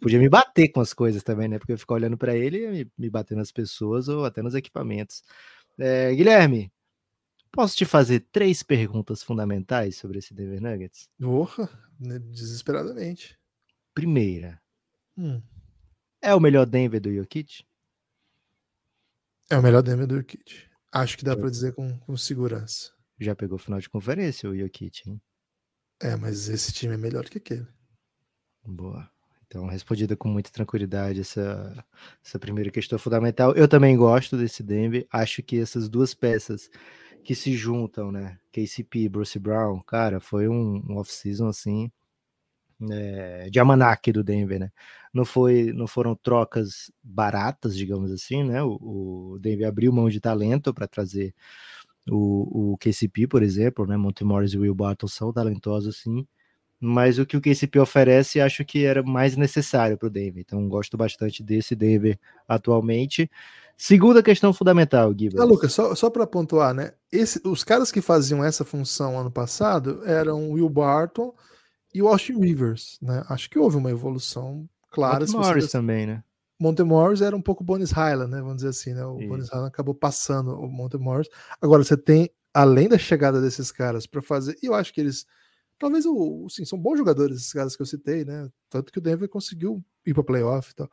Podia 0.00 0.18
me 0.18 0.28
bater 0.28 0.68
com 0.68 0.80
as 0.80 0.92
coisas 0.92 1.22
também, 1.22 1.48
né? 1.48 1.58
Porque 1.58 1.72
eu 1.72 1.74
ia 1.74 1.78
ficar 1.78 1.94
olhando 1.94 2.16
para 2.16 2.36
ele 2.36 2.66
e 2.66 2.70
me, 2.70 2.92
me 2.98 3.10
bater 3.10 3.36
nas 3.36 3.50
pessoas 3.50 4.08
ou 4.08 4.24
até 4.24 4.42
nos 4.42 4.54
equipamentos. 4.54 5.24
É, 5.78 6.14
Guilherme, 6.14 6.70
posso 7.50 7.76
te 7.76 7.84
fazer 7.84 8.20
três 8.32 8.62
perguntas 8.62 9.22
fundamentais 9.22 9.96
sobre 9.96 10.18
esse 10.18 10.32
Denver 10.34 10.60
Nuggets? 10.60 11.08
Porra, 11.18 11.68
né, 11.98 12.18
desesperadamente. 12.18 13.38
Primeira. 13.94 14.60
Hum. 15.16 15.42
É 16.22 16.34
o 16.34 16.40
melhor 16.40 16.66
Denver 16.66 17.00
do 17.00 17.12
Jokic? 17.12 17.64
É 19.50 19.58
o 19.58 19.62
melhor 19.62 19.82
Denver 19.82 20.06
do 20.06 20.16
Jokic. 20.16 20.68
Acho 20.92 21.16
que 21.16 21.24
dá 21.24 21.36
para 21.36 21.50
dizer 21.50 21.74
com, 21.74 21.98
com, 21.98 22.16
segurança. 22.16 22.92
Já 23.18 23.34
pegou 23.34 23.56
o 23.56 23.60
final 23.60 23.80
de 23.80 23.88
conferência 23.88 24.48
o 24.48 24.56
Jokic, 24.56 25.08
hein? 25.08 25.20
É, 26.02 26.16
mas 26.16 26.48
esse 26.48 26.72
time 26.72 26.94
é 26.94 26.96
melhor 26.96 27.28
que 27.28 27.38
aquele. 27.38 27.66
Boa. 28.64 29.10
Então, 29.46 29.66
respondida 29.66 30.16
com 30.16 30.28
muita 30.28 30.50
tranquilidade 30.50 31.20
essa, 31.20 31.84
essa 32.24 32.38
primeira 32.38 32.70
questão 32.70 32.98
fundamental. 32.98 33.52
Eu 33.54 33.66
também 33.66 33.96
gosto 33.96 34.36
desse 34.36 34.62
Denver. 34.62 35.06
Acho 35.12 35.42
que 35.42 35.58
essas 35.58 35.88
duas 35.88 36.14
peças 36.14 36.70
que 37.24 37.34
se 37.34 37.54
juntam, 37.56 38.10
né? 38.12 38.38
KCP 38.52 39.08
Bruce 39.08 39.38
Brown, 39.38 39.80
cara, 39.82 40.20
foi 40.20 40.48
um, 40.48 40.82
um 40.88 40.96
off-season 40.98 41.48
assim 41.48 41.90
é, 42.90 43.48
de 43.50 43.58
almanac 43.58 44.10
do 44.12 44.24
Denver, 44.24 44.58
né? 44.60 44.70
Não, 45.12 45.24
foi, 45.24 45.72
não 45.72 45.86
foram 45.86 46.14
trocas 46.14 46.90
baratas, 47.02 47.76
digamos 47.76 48.10
assim, 48.12 48.44
né? 48.44 48.62
O, 48.62 49.34
o 49.34 49.38
Denver 49.40 49.68
abriu 49.68 49.92
mão 49.92 50.08
de 50.08 50.20
talento 50.20 50.72
para 50.72 50.86
trazer 50.88 51.34
o, 52.10 52.72
o 52.74 52.78
KCP, 52.78 53.26
por 53.28 53.42
exemplo, 53.42 53.86
né? 53.86 53.96
Monte 53.96 54.24
Morris 54.24 54.52
e 54.54 54.58
Will 54.58 54.74
Barton 54.74 55.08
são 55.08 55.32
talentosos, 55.32 55.98
sim, 56.02 56.26
mas 56.80 57.18
o 57.18 57.26
que 57.26 57.36
o 57.36 57.40
KCP 57.40 57.78
oferece 57.78 58.40
acho 58.40 58.64
que 58.64 58.84
era 58.84 59.02
mais 59.02 59.36
necessário 59.36 59.98
para 59.98 60.06
o 60.06 60.10
Denver. 60.10 60.40
Então, 60.40 60.66
gosto 60.66 60.96
bastante 60.96 61.42
desse 61.42 61.76
Denver 61.76 62.18
atualmente. 62.48 63.30
Segunda 63.76 64.22
questão 64.22 64.52
fundamental, 64.52 65.12
Gui. 65.12 65.30
Ah, 65.38 65.44
Lucas, 65.44 65.72
só, 65.72 65.94
só 65.94 66.08
para 66.10 66.26
pontuar, 66.26 66.74
né? 66.74 66.92
Esse, 67.12 67.40
os 67.46 67.62
caras 67.62 67.92
que 67.92 68.00
faziam 68.00 68.42
essa 68.42 68.64
função 68.64 69.18
ano 69.18 69.30
passado 69.30 70.02
eram 70.06 70.50
Will 70.52 70.68
Barton 70.68 71.34
e 71.94 72.02
o 72.02 72.08
Austin 72.08 72.38
Rivers, 72.38 72.98
né? 73.02 73.24
Acho 73.28 73.50
que 73.50 73.58
houve 73.58 73.76
uma 73.76 73.90
evolução 73.90 74.68
clara. 74.90 75.20
Monte 75.20 75.32
Morris 75.32 75.64
você... 75.64 75.72
também, 75.72 76.06
né? 76.06 76.22
Monte 76.58 76.82
Morris 76.82 77.22
era 77.22 77.34
um 77.34 77.40
pouco 77.40 77.64
Bonis 77.64 77.90
Highland, 77.90 78.30
né? 78.30 78.40
Vamos 78.40 78.56
dizer 78.56 78.68
assim, 78.68 78.92
né? 78.92 79.04
O 79.04 79.18
Isso. 79.18 79.28
Bonis 79.28 79.48
Highland 79.48 79.68
acabou 79.68 79.94
passando 79.94 80.58
o 80.58 80.68
Monte 80.68 80.98
Morris. 80.98 81.28
Agora 81.60 81.82
você 81.82 81.96
tem, 81.96 82.30
além 82.52 82.86
da 82.86 82.98
chegada 82.98 83.40
desses 83.40 83.72
caras 83.72 84.06
para 84.06 84.20
fazer, 84.20 84.58
e 84.62 84.66
eu 84.66 84.74
acho 84.74 84.92
que 84.92 85.00
eles, 85.00 85.26
talvez, 85.80 86.04
o, 86.06 86.46
sim, 86.48 86.64
são 86.64 86.78
bons 86.78 86.98
jogadores 86.98 87.38
esses 87.38 87.52
caras 87.52 87.74
que 87.74 87.82
eu 87.82 87.86
citei, 87.86 88.24
né? 88.24 88.48
Tanto 88.68 88.92
que 88.92 88.98
o 88.98 89.02
Denver 89.02 89.28
conseguiu 89.28 89.82
ir 90.06 90.14
para 90.14 90.22
playoff 90.22 90.70
e 90.70 90.74
tal. 90.74 90.90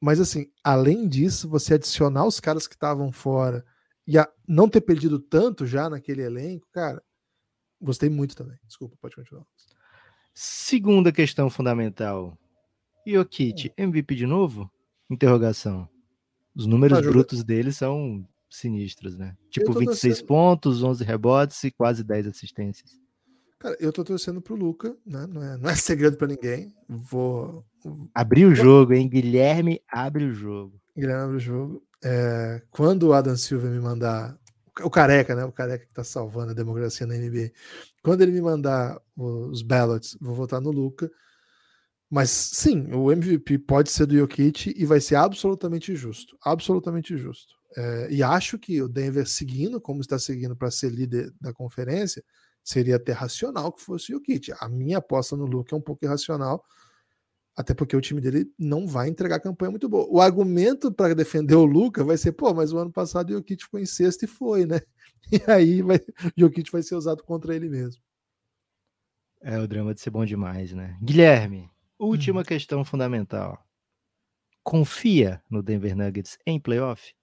Mas 0.00 0.20
assim, 0.20 0.46
além 0.62 1.08
disso, 1.08 1.48
você 1.48 1.74
adicionar 1.74 2.26
os 2.26 2.38
caras 2.38 2.68
que 2.68 2.74
estavam 2.74 3.10
fora 3.10 3.64
e 4.06 4.18
a 4.18 4.28
não 4.46 4.68
ter 4.68 4.82
perdido 4.82 5.18
tanto 5.18 5.66
já 5.66 5.88
naquele 5.88 6.22
elenco, 6.22 6.68
cara, 6.70 7.02
gostei 7.80 8.10
muito 8.10 8.36
também. 8.36 8.58
Desculpa, 8.66 8.94
pode 9.00 9.16
continuar. 9.16 9.44
Segunda 10.34 11.10
questão 11.10 11.48
fundamental. 11.48 12.38
Jokic, 13.06 13.72
MVP 13.76 14.14
de 14.14 14.26
novo? 14.26 14.70
Interrogação. 15.08 15.88
Os 16.54 16.66
números 16.66 17.00
tá 17.00 17.08
brutos 17.08 17.42
dele 17.42 17.72
são 17.72 18.26
sinistros, 18.50 19.16
né? 19.16 19.34
Tipo 19.48 19.72
26 19.72 20.00
torcendo. 20.00 20.26
pontos, 20.26 20.82
11 20.82 21.04
rebotes 21.04 21.64
e 21.64 21.70
quase 21.70 22.04
10 22.04 22.26
assistências. 22.26 23.05
Cara, 23.58 23.76
eu 23.80 23.92
tô 23.92 24.04
torcendo 24.04 24.40
pro 24.40 24.54
Luca, 24.54 24.94
né? 25.04 25.26
Não 25.26 25.42
é, 25.42 25.56
não 25.56 25.70
é 25.70 25.74
segredo 25.76 26.16
para 26.16 26.28
ninguém. 26.28 26.74
Vou. 26.88 27.64
Abrir 28.14 28.46
o 28.46 28.54
jogo, 28.54 28.92
hein? 28.92 29.08
Guilherme 29.08 29.80
abre 29.88 30.24
o 30.24 30.34
jogo. 30.34 30.80
Guilherme 30.96 31.24
abre 31.24 31.36
o 31.36 31.40
jogo. 31.40 31.82
É, 32.04 32.62
quando 32.70 33.04
o 33.04 33.12
Adam 33.12 33.36
Silva 33.36 33.68
me 33.68 33.80
mandar. 33.80 34.38
O 34.82 34.90
careca, 34.90 35.34
né? 35.34 35.44
O 35.44 35.52
careca 35.52 35.86
que 35.86 35.92
tá 35.92 36.04
salvando 36.04 36.50
a 36.50 36.54
democracia 36.54 37.06
na 37.06 37.14
NBA. 37.14 37.50
Quando 38.02 38.20
ele 38.20 38.32
me 38.32 38.42
mandar 38.42 39.00
os 39.16 39.62
ballots, 39.62 40.18
vou 40.20 40.34
votar 40.34 40.60
no 40.60 40.70
Luca. 40.70 41.10
Mas 42.10 42.30
sim, 42.30 42.92
o 42.92 43.10
MVP 43.10 43.58
pode 43.58 43.90
ser 43.90 44.06
do 44.06 44.16
Jokic 44.16 44.74
e 44.76 44.84
vai 44.84 45.00
ser 45.00 45.16
absolutamente 45.16 45.96
justo. 45.96 46.36
Absolutamente 46.44 47.16
justo. 47.16 47.54
É, 47.76 48.08
e 48.10 48.22
acho 48.22 48.58
que 48.58 48.80
o 48.80 48.88
Denver 48.88 49.26
seguindo, 49.26 49.80
como 49.80 50.00
está 50.00 50.18
seguindo 50.18 50.54
para 50.54 50.70
ser 50.70 50.90
líder 50.90 51.32
da 51.40 51.52
conferência, 51.52 52.22
seria 52.66 52.96
até 52.96 53.12
racional 53.12 53.72
que 53.72 53.80
fosse 53.80 54.12
o 54.12 54.16
Jokic. 54.16 54.52
A 54.58 54.68
minha 54.68 54.98
aposta 54.98 55.36
no 55.36 55.46
Luke 55.46 55.72
é 55.72 55.76
um 55.76 55.80
pouco 55.80 56.04
irracional, 56.04 56.64
até 57.56 57.72
porque 57.72 57.96
o 57.96 58.00
time 58.00 58.20
dele 58.20 58.52
não 58.58 58.88
vai 58.88 59.08
entregar 59.08 59.38
campanha 59.38 59.70
muito 59.70 59.88
boa. 59.88 60.04
O 60.10 60.20
argumento 60.20 60.92
para 60.92 61.14
defender 61.14 61.54
o 61.54 61.64
Luca 61.64 62.02
vai 62.02 62.18
ser, 62.18 62.32
pô, 62.32 62.52
mas 62.52 62.72
o 62.72 62.78
ano 62.78 62.90
passado 62.90 63.30
o 63.30 63.34
Jokic 63.34 63.62
ficou 63.62 63.78
em 63.78 63.86
sexto 63.86 64.24
e 64.24 64.26
foi, 64.26 64.66
né? 64.66 64.80
E 65.32 65.42
aí 65.50 65.82
vai, 65.82 65.96
o 65.96 66.40
Jokic 66.40 66.70
vai 66.70 66.82
ser 66.82 66.94
usado 66.94 67.24
contra 67.24 67.54
ele 67.54 67.68
mesmo. 67.68 68.00
É 69.40 69.58
o 69.58 69.66
drama 69.66 69.92
de 69.92 70.00
ser 70.00 70.10
bom 70.10 70.24
demais, 70.24 70.72
né? 70.72 70.96
Guilherme, 71.02 71.68
última 71.98 72.42
hum. 72.42 72.44
questão 72.44 72.84
fundamental. 72.84 73.60
Confia 74.62 75.42
no 75.50 75.64
Denver 75.64 75.96
Nuggets 75.96 76.38
em 76.46 76.60
playoff? 76.60 77.15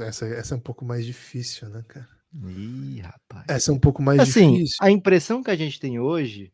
Essa, 0.00 0.26
essa 0.26 0.54
é 0.54 0.56
um 0.56 0.60
pouco 0.60 0.84
mais 0.84 1.04
difícil, 1.04 1.68
né, 1.68 1.84
cara? 1.86 2.08
Ih, 2.34 3.00
rapaz. 3.00 3.44
Essa 3.48 3.70
é 3.70 3.74
um 3.74 3.78
pouco 3.78 4.02
mais 4.02 4.20
assim, 4.20 4.54
difícil. 4.54 4.76
A 4.80 4.90
impressão 4.90 5.42
que 5.42 5.50
a 5.50 5.56
gente 5.56 5.80
tem 5.80 5.98
hoje 5.98 6.52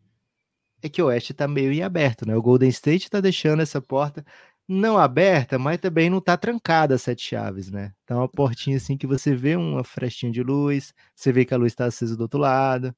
é 0.83 0.89
que 0.89 1.03
o 1.03 1.07
Oeste 1.07 1.33
tá 1.35 1.49
meio 1.49 1.73
em 1.73 1.83
aberto, 1.83 2.27
né? 2.27 2.37
O 2.37 2.43
Golden 2.43 2.69
State 2.69 3.11
tá 3.11 3.21
deixando 3.21 3.63
essa 3.63 3.81
porta 3.81 4.25
não 4.69 4.97
aberta, 4.97 5.59
mas 5.59 5.81
também 5.81 6.09
não 6.09 6.21
tá 6.21 6.37
trancada 6.37 6.95
as 6.95 7.03
sete 7.03 7.23
chaves, 7.23 7.71
né? 7.71 7.93
Então, 8.05 8.19
uma 8.19 8.29
portinha 8.29 8.77
assim 8.77 8.97
que 8.97 9.07
você 9.07 9.35
vê 9.35 9.57
uma 9.57 9.85
frestinha 9.85 10.31
de 10.31 10.43
luz, 10.43 10.95
você 11.15 11.33
vê 11.33 11.45
que 11.45 11.53
a 11.53 11.57
luz 11.57 11.73
está 11.73 11.87
acesa 11.87 12.17
do 12.17 12.23
outro 12.23 12.39
lado. 12.39 12.95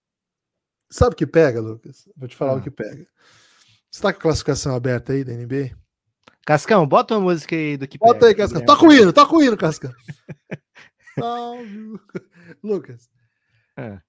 Sabe 0.90 1.14
o 1.14 1.16
que 1.16 1.26
pega, 1.26 1.60
Lucas? 1.60 2.08
Vou 2.16 2.28
te 2.28 2.36
falar 2.36 2.52
ah. 2.52 2.56
o 2.56 2.62
que 2.62 2.70
pega. 2.70 3.06
Você 3.90 4.02
tá 4.02 4.12
com 4.12 4.18
a 4.18 4.22
classificação 4.22 4.74
aberta 4.74 5.12
aí 5.12 5.24
da 5.24 5.32
NBA? 5.32 5.76
Cascão, 6.46 6.86
bota 6.86 7.14
uma 7.14 7.32
música 7.32 7.56
aí 7.56 7.76
do 7.76 7.88
que 7.88 7.96
Bota 7.96 8.20
pega, 8.20 8.26
aí, 8.26 8.34
Cascão. 8.34 8.60
Né? 8.60 8.66
Toca 8.66 8.86
o 8.86 8.92
hino, 8.92 9.12
toca 9.12 9.34
o 9.34 9.42
hino, 9.42 9.56
Cascão. 9.56 9.92
Salve, 11.18 11.98
Lucas. 12.62 13.08
É. 13.76 14.00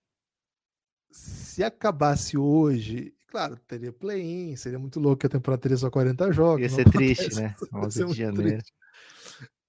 Se 1.12 1.64
acabasse 1.64 2.38
hoje, 2.38 3.14
claro, 3.28 3.58
teria 3.68 3.94
play-in, 3.94 4.56
seria 4.56 4.80
muito 4.80 5.00
louco 5.00 5.22
que 5.22 5.28
a 5.28 5.30
temporada 5.30 5.62
teria 5.62 5.78
só 5.78 5.90
40 5.90 6.32
jogos. 6.34 6.62
Ia 6.62 6.70
ser 6.70 6.90
triste, 6.90 7.36
né? 7.36 7.56
11 7.74 8.06
de 8.06 8.14
janeiro. 8.14 8.64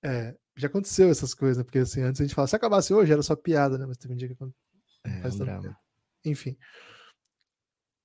É, 0.03 0.35
já 0.57 0.67
aconteceu 0.67 1.09
essas 1.11 1.35
coisas, 1.35 1.59
né? 1.59 1.65
porque 1.65 1.79
assim, 1.79 2.03
antes 2.03 2.21
a 2.21 2.25
gente 2.25 2.35
falava, 2.35 2.49
se 2.49 2.57
acabasse 2.57 2.93
hoje 2.93 3.13
era 3.13 3.23
só 3.23 3.37
piada, 3.37 3.79
né? 3.79 3.87
Mas 3.87 3.97
teve 3.97 4.15
um 4.15 4.17
dia 4.17 4.29
que 4.29 4.35
é, 4.43 4.47
um 5.09 5.75
Enfim. 6.25 6.57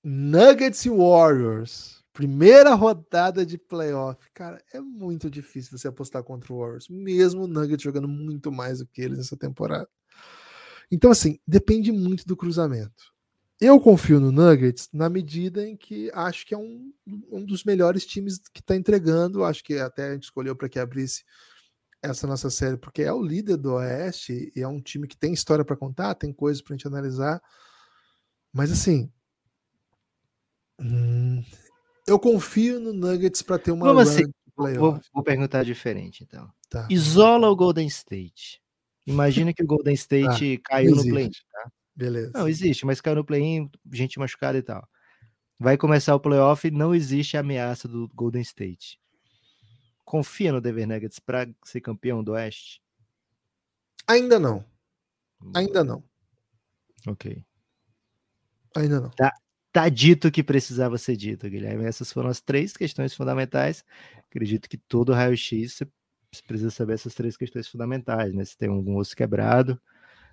Nuggets 0.04 0.86
e 0.86 0.90
Warriors. 0.90 2.01
Primeira 2.14 2.74
rodada 2.74 3.46
de 3.46 3.58
playoff. 3.58 4.30
Cara, 4.34 4.62
é 4.74 4.82
muito 4.82 5.30
difícil 5.30 5.78
você 5.78 5.88
apostar 5.88 6.24
contra 6.24 6.52
o 6.52 6.60
Warriors, 6.60 6.88
mesmo 6.90 7.44
o 7.44 7.48
Nuggets 7.48 7.82
jogando 7.82 8.08
muito 8.08 8.52
mais 8.52 8.80
do 8.80 8.86
que 8.86 9.02
eles 9.02 9.18
nessa 9.18 9.38
temporada. 9.38 9.88
Então, 10.92 11.10
assim, 11.10 11.40
depende 11.48 11.92
muito 11.92 12.26
do 12.26 12.36
cruzamento. 12.36 13.12
Eu 13.62 13.80
confio 13.80 14.20
no 14.20 14.32
Nuggets 14.32 14.90
na 14.92 15.08
medida 15.08 15.66
em 15.66 15.78
que 15.78 16.12
acho 16.14 16.46
que 16.46 16.54
é 16.54 16.58
um, 16.58 16.92
um 17.32 17.46
dos 17.46 17.64
melhores 17.64 18.06
times 18.06 18.40
que 18.52 18.60
está 18.60 18.76
entregando. 18.76 19.46
Acho 19.46 19.64
que 19.64 19.76
até 19.76 20.10
a 20.10 20.14
gente 20.14 20.24
escolheu 20.24 20.56
para 20.56 20.68
que 20.68 20.80
abrisse 20.80 21.24
essa 22.02 22.26
nossa 22.26 22.50
série, 22.50 22.76
porque 22.76 23.04
é 23.04 23.14
o 23.14 23.22
líder 23.22 23.58
do 23.58 23.74
Oeste 23.74 24.52
e 24.56 24.62
é 24.62 24.68
um 24.68 24.82
time 24.82 25.08
que 25.08 25.16
tem 25.16 25.32
história 25.32 25.64
para 25.64 25.76
contar, 25.78 26.16
tem 26.16 26.34
coisas 26.34 26.62
para 26.62 26.74
a 26.74 26.78
gente 26.78 26.88
analisar. 26.88 27.42
Mas 28.52 28.72
assim, 28.72 29.12
hum, 30.80 31.44
eu 32.12 32.20
confio 32.20 32.80
no 32.80 32.94
Nuggets 32.94 33.42
para 33.42 33.58
ter 33.58 33.72
uma 33.72 33.88
Como 33.88 34.00
assim? 34.00 34.26
Vou, 34.56 35.00
vou, 35.14 35.24
perguntar 35.24 35.64
diferente, 35.64 36.24
então. 36.24 36.52
Tá. 36.70 36.88
Isola 36.90 37.50
o 37.50 37.56
Golden 37.56 37.88
State. 37.88 38.62
Imagina 39.08 39.54
que 39.54 39.64
o 39.64 39.68
Golden 39.68 39.94
State 39.96 40.62
ah, 40.62 40.70
caiu 40.70 40.96
no 40.96 41.04
play 41.04 41.30
tá? 41.30 41.72
Beleza. 41.96 42.32
Não, 42.34 42.48
existe, 42.48 42.86
mas 42.86 43.02
caiu 43.02 43.16
no 43.16 43.26
play-in, 43.26 43.70
gente 43.92 44.20
machucada 44.20 44.58
e 44.58 44.62
tal. 44.62 44.88
Vai 45.58 45.78
começar 45.78 46.16
o 46.16 46.20
playoff 46.20 46.68
e 46.68 46.72
não 46.72 46.94
existe 46.94 47.38
ameaça 47.38 47.88
do 47.88 48.10
Golden 48.14 48.42
State. 48.42 49.00
Confia 50.04 50.52
no 50.52 50.60
Denver 50.60 50.88
Nuggets 50.88 51.20
para 51.20 51.50
ser 51.64 51.82
campeão 51.82 52.24
do 52.24 52.34
Oeste? 52.34 52.82
Ainda 54.08 54.40
não. 54.40 54.66
Ainda 55.56 55.84
não. 55.84 56.04
Ok. 57.08 57.44
Ainda 58.76 59.00
não. 59.00 59.10
Tá, 59.12 59.34
tá 59.72 59.90
dito 59.90 60.28
o 60.28 60.32
que 60.32 60.44
precisava 60.44 60.98
ser 60.98 61.16
dito, 61.16 61.50
Guilherme. 61.50 61.86
Essas 61.86 62.12
foram 62.12 62.30
as 62.30 62.42
três 62.42 62.74
questões 62.76 63.14
fundamentais. 63.14 63.84
Acredito 64.30 64.70
que 64.70 64.78
todo 64.78 65.14
raio-x 65.14 65.74
você 66.32 66.44
precisa 66.48 66.70
saber 66.70 66.94
essas 66.94 67.14
três 67.14 67.36
questões 67.36 67.68
fundamentais, 67.68 68.34
né? 68.34 68.46
Se 68.46 68.58
tem 68.58 68.70
algum 68.70 68.98
osso 68.98 69.16
quebrado, 69.16 69.80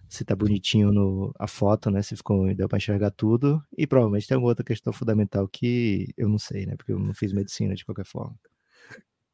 se 0.08 0.24
tá 0.24 0.34
bonitinho 0.34 0.92
no, 0.92 1.34
a 1.38 1.46
foto, 1.46 1.90
né? 1.90 2.02
Se 2.02 2.16
ficou, 2.16 2.54
deu 2.54 2.68
para 2.68 2.78
enxergar 2.78 3.10
tudo. 3.10 3.62
E 3.76 3.86
provavelmente 3.86 4.26
tem 4.26 4.34
alguma 4.34 4.50
outra 4.50 4.64
questão 4.64 4.92
fundamental 4.92 5.48
que 5.48 6.12
eu 6.16 6.28
não 6.28 6.38
sei, 6.38 6.66
né? 6.66 6.76
Porque 6.76 6.92
eu 6.92 6.98
não 6.98 7.14
fiz 7.14 7.32
medicina 7.32 7.74
de 7.74 7.84
qualquer 7.84 8.06
forma. 8.06 8.36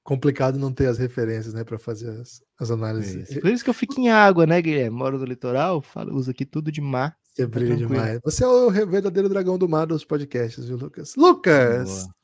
Complicado 0.02 0.58
não 0.58 0.70
ter 0.70 0.86
as 0.86 0.98
referências, 0.98 1.54
né, 1.54 1.64
para 1.64 1.78
fazer 1.78 2.10
as, 2.20 2.42
as 2.60 2.70
análises. 2.70 3.30
Isso. 3.30 3.40
Por 3.40 3.50
isso 3.50 3.64
que 3.64 3.70
eu 3.70 3.74
fico 3.74 3.98
em 3.98 4.10
água, 4.10 4.44
né, 4.44 4.60
Guilherme? 4.60 4.94
Moro 4.94 5.18
no 5.18 5.24
litoral, 5.24 5.80
falo, 5.80 6.14
uso 6.14 6.30
aqui 6.30 6.44
tudo 6.44 6.70
de 6.70 6.82
mar. 6.82 7.16
Você 7.34 7.42
tá 7.42 7.48
brilha 7.48 7.76
demais. 7.76 8.20
Você 8.22 8.44
é 8.44 8.46
o 8.46 8.70
verdadeiro 8.70 9.28
dragão 9.28 9.58
do 9.58 9.68
mar 9.68 9.86
dos 9.86 10.04
podcasts, 10.04 10.66
viu, 10.66 10.76
Lucas? 10.76 11.16
Lucas! 11.16 12.04
Boa. 12.04 12.14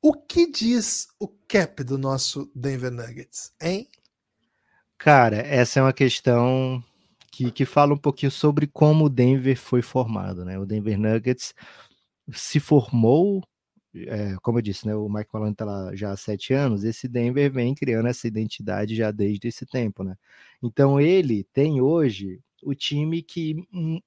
O 0.00 0.12
que 0.12 0.50
diz 0.50 1.08
o 1.18 1.26
cap 1.48 1.82
do 1.82 1.98
nosso 1.98 2.50
Denver 2.54 2.92
Nuggets, 2.92 3.52
hein? 3.60 3.88
Cara, 4.96 5.38
essa 5.38 5.80
é 5.80 5.82
uma 5.82 5.92
questão 5.92 6.82
que, 7.32 7.50
que 7.50 7.64
fala 7.64 7.94
um 7.94 7.98
pouquinho 7.98 8.30
sobre 8.30 8.68
como 8.68 9.06
o 9.06 9.08
Denver 9.08 9.58
foi 9.58 9.82
formado, 9.82 10.44
né? 10.44 10.56
O 10.56 10.64
Denver 10.64 10.98
Nuggets 10.98 11.52
se 12.32 12.60
formou, 12.60 13.42
é, 13.92 14.36
como 14.40 14.58
eu 14.58 14.62
disse, 14.62 14.86
né? 14.86 14.94
O 14.94 15.08
Mike 15.08 15.30
Malone 15.32 15.52
está 15.52 15.64
lá 15.64 15.96
já 15.96 16.12
há 16.12 16.16
sete 16.16 16.52
anos. 16.52 16.84
Esse 16.84 17.08
Denver 17.08 17.50
vem 17.50 17.74
criando 17.74 18.06
essa 18.06 18.28
identidade 18.28 18.94
já 18.94 19.10
desde 19.10 19.48
esse 19.48 19.66
tempo, 19.66 20.04
né? 20.04 20.14
Então 20.62 21.00
ele 21.00 21.42
tem 21.52 21.80
hoje 21.80 22.40
o 22.64 22.74
time 22.74 23.22
que 23.22 23.56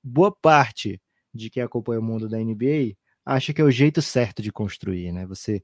boa 0.04 0.32
parte 0.32 1.02
de 1.34 1.50
quem 1.50 1.64
acompanha 1.64 2.00
o 2.00 2.04
mundo 2.04 2.28
da 2.28 2.38
NBA 2.38 2.96
acha 3.26 3.54
que 3.54 3.62
é 3.62 3.64
o 3.64 3.72
jeito 3.72 4.02
certo 4.02 4.42
de 4.42 4.52
construir, 4.52 5.12
né? 5.12 5.26
Você 5.28 5.64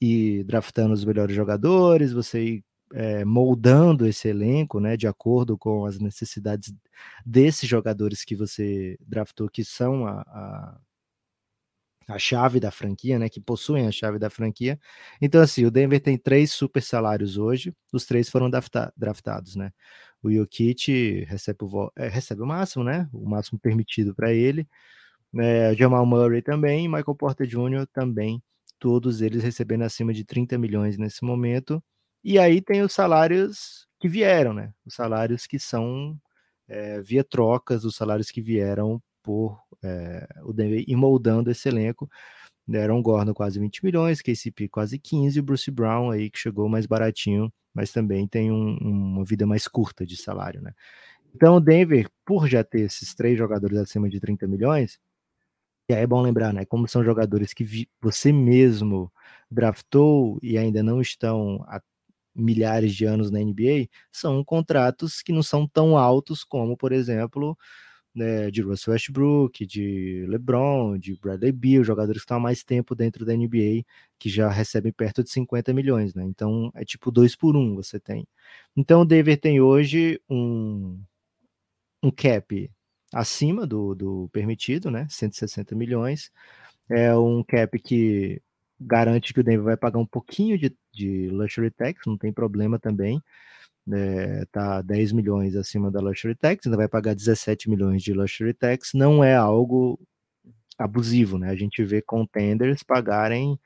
ir 0.00 0.44
draftando 0.44 0.94
os 0.94 1.04
melhores 1.04 1.34
jogadores, 1.34 2.12
você 2.12 2.44
ir 2.44 2.64
é, 2.92 3.24
moldando 3.24 4.06
esse 4.06 4.28
elenco, 4.28 4.80
né, 4.80 4.96
de 4.96 5.06
acordo 5.06 5.58
com 5.58 5.84
as 5.84 5.98
necessidades 5.98 6.72
desses 7.24 7.68
jogadores 7.68 8.24
que 8.24 8.34
você 8.34 8.96
draftou, 9.00 9.48
que 9.48 9.64
são 9.64 10.06
a, 10.06 10.22
a, 10.22 10.80
a, 12.08 12.18
chave 12.18 12.58
da 12.60 12.70
franquia, 12.70 13.18
né, 13.18 13.28
que 13.28 13.40
possuem 13.40 13.86
a 13.86 13.92
chave 13.92 14.18
da 14.18 14.30
franquia. 14.30 14.78
Então, 15.20 15.40
assim, 15.42 15.64
o 15.64 15.70
Denver 15.70 16.00
tem 16.00 16.16
três 16.16 16.52
super 16.52 16.82
salários 16.82 17.36
hoje, 17.36 17.74
os 17.92 18.06
três 18.06 18.28
foram 18.30 18.48
drafta, 18.50 18.92
draftados, 18.96 19.56
né. 19.56 19.70
O 20.22 20.30
Jokic 20.30 21.24
recebe 21.28 21.58
o, 21.62 21.92
é, 21.96 22.08
recebe 22.08 22.42
o 22.42 22.46
máximo, 22.46 22.84
né, 22.84 23.08
o 23.12 23.28
máximo 23.28 23.58
permitido 23.58 24.14
para 24.14 24.32
ele. 24.32 24.68
É, 25.38 25.74
Jamal 25.74 26.06
Murray 26.06 26.42
também, 26.42 26.88
Michael 26.88 27.14
Porter 27.14 27.46
Jr. 27.46 27.86
também, 27.92 28.42
todos 28.78 29.20
eles 29.20 29.42
recebendo 29.42 29.82
acima 29.82 30.12
de 30.12 30.24
30 30.24 30.56
milhões 30.58 30.96
nesse 30.98 31.24
momento. 31.24 31.82
E 32.24 32.38
aí 32.38 32.60
tem 32.60 32.82
os 32.82 32.92
salários 32.92 33.86
que 34.00 34.08
vieram, 34.08 34.52
né? 34.52 34.72
Os 34.86 34.94
salários 34.94 35.46
que 35.46 35.58
são 35.58 36.18
é, 36.68 37.00
via 37.00 37.24
trocas, 37.24 37.84
os 37.84 37.96
salários 37.96 38.30
que 38.30 38.40
vieram 38.42 39.02
por 39.22 39.60
é, 39.82 40.26
o 40.44 40.52
Denver 40.52 40.84
e 40.86 40.96
moldando 40.96 41.50
esse 41.50 41.68
elenco. 41.68 42.08
Deram 42.68 43.00
Gordon 43.00 43.32
quase 43.32 43.58
20 43.58 43.82
milhões, 43.82 44.20
KCP 44.20 44.68
quase 44.68 44.98
15, 44.98 45.40
o 45.40 45.42
Bruce 45.42 45.70
Brown 45.70 46.10
aí 46.10 46.28
que 46.30 46.38
chegou 46.38 46.68
mais 46.68 46.84
baratinho, 46.84 47.50
mas 47.72 47.90
também 47.90 48.26
tem 48.28 48.52
um, 48.52 48.76
uma 48.76 49.24
vida 49.24 49.46
mais 49.46 49.66
curta 49.66 50.04
de 50.04 50.16
salário, 50.16 50.60
né? 50.60 50.74
Então 51.34 51.56
o 51.56 51.60
Denver, 51.60 52.10
por 52.26 52.46
já 52.46 52.62
ter 52.62 52.82
esses 52.82 53.14
três 53.14 53.38
jogadores 53.38 53.78
acima 53.78 54.08
de 54.08 54.20
30 54.20 54.46
milhões, 54.46 54.98
e 55.88 55.94
aí 55.94 56.02
é 56.02 56.06
bom 56.06 56.20
lembrar, 56.20 56.52
né? 56.52 56.66
Como 56.66 56.86
são 56.86 57.02
jogadores 57.02 57.54
que 57.54 57.88
você 58.02 58.30
mesmo 58.30 59.10
draftou 59.50 60.38
e 60.42 60.58
ainda 60.58 60.82
não 60.82 61.00
estão 61.00 61.64
há 61.66 61.80
milhares 62.34 62.94
de 62.94 63.06
anos 63.06 63.30
na 63.30 63.40
NBA, 63.40 63.88
são 64.12 64.44
contratos 64.44 65.22
que 65.22 65.32
não 65.32 65.42
são 65.42 65.66
tão 65.66 65.96
altos 65.96 66.44
como, 66.44 66.76
por 66.76 66.92
exemplo, 66.92 67.56
né, 68.18 68.50
de 68.50 68.60
Russell 68.62 68.92
Westbrook, 68.92 69.64
de 69.64 70.26
LeBron, 70.28 70.98
de 70.98 71.16
Bradley 71.16 71.52
Beal, 71.52 71.84
jogadores 71.84 72.20
que 72.20 72.24
estão 72.24 72.36
há 72.36 72.40
mais 72.40 72.62
tempo 72.64 72.94
dentro 72.94 73.24
da 73.24 73.34
NBA, 73.34 73.84
que 74.18 74.28
já 74.28 74.48
recebem 74.50 74.92
perto 74.92 75.22
de 75.22 75.30
50 75.30 75.72
milhões, 75.72 76.14
né? 76.14 76.24
Então 76.24 76.70
é 76.74 76.84
tipo 76.84 77.10
dois 77.10 77.36
por 77.36 77.56
um 77.56 77.74
você 77.74 78.00
tem. 78.00 78.26
Então 78.76 79.02
o 79.02 79.04
Denver 79.04 79.40
tem 79.40 79.60
hoje 79.60 80.20
um, 80.28 81.00
um 82.02 82.10
cap 82.10 82.70
acima 83.12 83.66
do, 83.66 83.94
do 83.94 84.28
permitido, 84.32 84.90
né? 84.90 85.06
160 85.10 85.74
milhões. 85.74 86.30
É 86.90 87.14
um 87.16 87.42
cap 87.42 87.78
que 87.78 88.42
garante 88.80 89.34
que 89.34 89.40
o 89.40 89.44
Denver 89.44 89.64
vai 89.64 89.76
pagar 89.76 89.98
um 89.98 90.06
pouquinho 90.06 90.58
de, 90.58 90.76
de 90.92 91.28
luxury 91.30 91.70
tax, 91.70 92.02
não 92.06 92.16
tem 92.16 92.32
problema 92.32 92.78
também. 92.78 93.22
É, 93.92 94.44
tá 94.52 94.82
10 94.82 95.12
milhões 95.12 95.56
acima 95.56 95.90
da 95.90 96.00
luxury 96.00 96.34
tax, 96.34 96.66
ainda 96.66 96.76
vai 96.76 96.88
pagar 96.88 97.14
17 97.14 97.70
milhões 97.70 98.02
de 98.02 98.12
luxury 98.12 98.52
tax, 98.52 98.90
não 98.94 99.24
é 99.24 99.34
algo 99.34 99.98
abusivo, 100.78 101.38
né? 101.38 101.50
A 101.50 101.56
gente 101.56 101.82
vê 101.84 102.02
contenders 102.02 102.82
pagarem 102.82 103.58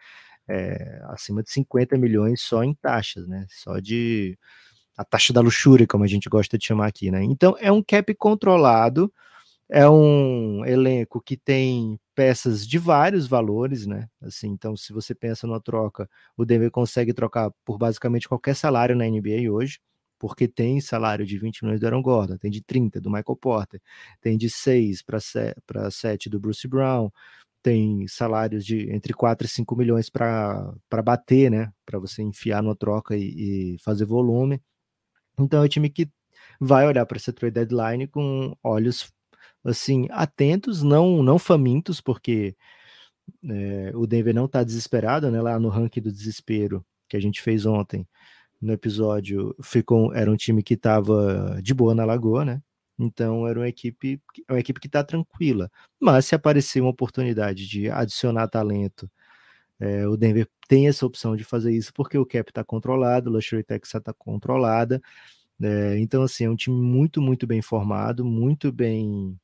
é, 0.48 1.00
acima 1.08 1.42
de 1.42 1.50
50 1.50 1.96
milhões 1.98 2.40
só 2.42 2.62
em 2.64 2.74
taxas, 2.74 3.26
né? 3.28 3.46
Só 3.50 3.78
de 3.78 4.38
a 4.96 5.04
taxa 5.04 5.32
da 5.32 5.40
luxúria, 5.40 5.86
como 5.86 6.04
a 6.04 6.06
gente 6.06 6.28
gosta 6.28 6.58
de 6.58 6.66
chamar 6.66 6.86
aqui, 6.88 7.10
né? 7.10 7.22
Então 7.24 7.56
é 7.60 7.72
um 7.72 7.82
cap 7.82 8.14
controlado, 8.14 9.12
é 9.68 9.88
um 9.88 10.64
elenco 10.66 11.20
que 11.20 11.36
tem 11.36 11.98
peças 12.14 12.66
de 12.66 12.78
vários 12.78 13.26
valores, 13.26 13.86
né? 13.86 14.08
Assim, 14.20 14.48
então, 14.50 14.76
se 14.76 14.92
você 14.92 15.14
pensa 15.14 15.46
numa 15.46 15.60
troca, 15.60 16.08
o 16.36 16.44
Denver 16.44 16.70
consegue 16.70 17.14
trocar 17.14 17.50
por 17.64 17.78
basicamente 17.78 18.28
qualquer 18.28 18.54
salário 18.54 18.94
na 18.94 19.06
NBA 19.06 19.50
hoje, 19.50 19.80
porque 20.22 20.46
tem 20.46 20.80
salário 20.80 21.26
de 21.26 21.36
20 21.36 21.64
milhões 21.64 21.80
do 21.80 21.86
Aaron 21.86 22.00
Gordon, 22.00 22.36
tem 22.36 22.48
de 22.48 22.62
30 22.62 23.00
do 23.00 23.10
Michael 23.10 23.36
Porter, 23.40 23.82
tem 24.20 24.38
de 24.38 24.48
6 24.48 25.02
para 25.02 25.90
7 25.90 26.30
do 26.30 26.38
Bruce 26.38 26.68
Brown, 26.68 27.10
tem 27.60 28.06
salários 28.06 28.64
de 28.64 28.88
entre 28.92 29.12
4 29.12 29.44
e 29.44 29.50
5 29.50 29.74
milhões 29.74 30.08
para 30.08 30.76
bater, 31.04 31.50
né? 31.50 31.72
Para 31.84 31.98
você 31.98 32.22
enfiar 32.22 32.62
numa 32.62 32.76
troca 32.76 33.16
e, 33.16 33.74
e 33.74 33.78
fazer 33.80 34.04
volume. 34.04 34.62
Então 35.36 35.60
é 35.60 35.64
um 35.64 35.68
time 35.68 35.90
que 35.90 36.08
vai 36.60 36.86
olhar 36.86 37.04
para 37.04 37.16
essa 37.16 37.32
trade 37.32 37.54
deadline 37.54 38.06
com 38.06 38.56
olhos 38.62 39.12
assim, 39.64 40.06
atentos, 40.08 40.84
não, 40.84 41.20
não 41.20 41.36
famintos, 41.36 42.00
porque 42.00 42.54
é, 43.44 43.90
o 43.96 44.06
Denver 44.06 44.32
não 44.32 44.44
está 44.44 44.62
desesperado, 44.62 45.32
né? 45.32 45.42
Lá 45.42 45.58
no 45.58 45.68
ranking 45.68 46.00
do 46.00 46.12
desespero 46.12 46.86
que 47.08 47.16
a 47.16 47.20
gente 47.20 47.42
fez 47.42 47.66
ontem 47.66 48.06
no 48.62 48.72
episódio, 48.72 49.54
ficou, 49.62 50.14
era 50.14 50.30
um 50.30 50.36
time 50.36 50.62
que 50.62 50.74
estava 50.74 51.60
de 51.62 51.74
boa 51.74 51.94
na 51.94 52.04
lagoa, 52.04 52.44
né? 52.44 52.62
Então 52.98 53.46
era 53.48 53.58
uma 53.58 53.68
equipe, 53.68 54.22
uma 54.48 54.60
equipe 54.60 54.80
que 54.80 54.86
está 54.86 55.02
tranquila. 55.02 55.70
Mas 56.00 56.26
se 56.26 56.34
aparecer 56.34 56.80
uma 56.80 56.90
oportunidade 56.90 57.66
de 57.68 57.90
adicionar 57.90 58.48
talento, 58.48 59.10
é, 59.80 60.06
o 60.06 60.16
Denver 60.16 60.48
tem 60.68 60.86
essa 60.88 61.04
opção 61.04 61.34
de 61.36 61.44
fazer 61.44 61.72
isso 61.72 61.92
porque 61.92 62.16
o 62.16 62.24
cap 62.24 62.50
está 62.50 62.62
controlado, 62.62 63.28
o 63.28 63.32
Luxury 63.32 63.64
Tax 63.64 63.94
está 63.94 64.12
controlada. 64.12 65.02
É, 65.60 65.98
então, 65.98 66.22
assim, 66.22 66.44
é 66.44 66.50
um 66.50 66.56
time 66.56 66.80
muito, 66.80 67.20
muito 67.20 67.46
bem 67.46 67.62
formado, 67.62 68.24
muito 68.24 68.70
bem 68.72 69.38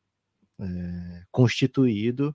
é, 0.60 1.22
constituído, 1.30 2.34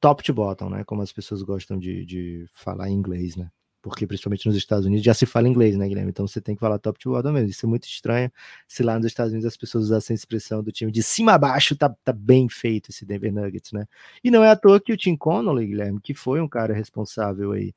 top 0.00 0.22
to 0.22 0.34
bottom, 0.34 0.70
né? 0.70 0.84
Como 0.84 1.02
as 1.02 1.12
pessoas 1.12 1.42
gostam 1.42 1.78
de, 1.78 2.04
de 2.04 2.46
falar 2.52 2.90
em 2.90 2.94
inglês, 2.94 3.36
né? 3.36 3.50
Porque 3.86 4.04
principalmente 4.04 4.44
nos 4.48 4.56
Estados 4.56 4.84
Unidos 4.84 5.04
já 5.04 5.14
se 5.14 5.24
fala 5.24 5.48
inglês, 5.48 5.76
né, 5.76 5.86
Guilherme? 5.86 6.10
Então 6.10 6.26
você 6.26 6.40
tem 6.40 6.56
que 6.56 6.60
falar 6.60 6.76
top 6.76 6.98
to 6.98 7.10
bottom 7.10 7.30
mesmo. 7.30 7.50
Isso 7.50 7.64
é 7.64 7.68
muito 7.68 7.84
estranho 7.84 8.32
se 8.66 8.82
lá 8.82 8.96
nos 8.96 9.06
Estados 9.06 9.32
Unidos 9.32 9.46
as 9.46 9.56
pessoas 9.56 9.84
usassem 9.84 10.12
a 10.12 10.16
expressão 10.16 10.60
do 10.60 10.72
time 10.72 10.90
de 10.90 11.04
cima 11.04 11.34
a 11.34 11.38
baixo, 11.38 11.76
tá, 11.76 11.94
tá 12.02 12.12
bem 12.12 12.48
feito 12.48 12.90
esse 12.90 13.06
Denver 13.06 13.32
Nuggets, 13.32 13.70
né? 13.70 13.86
E 14.24 14.30
não 14.30 14.42
é 14.42 14.50
à 14.50 14.56
toa 14.56 14.80
que 14.80 14.92
o 14.92 14.96
Tim 14.96 15.14
Connolly, 15.14 15.68
Guilherme, 15.68 16.00
que 16.00 16.14
foi 16.14 16.40
um 16.40 16.48
cara 16.48 16.74
responsável 16.74 17.52
aí 17.52 17.72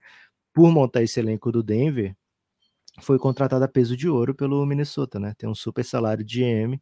por 0.52 0.72
montar 0.72 1.04
esse 1.04 1.20
elenco 1.20 1.52
do 1.52 1.62
Denver, 1.62 2.16
foi 3.02 3.20
contratado 3.20 3.64
a 3.64 3.68
peso 3.68 3.96
de 3.96 4.10
ouro 4.10 4.34
pelo 4.34 4.66
Minnesota, 4.66 5.20
né? 5.20 5.36
Tem 5.38 5.48
um 5.48 5.54
super 5.54 5.86
salário 5.86 6.24
de 6.26 6.40
GM, 6.40 6.82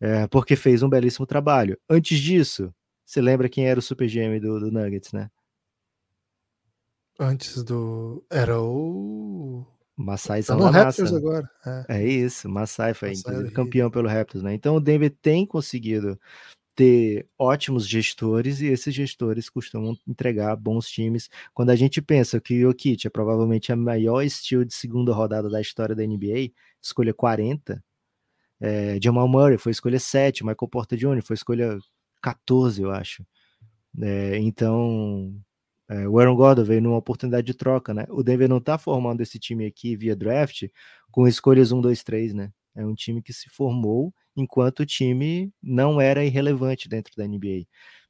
é, 0.00 0.26
porque 0.28 0.56
fez 0.56 0.82
um 0.82 0.88
belíssimo 0.88 1.26
trabalho. 1.26 1.78
Antes 1.90 2.18
disso, 2.18 2.74
você 3.04 3.20
lembra 3.20 3.50
quem 3.50 3.66
era 3.66 3.78
o 3.78 3.82
super 3.82 4.08
GM 4.08 4.40
do, 4.40 4.58
do 4.58 4.72
Nuggets, 4.72 5.12
né? 5.12 5.28
Antes 7.18 7.62
do. 7.62 8.24
Era 8.30 8.60
o. 8.60 9.66
Masai 9.96 10.42
tá 10.42 10.56
no 10.56 10.64
Raptors 10.64 11.12
agora. 11.12 11.48
É. 11.64 11.98
é 11.98 12.08
isso, 12.08 12.48
Masai 12.48 12.94
foi 12.94 13.10
Masai 13.10 13.50
campeão 13.50 13.90
pelo 13.90 14.08
Raptors, 14.08 14.42
né? 14.42 14.54
Então 14.54 14.76
o 14.76 14.80
Denver 14.80 15.14
tem 15.20 15.46
conseguido 15.46 16.18
ter 16.74 17.28
ótimos 17.38 17.86
gestores 17.86 18.60
e 18.60 18.66
esses 18.66 18.94
gestores 18.94 19.50
costumam 19.50 19.94
entregar 20.08 20.56
bons 20.56 20.88
times. 20.88 21.28
Quando 21.52 21.70
a 21.70 21.76
gente 21.76 22.00
pensa 22.00 22.40
que 22.40 22.64
o 22.64 22.70
Jokic 22.70 23.06
é 23.06 23.10
provavelmente 23.10 23.70
a 23.70 23.76
maior 23.76 24.22
estilo 24.22 24.64
de 24.64 24.74
segunda 24.74 25.12
rodada 25.12 25.50
da 25.50 25.60
história 25.60 25.94
da 25.94 26.02
NBA, 26.02 26.50
escolha 26.80 27.12
40, 27.12 27.82
é, 28.60 28.98
Jamal 29.02 29.28
Murray 29.28 29.58
foi 29.58 29.72
escolha 29.72 29.98
7, 30.00 30.44
Michael 30.44 30.68
Porter 30.68 30.98
Jr. 30.98 31.22
foi 31.22 31.34
escolha 31.34 31.78
14, 32.22 32.80
eu 32.80 32.90
acho. 32.90 33.26
É, 34.00 34.38
então, 34.38 35.34
é, 35.92 36.08
o 36.08 36.18
Aaron 36.18 36.34
Gordon 36.34 36.64
veio 36.64 36.80
numa 36.80 36.96
oportunidade 36.96 37.46
de 37.46 37.54
troca, 37.54 37.92
né? 37.92 38.06
O 38.08 38.22
Denver 38.22 38.48
não 38.48 38.60
tá 38.60 38.78
formando 38.78 39.20
esse 39.20 39.38
time 39.38 39.66
aqui 39.66 39.94
via 39.94 40.16
draft 40.16 40.64
com 41.10 41.28
escolhas 41.28 41.70
1, 41.70 41.80
2, 41.82 42.02
3, 42.02 42.32
né? 42.32 42.50
É 42.74 42.86
um 42.86 42.94
time 42.94 43.20
que 43.22 43.32
se 43.32 43.50
formou 43.50 44.14
enquanto 44.34 44.80
o 44.80 44.86
time 44.86 45.52
não 45.62 46.00
era 46.00 46.24
irrelevante 46.24 46.88
dentro 46.88 47.12
da 47.14 47.26
NBA. 47.28 47.66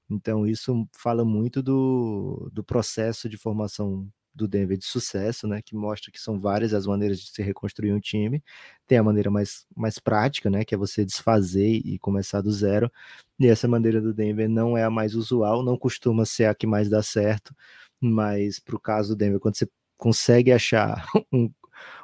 Então, 0.09 0.47
isso 0.47 0.89
fala 0.97 1.24
muito 1.24 1.61
do, 1.62 2.49
do 2.53 2.62
processo 2.62 3.28
de 3.28 3.37
formação 3.37 4.09
do 4.35 4.49
Denver 4.49 4.78
de 4.78 4.85
sucesso, 4.85 5.47
né, 5.47 5.61
que 5.62 5.74
mostra 5.74 6.11
que 6.11 6.20
são 6.20 6.41
várias 6.41 6.72
as 6.74 6.87
maneiras 6.87 7.18
de 7.20 7.30
se 7.30 7.43
reconstruir 7.43 7.93
um 7.93 8.01
time. 8.01 8.43
Tem 8.87 8.99
a 8.99 9.03
maneira 9.03 9.30
mais, 9.30 9.66
mais 9.76 9.99
prática, 9.99 10.51
né, 10.51 10.64
que 10.64 10.74
é 10.74 10.78
você 10.78 11.05
desfazer 11.05 11.80
e 11.85 11.99
começar 11.99 12.41
do 12.41 12.51
zero. 12.53 12.91
E 13.39 13.47
essa 13.47 13.68
maneira 13.68 14.01
do 14.01 14.14
Denver 14.14 14.49
não 14.49 14.76
é 14.76 14.85
a 14.85 14.91
mais 14.91 15.14
usual, 15.14 15.62
não 15.62 15.76
costuma 15.76 16.24
ser 16.24 16.47
a 16.47 16.55
que 16.55 16.66
mais 16.66 16.89
dá 16.89 17.03
certo, 17.03 17.55
mas 18.01 18.59
para 18.59 18.76
o 18.76 18.80
caso 18.80 19.11
do 19.11 19.16
Denver, 19.16 19.41
quando 19.41 19.57
você 19.57 19.68
consegue 19.97 20.53
achar 20.53 21.07
um, 21.33 21.51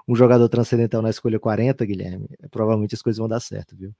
um 0.08 0.14
jogador 0.16 0.48
transcendental 0.48 1.02
na 1.02 1.10
escolha 1.10 1.38
40, 1.40 1.84
Guilherme, 1.86 2.28
provavelmente 2.50 2.94
as 2.94 3.02
coisas 3.02 3.18
vão 3.18 3.28
dar 3.28 3.40
certo, 3.40 3.76
viu? 3.76 3.94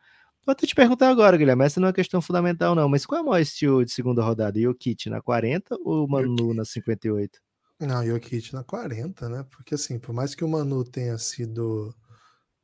Vou 0.47 0.53
até 0.53 0.67
te 0.67 0.75
perguntar 0.75 1.11
agora, 1.11 1.37
Guilherme, 1.37 1.65
essa 1.65 1.79
não 1.81 1.89
é 1.89 1.91
uma 1.91 1.95
questão 1.95 2.23
fundamental, 2.23 2.75
não, 2.75 2.89
mas 2.89 3.05
qual 3.05 3.21
é 3.21 3.23
o 3.23 3.27
maior 3.27 3.41
estilo 3.41 3.85
de 3.85 3.93
segunda 3.93 4.23
rodada? 4.23 4.59
Jokic 4.61 5.11
na 5.11 5.21
40 5.21 5.77
ou 5.85 6.09
Manu 6.09 6.55
na 6.55 6.65
58? 6.65 7.39
Não, 7.81 8.05
Jokic 8.05 8.53
na 8.53 8.65
40, 8.65 9.29
né? 9.29 9.47
Porque 9.51 9.75
assim, 9.75 9.99
por 9.99 10.13
mais 10.13 10.35
que 10.35 10.45
o 10.45 10.49
Manu 10.49 10.83
tenha 10.85 11.17
sido 11.17 11.95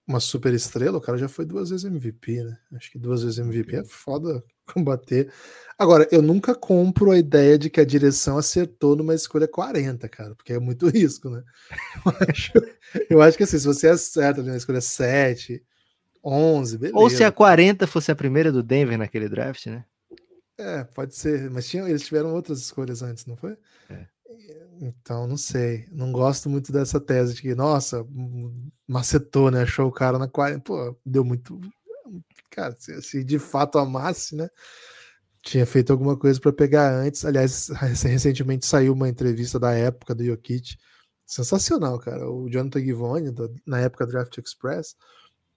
uma 0.07 0.21
super 0.21 0.53
estrela, 0.53 0.99
o 0.99 1.01
cara 1.01 1.17
já 1.17 1.29
foi 1.29 1.45
duas 1.45 1.71
vezes 1.71 1.85
MVP, 1.85 2.43
né? 2.43 2.59
Acho 2.75 2.91
que 2.91 2.99
duas 2.99 3.23
vezes 3.23 3.39
MVP 3.39 3.77
é 3.77 3.85
foda 3.85 4.43
combater. 4.67 5.33
Agora, 5.79 6.07
eu 6.11 6.21
nunca 6.21 6.55
compro 6.55 7.11
a 7.11 7.19
ideia 7.19 7.59
de 7.59 7.71
que 7.71 7.81
a 7.81 7.85
direção 7.85 8.37
acertou 8.37 8.97
numa 8.97 9.15
escolha 9.15 9.49
40, 9.49 10.09
cara, 10.09 10.35
porque 10.35 10.53
é 10.53 10.59
muito 10.59 10.89
risco, 10.91 11.31
né? 11.31 11.43
Eu 12.05 12.13
acho, 12.29 12.53
eu 13.11 13.23
acho 13.23 13.37
que 13.37 13.45
assim, 13.45 13.59
se 13.59 13.67
você 13.67 13.89
acerta 13.89 14.43
na 14.43 14.57
escolha 14.57 14.81
7, 14.81 15.63
11, 16.23 16.79
beleza. 16.79 16.99
Ou 16.99 17.09
se 17.09 17.23
a 17.23 17.31
40 17.31 17.87
fosse 17.87 18.11
a 18.11 18.17
primeira 18.17 18.51
do 18.51 18.63
Denver 18.63 18.99
naquele 18.99 19.29
draft, 19.29 19.67
né? 19.67 19.85
É, 20.57 20.85
pode 20.85 21.15
ser, 21.17 21.51
mas 21.51 21.69
tinha, 21.69 21.89
eles 21.89 22.03
tiveram 22.03 22.33
outras 22.33 22.61
escolhas 22.61 23.03
antes, 23.03 23.27
não 23.27 23.37
foi? 23.37 23.57
É. 23.91 24.07
Então, 24.81 25.27
não 25.27 25.37
sei. 25.37 25.87
Não 25.91 26.13
gosto 26.13 26.49
muito 26.49 26.73
dessa 26.73 27.01
tese 27.01 27.35
de 27.35 27.43
que, 27.43 27.55
nossa, 27.55 28.07
macetou, 28.87 29.51
né? 29.51 29.63
Achou 29.63 29.89
o 29.89 29.93
cara 29.93 30.19
na 30.19 30.29
40. 30.29 30.61
Pô, 30.63 30.97
deu 31.05 31.25
muito. 31.25 31.61
Cara, 32.51 32.75
se, 32.79 33.01
se 33.03 33.25
de 33.25 33.39
fato 33.39 33.79
amasse, 33.79 34.35
né? 34.35 34.49
Tinha 35.43 35.67
feito 35.67 35.93
alguma 35.93 36.17
coisa 36.17 36.41
para 36.41 36.53
pegar 36.53 36.93
antes. 36.93 37.25
Aliás, 37.25 37.69
recentemente 37.69 38.67
saiu 38.67 38.93
uma 38.93 39.09
entrevista 39.09 39.59
da 39.59 39.73
época 39.73 40.15
do 40.15 40.25
Jokic. 40.25 40.77
Sensacional, 41.27 41.99
cara. 41.99 42.29
O 42.31 42.49
Jonathan 42.51 42.81
Givone, 42.81 43.35
na 43.67 43.81
época 43.81 44.07
Draft 44.07 44.37
Express. 44.39 44.97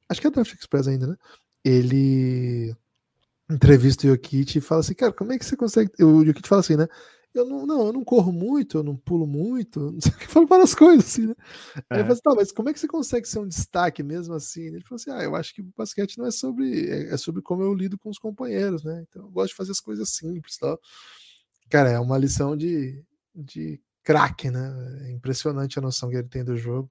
Acho 0.10 0.22
que 0.22 0.28
é 0.28 0.32
Draft 0.32 0.54
Express 0.54 0.88
ainda, 0.88 1.08
né? 1.08 1.16
Ele 1.64 2.76
entrevista 3.50 4.06
o 4.06 4.10
Jokic 4.10 4.58
e 4.58 4.62
fala 4.62 4.82
assim, 4.82 4.94
cara, 4.94 5.14
como 5.14 5.32
é 5.34 5.40
que 5.40 5.46
você 5.46 5.56
consegue. 5.56 5.92
O 6.04 6.26
Jokic 6.26 6.48
fala 6.48 6.62
assim, 6.62 6.76
né? 6.76 6.88
Eu 7.38 7.46
não, 7.46 7.66
não, 7.66 7.88
eu 7.88 7.94
não 7.94 8.04
corro 8.04 8.32
muito, 8.32 8.78
eu 8.78 8.84
não 8.84 8.96
pulo 8.96 9.28
muito, 9.28 9.80
não 9.92 10.02
sei 10.02 10.12
o 10.12 10.18
que, 10.18 10.28
falo 10.28 10.48
várias 10.48 10.74
coisas 10.74 11.06
assim, 11.06 11.28
né? 11.28 11.36
É. 11.90 11.96
Aí 11.96 12.00
eu 12.00 12.04
falei 12.04 12.12
assim, 12.14 12.22
tá, 12.22 12.36
mas 12.36 12.52
como 12.52 12.70
é 12.70 12.74
que 12.74 12.80
você 12.80 12.88
consegue 12.88 13.28
ser 13.28 13.40
um 13.40 13.48
destaque 13.48 14.04
mesmo 14.04 14.34
assim? 14.34 14.64
Ele 14.64 14.84
falou 14.84 14.96
assim, 14.96 15.12
ah, 15.12 15.24
eu 15.24 15.36
acho 15.36 15.54
que 15.54 15.62
o 15.62 15.74
basquete 15.78 16.18
não 16.18 16.26
é 16.26 16.32
sobre, 16.32 16.90
é, 16.90 17.14
é 17.14 17.18
sobre 17.18 17.42
como 17.42 17.64
eu 17.64 17.74
lido 17.74 17.98
com 17.98 18.10
os 18.10 18.18
companheiros, 18.18 18.84
né? 18.84 19.06
Então 19.08 19.24
eu 19.24 19.32
gosto 19.32 19.50
de 19.50 19.56
fazer 19.56 19.72
as 19.72 19.80
coisas 19.80 20.10
simples, 20.10 20.58
tal. 20.58 20.80
Cara, 21.70 21.90
é 21.90 22.00
uma 22.00 22.18
lição 22.18 22.56
de, 22.56 23.04
de 23.36 23.80
craque, 24.04 24.50
né? 24.50 24.74
É 25.08 25.12
impressionante 25.12 25.78
a 25.78 25.82
noção 25.82 26.10
que 26.10 26.16
ele 26.16 26.28
tem 26.28 26.44
do 26.44 26.56
jogo. 26.56 26.90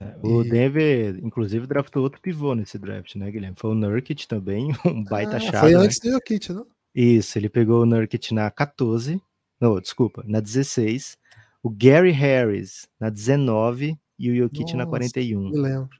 É, 0.00 0.16
o 0.22 0.42
e... 0.42 0.48
Denver, 0.48 1.18
inclusive, 1.24 1.66
draftou 1.66 2.02
outro 2.02 2.20
pivô 2.20 2.54
nesse 2.54 2.78
draft, 2.78 3.16
né, 3.16 3.30
Guilherme? 3.30 3.56
Foi 3.58 3.70
o 3.70 3.74
Nurkic 3.74 4.26
também, 4.26 4.70
um 4.84 5.02
baita 5.04 5.36
ah, 5.36 5.40
chave. 5.40 5.58
Foi 5.58 5.72
né? 5.72 5.78
antes 5.78 5.98
do 6.00 6.10
Jokic, 6.10 6.52
não? 6.52 6.66
Isso, 6.94 7.38
ele 7.38 7.48
pegou 7.48 7.82
o 7.82 7.86
Nurkic 7.86 8.32
na 8.34 8.50
14 8.50 9.20
não, 9.60 9.80
desculpa, 9.80 10.22
na 10.26 10.40
16, 10.40 11.18
o 11.62 11.70
Gary 11.70 12.12
Harris 12.12 12.88
na 12.98 13.10
19 13.10 13.98
e 14.18 14.30
o 14.30 14.36
Jokic 14.36 14.72
Nossa, 14.72 14.76
na 14.76 14.86
41. 14.86 15.50
Me 15.50 15.58
lembro. 15.58 15.98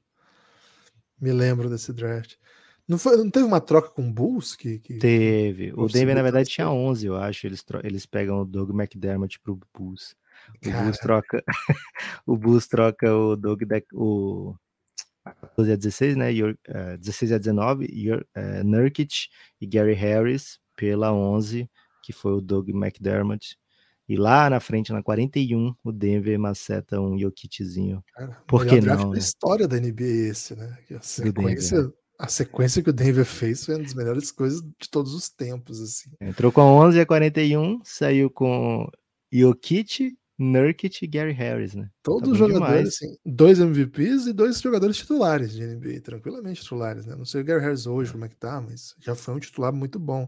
Me 1.20 1.32
lembro 1.32 1.68
desse 1.68 1.92
draft. 1.92 2.36
Não, 2.86 2.96
foi, 2.96 3.16
não 3.16 3.30
teve 3.30 3.44
uma 3.44 3.60
troca 3.60 3.90
com 3.90 4.08
o 4.08 4.12
Bulls? 4.12 4.56
Que, 4.56 4.78
que 4.78 4.98
teve. 4.98 5.72
O 5.76 5.86
Denver, 5.88 6.14
na 6.14 6.22
verdade, 6.22 6.48
tinha 6.48 6.70
11, 6.70 7.06
eu 7.06 7.16
acho. 7.16 7.46
Eles, 7.46 7.62
eles 7.84 8.06
pegam 8.06 8.40
o 8.40 8.44
Doug 8.46 8.70
McDermott 8.70 9.38
pro 9.40 9.60
Bulls. 9.74 10.16
O 10.64 10.70
Bulls 10.70 10.98
troca, 10.98 11.44
o 12.26 12.36
Bulls 12.36 12.66
troca 12.66 13.14
o 13.14 13.36
Doug, 13.36 13.60
o 13.92 14.54
12 15.56 15.72
a 15.72 15.76
16, 15.76 16.16
né? 16.16 16.30
Uh, 16.30 16.96
16 16.98 17.32
a 17.32 17.38
19, 17.38 17.86
uh, 18.14 18.64
Nurkic 18.64 19.28
e 19.60 19.66
Gary 19.66 19.92
Harris 19.92 20.58
pela 20.74 21.12
11 21.12 21.68
que 22.08 22.12
foi 22.14 22.32
o 22.32 22.40
Doug 22.40 22.70
McDermott. 22.70 23.58
E 24.08 24.16
lá 24.16 24.48
na 24.48 24.58
frente, 24.60 24.90
na 24.90 25.02
41, 25.02 25.74
o 25.84 25.92
Denver 25.92 26.38
maceta 26.38 26.98
um 26.98 27.18
Jokiczinho. 27.18 28.02
Por 28.46 28.64
que 28.64 28.80
não? 28.80 29.10
Né? 29.10 29.18
história 29.18 29.68
da 29.68 29.78
NBA 29.78 30.30
esse, 30.30 30.56
né? 30.56 30.78
A 30.90 31.02
sequência, 31.02 31.92
a 32.18 32.26
sequência 32.26 32.82
que 32.82 32.88
o 32.88 32.94
Denver 32.94 33.26
fez 33.26 33.66
foi 33.66 33.74
uma 33.74 33.84
das 33.84 33.92
melhores 33.92 34.32
coisas 34.32 34.62
de 34.62 34.88
todos 34.90 35.12
os 35.12 35.28
tempos, 35.28 35.82
assim. 35.82 36.08
Entrou 36.18 36.50
com 36.50 36.62
11 36.62 36.98
a 36.98 37.04
41, 37.04 37.82
saiu 37.84 38.30
com 38.30 38.88
Jokic, 39.30 40.16
Nurkic 40.38 41.04
e 41.04 41.06
Gary 41.06 41.32
Harris, 41.32 41.74
né? 41.74 41.90
Todos 42.02 42.30
tá 42.30 42.32
os 42.32 42.38
jogadores, 42.38 42.88
assim, 42.88 43.14
dois 43.26 43.58
MVPs 43.58 44.28
e 44.28 44.32
dois 44.32 44.58
jogadores 44.58 44.96
titulares 44.96 45.52
de 45.52 45.62
NBA, 45.66 46.00
tranquilamente 46.00 46.62
titulares, 46.62 47.04
né? 47.04 47.14
Não 47.14 47.26
sei 47.26 47.42
o 47.42 47.44
Gary 47.44 47.60
Harris 47.60 47.86
hoje 47.86 48.12
como 48.12 48.24
é 48.24 48.28
que 48.30 48.36
tá, 48.36 48.58
mas 48.58 48.94
já 48.98 49.14
foi 49.14 49.34
um 49.34 49.38
titular 49.38 49.74
muito 49.74 49.98
bom. 49.98 50.26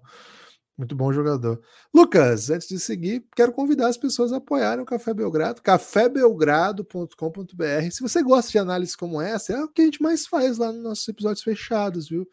Muito 0.81 0.97
bom 0.97 1.12
jogador. 1.12 1.61
Lucas, 1.93 2.49
antes 2.49 2.66
de 2.66 2.81
seguir, 2.81 3.22
quero 3.37 3.53
convidar 3.53 3.89
as 3.89 3.99
pessoas 3.99 4.33
a 4.33 4.39
apoiarem 4.39 4.83
o 4.83 4.87
Café 4.87 5.12
Belgrado, 5.12 5.61
cafébelgrado.com.br. 5.61 7.91
Se 7.93 8.01
você 8.01 8.22
gosta 8.22 8.51
de 8.51 8.59
análise 8.59 8.97
como 8.97 9.20
essa, 9.20 9.53
é 9.53 9.62
o 9.62 9.68
que 9.68 9.83
a 9.83 9.85
gente 9.85 10.01
mais 10.01 10.26
faz 10.26 10.57
lá 10.57 10.72
nos 10.72 10.83
nossos 10.83 11.07
episódios 11.07 11.43
fechados, 11.43 12.09
viu? 12.09 12.26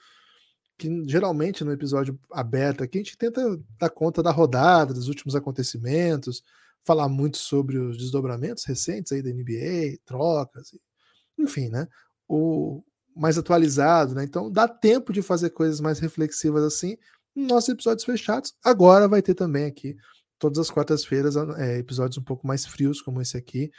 Que 0.77 1.03
geralmente 1.09 1.65
no 1.65 1.73
episódio 1.73 2.17
aberto 2.31 2.85
aqui 2.85 2.99
a 2.99 3.03
gente 3.03 3.17
tenta 3.17 3.59
dar 3.77 3.89
conta 3.89 4.23
da 4.23 4.31
rodada, 4.31 4.93
dos 4.93 5.09
últimos 5.09 5.35
acontecimentos, 5.35 6.41
falar 6.85 7.09
muito 7.09 7.35
sobre 7.35 7.77
os 7.77 7.97
desdobramentos 7.97 8.63
recentes 8.63 9.11
aí 9.11 9.21
da 9.21 9.29
NBA, 9.29 9.97
trocas, 10.05 10.71
enfim, 11.37 11.67
né? 11.67 11.85
O 12.29 12.81
mais 13.13 13.37
atualizado, 13.37 14.15
né? 14.15 14.23
Então 14.23 14.49
dá 14.49 14.69
tempo 14.69 15.11
de 15.11 15.21
fazer 15.21 15.49
coisas 15.49 15.81
mais 15.81 15.99
reflexivas 15.99 16.63
assim 16.63 16.95
nossos 17.38 17.69
episódios 17.69 18.05
fechados. 18.05 18.53
Agora 18.63 19.07
vai 19.07 19.21
ter 19.21 19.33
também 19.33 19.65
aqui, 19.65 19.95
todas 20.39 20.57
as 20.59 20.69
quartas-feiras, 20.69 21.35
é, 21.35 21.77
episódios 21.77 22.17
um 22.17 22.23
pouco 22.23 22.45
mais 22.45 22.65
frios, 22.65 23.01
como 23.01 23.21
esse 23.21 23.38
aqui. 23.38 23.71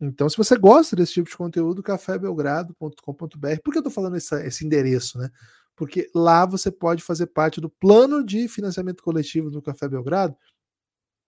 Então, 0.00 0.28
se 0.28 0.36
você 0.36 0.56
gosta 0.56 0.96
desse 0.96 1.12
tipo 1.14 1.28
de 1.28 1.36
conteúdo, 1.36 1.82
cafébelgrado.com.br. 1.82 3.60
Por 3.62 3.72
que 3.72 3.78
eu 3.78 3.80
estou 3.80 3.92
falando 3.92 4.16
esse, 4.16 4.34
esse 4.46 4.64
endereço, 4.64 5.18
né? 5.18 5.28
Porque 5.76 6.10
lá 6.14 6.46
você 6.46 6.70
pode 6.70 7.02
fazer 7.02 7.26
parte 7.26 7.60
do 7.60 7.68
plano 7.68 8.24
de 8.24 8.48
financiamento 8.48 9.02
coletivo 9.02 9.50
do 9.50 9.60
Café 9.62 9.88
Belgrado, 9.88 10.36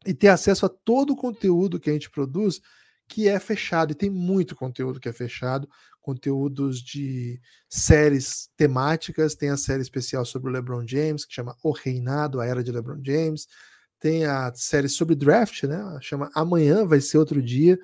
e 0.07 0.12
ter 0.12 0.28
acesso 0.28 0.66
a 0.66 0.68
todo 0.68 1.12
o 1.12 1.16
conteúdo 1.16 1.78
que 1.78 1.91
a 1.91 1.93
gente 1.93 2.11
produz 2.11 2.61
que 3.09 3.28
é 3.28 3.39
fechado, 3.39 3.93
e 3.93 3.95
tem 3.95 4.09
muito 4.09 4.57
conteúdo 4.57 4.99
que 4.99 5.09
é 5.09 5.12
fechado, 5.12 5.68
conteúdos 6.03 6.82
de 6.82 7.40
séries 7.68 8.50
temáticas, 8.57 9.34
tem 9.34 9.48
a 9.48 9.57
série 9.57 9.82
especial 9.82 10.24
sobre 10.24 10.50
o 10.50 10.53
LeBron 10.53 10.86
James, 10.86 11.24
que 11.24 11.32
chama 11.32 11.57
O 11.62 11.70
Reinado, 11.70 12.40
a 12.40 12.46
Era 12.46 12.62
de 12.62 12.72
LeBron 12.72 13.00
James, 13.03 13.46
tem 13.98 14.26
a 14.26 14.53
série 14.55 14.88
sobre 14.88 15.14
draft, 15.14 15.62
né? 15.62 15.80
Chama 16.00 16.28
Amanhã 16.34 16.84
Vai 16.84 17.00
Ser 17.00 17.18
Outro 17.18 17.40
Dia. 17.40 17.78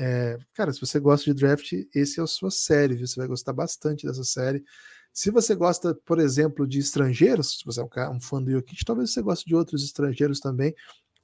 É, 0.00 0.38
cara, 0.54 0.72
se 0.72 0.80
você 0.80 0.98
gosta 0.98 1.26
de 1.26 1.34
draft, 1.38 1.72
esse 1.94 2.18
é 2.18 2.22
a 2.22 2.26
sua 2.26 2.50
série, 2.50 2.94
viu? 2.94 3.06
Você 3.06 3.20
vai 3.20 3.28
gostar 3.28 3.52
bastante 3.52 4.06
dessa 4.06 4.24
série. 4.24 4.64
Se 5.12 5.30
você 5.30 5.54
gosta, 5.54 5.94
por 6.06 6.20
exemplo, 6.20 6.66
de 6.66 6.78
estrangeiros, 6.78 7.58
se 7.58 7.64
você 7.64 7.80
é 7.80 8.08
um, 8.08 8.20
fã 8.20 8.42
do 8.42 8.50
Jokic, 8.50 8.84
talvez 8.84 9.12
você 9.12 9.20
goste 9.20 9.44
de 9.46 9.54
outros 9.54 9.84
estrangeiros 9.84 10.40
também. 10.40 10.74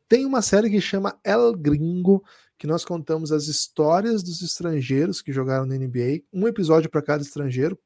Tem 0.08 0.26
uma 0.26 0.42
série 0.42 0.70
que 0.70 0.80
chama 0.80 1.18
El 1.24 1.54
Gringo, 1.54 2.22
que 2.58 2.66
nós 2.66 2.84
contamos 2.84 3.32
as 3.32 3.46
histórias 3.46 4.22
dos 4.22 4.42
estrangeiros 4.42 5.20
que 5.22 5.32
jogaram 5.32 5.66
na 5.66 5.76
NBA, 5.76 6.22
um 6.32 6.46
episódio 6.46 6.90
para 6.90 7.02
cada 7.02 7.22
estrangeiro, 7.22 7.78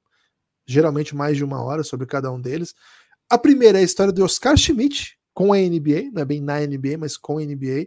geralmente 0.66 1.14
mais 1.16 1.36
de 1.36 1.44
uma 1.44 1.62
hora 1.62 1.82
sobre 1.82 2.06
cada 2.06 2.30
um 2.30 2.40
deles. 2.40 2.74
A 3.30 3.38
primeira 3.38 3.78
é 3.78 3.82
a 3.82 3.84
história 3.84 4.12
do 4.12 4.24
Oscar 4.24 4.56
Schmidt 4.56 5.18
com 5.32 5.52
a 5.52 5.56
NBA, 5.56 6.10
não 6.12 6.22
é 6.22 6.24
bem 6.24 6.40
na 6.40 6.58
NBA, 6.60 6.98
mas 6.98 7.16
com 7.16 7.38
a 7.38 7.42
NBA. 7.42 7.86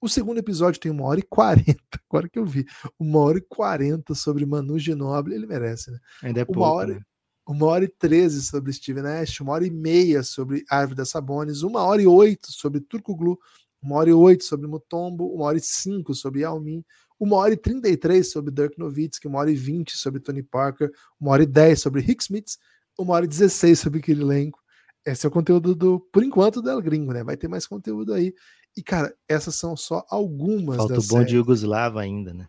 O 0.00 0.08
segundo 0.08 0.38
episódio 0.38 0.80
tem 0.80 0.92
uma 0.92 1.06
hora 1.06 1.18
e 1.18 1.22
quarenta, 1.22 1.74
agora 2.08 2.28
que 2.28 2.38
eu 2.38 2.44
vi, 2.44 2.64
uma 2.98 3.18
hora 3.20 3.38
e 3.38 3.40
quarenta 3.40 4.14
sobre 4.14 4.46
Manu 4.46 4.78
Ginóbili, 4.78 5.34
ele 5.34 5.46
merece, 5.46 5.90
né? 5.90 5.98
Ainda 6.22 6.40
é 6.40 6.42
uma 6.42 6.46
pouco, 6.46 6.60
hora, 6.60 6.94
né? 6.94 7.00
uma 7.46 7.66
hora 7.66 7.84
e 7.84 7.88
treze 7.88 8.42
sobre 8.42 8.72
Steve 8.72 9.02
Nash, 9.02 9.40
uma 9.40 9.52
hora 9.52 9.66
e 9.66 9.70
meia 9.70 10.22
sobre 10.22 10.64
Árvore 10.70 10.96
da 10.96 11.04
Sabonis, 11.04 11.62
uma 11.62 11.82
hora 11.82 12.00
e 12.00 12.06
oito 12.06 12.52
sobre 12.52 12.80
Turco 12.80 13.14
Glu, 13.14 13.38
uma 13.84 13.96
hora 13.96 14.08
e 14.08 14.12
oito 14.12 14.44
sobre 14.44 14.66
Mutombo, 14.66 15.26
uma 15.34 15.44
hora 15.44 15.58
e 15.58 15.60
cinco 15.60 16.14
sobre 16.14 16.40
Yao 16.40 16.58
Ming, 16.58 16.82
uma 17.20 17.36
hora 17.36 17.52
e 17.52 17.56
trinta 17.56 17.88
e 17.88 17.96
três 17.96 18.32
sobre 18.32 18.52
Dirk 18.52 18.78
Nowitzki, 18.78 19.28
uma 19.28 19.38
hora 19.38 19.50
e 19.50 19.54
vinte 19.54 19.96
sobre 19.96 20.20
Tony 20.20 20.42
Parker, 20.42 20.90
uma 21.20 21.32
hora 21.32 21.42
e 21.42 21.46
dez 21.46 21.80
sobre 21.80 22.00
Rick 22.00 22.22
Smith, 22.22 22.56
uma 22.98 23.14
hora 23.14 23.24
e 23.24 23.28
dezesseis 23.28 23.78
sobre 23.78 24.00
Kirilenko. 24.00 24.58
Esse 25.06 25.26
é 25.26 25.28
o 25.28 25.32
conteúdo 25.32 25.74
do, 25.74 26.00
por 26.00 26.24
enquanto, 26.24 26.62
do 26.62 26.70
El 26.70 26.80
Gringo, 26.80 27.12
né? 27.12 27.22
Vai 27.22 27.36
ter 27.36 27.46
mais 27.46 27.66
conteúdo 27.66 28.14
aí. 28.14 28.32
E, 28.76 28.82
cara, 28.82 29.14
essas 29.28 29.54
são 29.54 29.76
só 29.76 30.04
algumas 30.08 30.76
Falta 30.76 30.94
o 30.94 30.96
das 30.96 31.06
bom 31.06 31.18
de 31.18 31.26
séries. 31.26 31.34
Yugoslava 31.34 32.00
ainda, 32.00 32.32
né? 32.32 32.48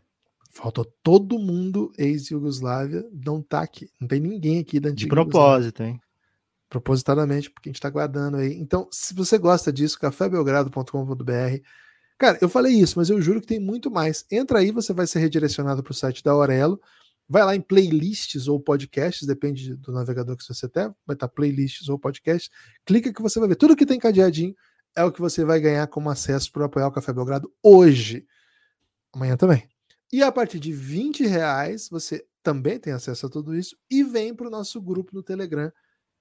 Faltou 0.49 0.85
todo 1.03 1.37
mundo 1.37 1.91
ex-Yugoslávia, 1.97 3.05
não 3.11 3.41
tá 3.41 3.61
aqui. 3.61 3.89
Não 3.99 4.07
tem 4.07 4.21
ninguém 4.21 4.59
aqui 4.59 4.79
da 4.79 4.89
De 4.89 4.93
antiga 4.93 5.19
Yugoslávia. 5.19 5.31
propósito, 5.31 5.83
hein? 5.83 5.99
Propositadamente, 6.75 7.49
porque 7.49 7.69
a 7.69 7.71
gente 7.71 7.77
está 7.77 7.89
guardando 7.89 8.35
aí. 8.35 8.53
Então, 8.59 8.89
se 8.91 9.13
você 9.13 9.37
gosta 9.37 9.71
disso, 9.71 9.97
cafébelgrado.com.br. 9.97 11.61
Cara, 12.17 12.37
eu 12.41 12.49
falei 12.49 12.73
isso, 12.73 12.99
mas 12.99 13.09
eu 13.09 13.21
juro 13.21 13.39
que 13.39 13.47
tem 13.47 13.61
muito 13.61 13.89
mais. 13.89 14.25
Entra 14.29 14.59
aí, 14.59 14.71
você 14.71 14.91
vai 14.93 15.07
ser 15.07 15.19
redirecionado 15.19 15.81
para 15.81 15.91
o 15.91 15.95
site 15.95 16.21
da 16.21 16.31
Aurelo. 16.31 16.81
Vai 17.29 17.45
lá 17.45 17.55
em 17.55 17.61
playlists 17.61 18.49
ou 18.49 18.59
podcasts, 18.59 19.25
depende 19.25 19.73
do 19.75 19.93
navegador 19.93 20.35
que 20.35 20.43
você 20.43 20.67
tem, 20.67 20.93
vai 21.07 21.15
estar 21.15 21.29
playlists 21.29 21.87
ou 21.87 21.97
podcasts. 21.97 22.51
Clica 22.85 23.13
que 23.13 23.21
você 23.21 23.39
vai 23.39 23.47
ver. 23.47 23.55
Tudo 23.55 23.75
que 23.75 23.85
tem 23.85 23.97
cadeadinho 23.97 24.53
é 24.95 25.03
o 25.03 25.11
que 25.11 25.21
você 25.21 25.45
vai 25.45 25.61
ganhar 25.61 25.87
como 25.87 26.09
acesso 26.09 26.51
para 26.51 26.65
apoiar 26.65 26.87
o 26.87 26.91
Café 26.91 27.13
Belgrado 27.13 27.51
hoje. 27.63 28.27
Amanhã 29.13 29.37
também. 29.37 29.67
E 30.11 30.21
a 30.21 30.31
partir 30.31 30.59
de 30.59 30.73
20 30.73 31.25
reais, 31.25 31.87
você 31.89 32.25
também 32.43 32.77
tem 32.77 32.91
acesso 32.91 33.25
a 33.25 33.29
tudo 33.29 33.55
isso 33.55 33.77
e 33.89 34.03
vem 34.03 34.35
para 34.35 34.47
o 34.47 34.51
nosso 34.51 34.81
grupo 34.81 35.15
no 35.15 35.23
Telegram, 35.23 35.71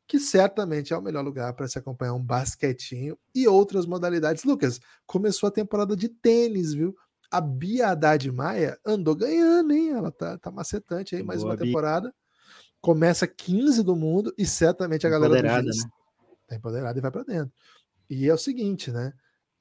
que 0.06 0.18
certamente 0.18 0.92
é 0.92 0.96
o 0.96 1.02
melhor 1.02 1.24
lugar 1.24 1.52
para 1.54 1.66
se 1.66 1.78
acompanhar 1.78 2.14
um 2.14 2.22
basquetinho 2.22 3.18
e 3.34 3.48
outras 3.48 3.86
modalidades. 3.86 4.44
Lucas, 4.44 4.80
começou 5.06 5.48
a 5.48 5.52
temporada 5.52 5.96
de 5.96 6.08
tênis, 6.08 6.74
viu? 6.74 6.94
A 7.30 7.40
Bia 7.40 7.88
Haddad 7.88 8.30
Maia 8.30 8.78
andou 8.84 9.14
ganhando, 9.14 9.72
hein? 9.72 9.90
Ela 9.90 10.12
tá, 10.12 10.38
tá 10.38 10.50
macetante 10.50 11.16
aí, 11.16 11.22
mais 11.22 11.40
Boa, 11.40 11.52
uma 11.52 11.56
Bia. 11.56 11.66
temporada. 11.66 12.14
Começa 12.80 13.26
15 13.26 13.82
do 13.82 13.96
mundo 13.96 14.32
e 14.36 14.44
certamente 14.44 15.06
a 15.06 15.10
galera 15.10 15.30
do 15.30 15.38
Empoderada, 15.38 15.72
Giz 15.72 15.84
né? 15.84 15.90
tá 16.46 16.54
empoderada 16.54 16.98
e 16.98 17.02
vai 17.02 17.10
para 17.10 17.24
dentro. 17.24 17.52
E 18.08 18.28
é 18.28 18.34
o 18.34 18.38
seguinte, 18.38 18.92
né? 18.92 19.12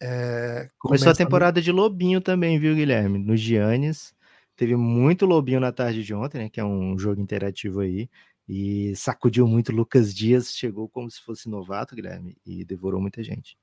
É, 0.02 0.70
Começou 0.78 1.12
a 1.12 1.16
temporada 1.16 1.62
de 1.62 1.72
Lobinho 1.72 2.20
também, 2.20 2.60
viu, 2.60 2.76
Guilherme? 2.76 3.18
No 3.18 3.38
Giannis. 3.38 4.14
Teve 4.56 4.76
muito 4.76 5.26
Lobinho 5.26 5.60
na 5.60 5.72
tarde 5.72 6.04
de 6.04 6.14
ontem, 6.14 6.40
né? 6.40 6.50
Que 6.50 6.60
é 6.60 6.66
um 6.66 6.98
jogo 7.00 7.22
interativo 7.22 7.80
aí. 7.80 8.10
E 8.48 8.96
sacudiu 8.96 9.48
muito 9.48 9.72
Lucas 9.72 10.14
Dias. 10.14 10.54
Chegou 10.56 10.90
como 10.90 11.10
se 11.10 11.22
fosse 11.22 11.50
novato, 11.50 11.96
Guilherme. 11.96 12.38
E 12.46 12.66
devorou 12.66 13.02
muita 13.02 13.24
gente. 13.24 13.58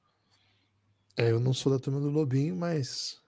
É, 1.17 1.31
eu 1.31 1.41
não 1.41 1.53
sou 1.53 1.73
da 1.73 1.79
turma 1.79 2.01
do 2.01 2.11
Lobinho, 2.11 2.57
mas 2.57 3.21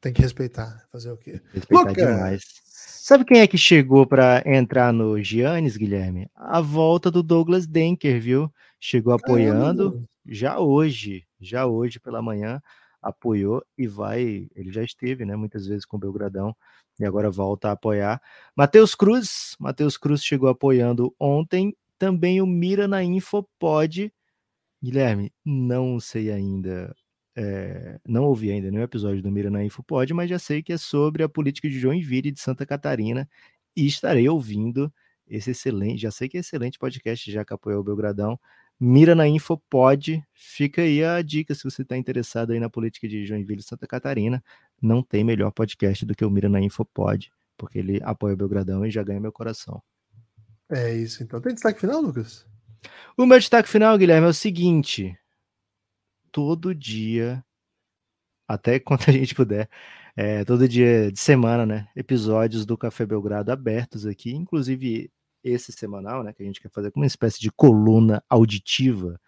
tem 0.00 0.12
que 0.12 0.20
respeitar. 0.20 0.86
Fazer 0.92 1.10
o 1.10 1.16
quê? 1.16 1.40
Respeitar 1.52 1.88
Lucas! 1.88 2.06
demais. 2.06 2.42
Sabe 2.64 3.24
quem 3.24 3.40
é 3.40 3.46
que 3.46 3.56
chegou 3.56 4.06
para 4.06 4.42
entrar 4.44 4.92
no 4.92 5.22
Giannis, 5.22 5.76
Guilherme? 5.76 6.28
A 6.34 6.60
volta 6.60 7.10
do 7.10 7.22
Douglas 7.22 7.66
Denker, 7.66 8.20
viu? 8.20 8.52
Chegou 8.78 9.14
apoiando. 9.14 9.92
Caramba! 9.92 10.08
já 10.28 10.60
hoje, 10.60 11.24
já 11.40 11.66
hoje 11.66 11.98
pela 11.98 12.20
manhã, 12.20 12.60
apoiou 13.02 13.64
e 13.76 13.86
vai, 13.86 14.48
ele 14.54 14.72
já 14.72 14.82
esteve, 14.82 15.24
né, 15.24 15.36
muitas 15.36 15.66
vezes 15.66 15.84
com 15.84 15.96
o 15.96 16.00
Belgradão 16.00 16.54
e 16.98 17.04
agora 17.04 17.30
volta 17.30 17.68
a 17.68 17.72
apoiar. 17.72 18.20
Matheus 18.56 18.94
Cruz, 18.94 19.56
Matheus 19.58 19.96
Cruz 19.96 20.22
chegou 20.24 20.48
apoiando 20.48 21.14
ontem, 21.18 21.76
também 21.98 22.40
o 22.40 22.46
Mira 22.46 22.88
na 22.88 23.02
Infopod. 23.02 24.12
Guilherme, 24.82 25.32
não 25.44 25.98
sei 25.98 26.30
ainda, 26.30 26.94
é, 27.36 27.98
não 28.06 28.24
ouvi 28.24 28.50
ainda 28.50 28.70
nenhum 28.70 28.82
episódio 28.82 29.22
do 29.22 29.30
Mira 29.30 29.50
na 29.50 29.64
Infopod, 29.64 30.12
mas 30.14 30.30
já 30.30 30.38
sei 30.38 30.62
que 30.62 30.72
é 30.72 30.78
sobre 30.78 31.22
a 31.22 31.28
política 31.28 31.68
de 31.68 31.78
Joinville 31.78 32.28
e 32.28 32.32
de 32.32 32.40
Santa 32.40 32.64
Catarina 32.64 33.28
e 33.76 33.86
estarei 33.86 34.28
ouvindo 34.28 34.92
esse 35.26 35.50
excelente, 35.50 36.00
já 36.02 36.10
sei 36.10 36.28
que 36.28 36.36
é 36.36 36.40
excelente 36.40 36.78
podcast, 36.78 37.30
já 37.30 37.44
que 37.44 37.52
apoiou 37.52 37.80
o 37.80 37.84
Belgradão, 37.84 38.38
Mira 38.80 39.14
na 39.14 39.26
Infopod, 39.26 40.22
fica 40.32 40.82
aí 40.82 41.02
a 41.02 41.20
dica 41.20 41.54
se 41.54 41.64
você 41.64 41.82
está 41.82 41.96
interessado 41.96 42.52
aí 42.52 42.60
na 42.60 42.70
política 42.70 43.08
de 43.08 43.26
Joinville 43.26 43.60
e 43.60 43.64
Santa 43.64 43.86
Catarina, 43.86 44.42
não 44.80 45.02
tem 45.02 45.24
melhor 45.24 45.50
podcast 45.50 46.06
do 46.06 46.14
que 46.14 46.24
o 46.24 46.30
Mira 46.30 46.48
na 46.48 46.60
Infopod, 46.60 47.32
porque 47.56 47.78
ele 47.78 48.00
apoia 48.04 48.34
o 48.34 48.36
Belgradão 48.36 48.86
e 48.86 48.90
já 48.90 49.02
ganha 49.02 49.20
meu 49.20 49.32
coração. 49.32 49.82
É 50.70 50.94
isso, 50.94 51.22
então. 51.22 51.40
Tem 51.40 51.54
destaque 51.54 51.80
final, 51.80 52.00
Lucas? 52.00 52.46
O 53.16 53.26
meu 53.26 53.38
destaque 53.38 53.68
final, 53.68 53.96
Guilherme, 53.98 54.26
é 54.26 54.30
o 54.30 54.34
seguinte: 54.34 55.18
todo 56.30 56.74
dia, 56.74 57.44
até 58.46 58.78
quando 58.80 59.04
a 59.08 59.12
gente 59.12 59.34
puder, 59.34 59.68
é, 60.16 60.44
todo 60.44 60.68
dia 60.68 61.10
de 61.10 61.18
semana, 61.18 61.64
né? 61.66 61.88
Episódios 61.96 62.66
do 62.66 62.76
Café 62.76 63.06
Belgrado 63.06 63.50
abertos 63.50 64.06
aqui, 64.06 64.32
inclusive 64.32 65.10
esse 65.50 65.72
semanal, 65.72 66.22
né? 66.22 66.32
Que 66.32 66.42
a 66.42 66.46
gente 66.46 66.60
quer 66.60 66.70
fazer 66.70 66.90
como 66.90 67.02
uma 67.02 67.06
espécie 67.06 67.40
de 67.40 67.50
coluna 67.50 68.22
auditiva 68.28 69.20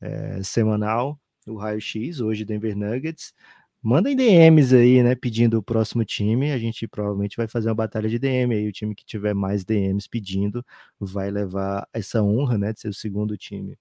é, 0.00 0.42
semanal, 0.42 1.18
o 1.46 1.56
Raio 1.56 1.80
X, 1.80 2.20
hoje 2.20 2.44
Denver 2.44 2.76
Nuggets. 2.76 3.34
Mandem 3.82 4.16
DMs 4.16 4.74
aí, 4.74 5.02
né? 5.02 5.14
Pedindo 5.14 5.58
o 5.58 5.62
próximo 5.62 6.04
time. 6.04 6.52
A 6.52 6.58
gente 6.58 6.88
provavelmente 6.88 7.36
vai 7.36 7.46
fazer 7.46 7.68
uma 7.68 7.74
batalha 7.74 8.08
de 8.08 8.18
DM 8.18 8.54
aí. 8.54 8.68
O 8.68 8.72
time 8.72 8.94
que 8.94 9.04
tiver 9.04 9.34
mais 9.34 9.64
DMs 9.64 10.08
pedindo 10.08 10.64
vai 10.98 11.30
levar 11.30 11.86
essa 11.92 12.22
honra, 12.22 12.56
né? 12.56 12.72
De 12.72 12.80
ser 12.80 12.88
o 12.88 12.94
segundo 12.94 13.36
time 13.36 13.78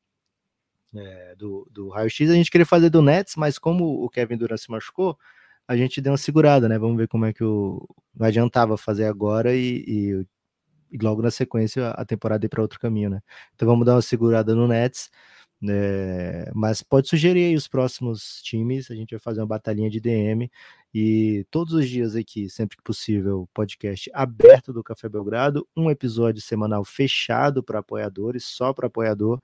é, 0.96 1.36
do, 1.36 1.68
do 1.72 1.90
Raio 1.90 2.10
X. 2.10 2.30
A 2.30 2.34
gente 2.34 2.52
queria 2.52 2.66
fazer 2.66 2.90
do 2.90 3.02
Nets, 3.02 3.36
mas 3.36 3.58
como 3.58 4.04
o 4.04 4.10
Kevin 4.10 4.38
Durant 4.38 4.60
se 4.60 4.70
machucou, 4.70 5.18
a 5.68 5.76
gente 5.76 6.02
deu 6.02 6.12
uma 6.12 6.18
segurada, 6.18 6.68
né? 6.70 6.78
Vamos 6.78 6.98
ver 6.98 7.08
como 7.08 7.26
é 7.26 7.34
que 7.34 7.44
o. 7.44 7.88
Não 8.16 8.28
adiantava 8.28 8.78
fazer 8.78 9.06
agora 9.06 9.56
e, 9.56 9.84
e, 9.88 10.28
e 10.94 10.98
logo 11.04 11.22
na 11.22 11.32
sequência 11.32 11.90
a 11.92 12.06
temporada 12.06 12.46
ir 12.46 12.50
para 12.50 12.62
outro 12.62 12.80
caminho, 12.80 13.10
né? 13.10 13.22
Então 13.56 13.68
vamos 13.68 13.86
dar 13.86 13.96
uma 13.96 14.02
segurada 14.02 14.56
no 14.56 14.68
Nets. 14.68 15.10
É, 15.70 16.52
mas 16.54 16.84
pode 16.84 17.08
sugerir 17.08 17.46
aí 17.46 17.56
os 17.56 17.70
próximos 17.70 18.42
times, 18.42 18.92
a 18.92 18.96
gente 18.96 19.12
vai 19.12 19.20
fazer 19.20 19.40
uma 19.40 19.48
batalhinha 19.48 19.90
de 19.90 20.00
DM 20.02 20.52
e 20.94 21.46
todos 21.50 21.74
os 21.74 21.88
dias 21.88 22.16
aqui, 22.16 22.50
sempre 22.50 22.76
que 22.78 22.84
possível, 22.84 23.48
podcast 23.54 24.12
aberto 24.14 24.74
do 24.74 24.84
Café 24.84 25.08
Belgrado, 25.08 25.66
um 25.76 25.90
episódio 25.90 26.42
semanal 26.42 26.84
fechado 26.84 27.64
para 27.64 27.80
apoiadores, 27.80 28.44
só 28.44 28.74
para 28.74 28.88
apoiador. 28.88 29.42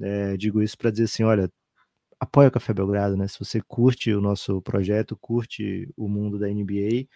É, 0.00 0.36
digo 0.36 0.62
isso 0.62 0.76
para 0.78 0.90
dizer 0.90 1.04
assim, 1.04 1.24
olha, 1.24 1.50
apoia 2.18 2.48
o 2.48 2.52
Café 2.52 2.72
Belgrado, 2.72 3.16
né? 3.16 3.28
Se 3.28 3.38
você 3.38 3.60
curte 3.60 4.12
o 4.12 4.20
nosso 4.20 4.62
projeto, 4.62 5.16
curte 5.16 5.88
o 5.96 6.08
mundo 6.08 6.38
da 6.38 6.48
NBA, 6.48 7.06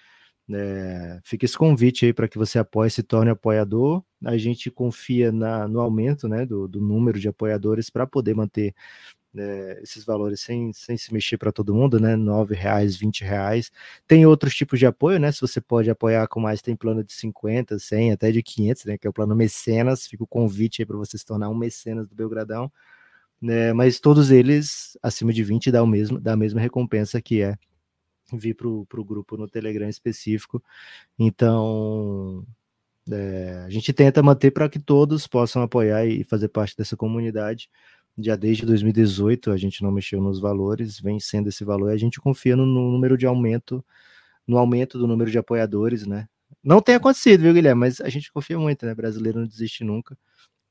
é, 0.50 1.20
fica 1.24 1.44
esse 1.44 1.56
convite 1.56 2.06
aí 2.06 2.12
para 2.12 2.28
que 2.28 2.38
você 2.38 2.58
apoie, 2.58 2.90
se 2.90 3.02
torne 3.02 3.30
apoiador. 3.30 4.02
A 4.24 4.36
gente 4.36 4.70
confia 4.70 5.30
na, 5.30 5.68
no 5.68 5.80
aumento 5.80 6.28
né, 6.28 6.46
do, 6.46 6.66
do 6.66 6.80
número 6.80 7.18
de 7.20 7.28
apoiadores 7.28 7.90
para 7.90 8.06
poder 8.06 8.34
manter 8.34 8.74
é, 9.36 9.80
esses 9.82 10.04
valores 10.04 10.40
sem, 10.40 10.72
sem 10.72 10.96
se 10.96 11.12
mexer 11.12 11.36
para 11.38 11.52
todo 11.52 11.74
mundo, 11.74 12.00
né? 12.00 12.14
R$ 12.16 12.54
reais, 12.54 12.96
20 12.96 13.22
reais. 13.24 13.70
Tem 14.06 14.26
outros 14.26 14.54
tipos 14.54 14.78
de 14.78 14.86
apoio, 14.86 15.18
né? 15.20 15.30
Se 15.32 15.40
você 15.40 15.60
pode 15.60 15.90
apoiar 15.90 16.26
com 16.28 16.40
mais, 16.40 16.62
tem 16.62 16.74
plano 16.76 17.04
de 17.04 17.12
50, 17.12 17.78
100, 17.78 18.12
até 18.12 18.32
de 18.32 18.42
500, 18.42 18.84
né? 18.86 18.98
Que 18.98 19.06
é 19.06 19.10
o 19.10 19.12
plano 19.12 19.36
mecenas. 19.36 20.06
Fica 20.06 20.24
o 20.24 20.26
convite 20.26 20.82
aí 20.82 20.86
para 20.86 20.96
você 20.96 21.18
se 21.18 21.26
tornar 21.26 21.50
um 21.50 21.54
mecenas 21.54 22.08
do 22.08 22.14
Belgradão. 22.14 22.72
né, 23.40 23.72
mas 23.72 24.00
todos 24.00 24.30
eles 24.30 24.98
acima 25.02 25.32
de 25.32 25.44
20 25.44 25.70
dá, 25.70 25.82
o 25.82 25.86
mesmo, 25.86 26.20
dá 26.20 26.32
a 26.34 26.36
mesma 26.36 26.60
recompensa 26.60 27.20
que 27.22 27.42
é 27.42 27.56
vir 28.32 28.54
para 28.54 28.68
o 28.68 29.04
grupo 29.04 29.36
no 29.36 29.48
Telegram 29.48 29.88
específico. 29.88 30.62
Então, 31.18 32.44
é, 33.10 33.62
a 33.66 33.70
gente 33.70 33.92
tenta 33.92 34.22
manter 34.22 34.50
para 34.50 34.68
que 34.68 34.78
todos 34.78 35.26
possam 35.26 35.62
apoiar 35.62 36.06
e 36.06 36.24
fazer 36.24 36.48
parte 36.48 36.76
dessa 36.76 36.96
comunidade. 36.96 37.70
Já 38.18 38.36
desde 38.36 38.66
2018 38.66 39.50
a 39.52 39.56
gente 39.56 39.82
não 39.82 39.92
mexeu 39.92 40.20
nos 40.20 40.40
valores, 40.40 41.00
vem 41.00 41.20
sendo 41.20 41.48
esse 41.48 41.64
valor, 41.64 41.90
e 41.90 41.94
a 41.94 41.98
gente 41.98 42.20
confia 42.20 42.56
no, 42.56 42.66
no 42.66 42.90
número 42.92 43.16
de 43.16 43.26
aumento, 43.26 43.84
no 44.46 44.58
aumento 44.58 44.98
do 44.98 45.06
número 45.06 45.30
de 45.30 45.38
apoiadores, 45.38 46.06
né? 46.06 46.28
Não 46.62 46.80
tem 46.82 46.96
acontecido, 46.96 47.42
viu, 47.42 47.54
Guilherme? 47.54 47.80
Mas 47.80 48.00
a 48.00 48.08
gente 48.08 48.32
confia 48.32 48.58
muito, 48.58 48.84
né? 48.84 48.94
Brasileiro 48.94 49.40
não 49.40 49.46
desiste 49.46 49.84
nunca. 49.84 50.18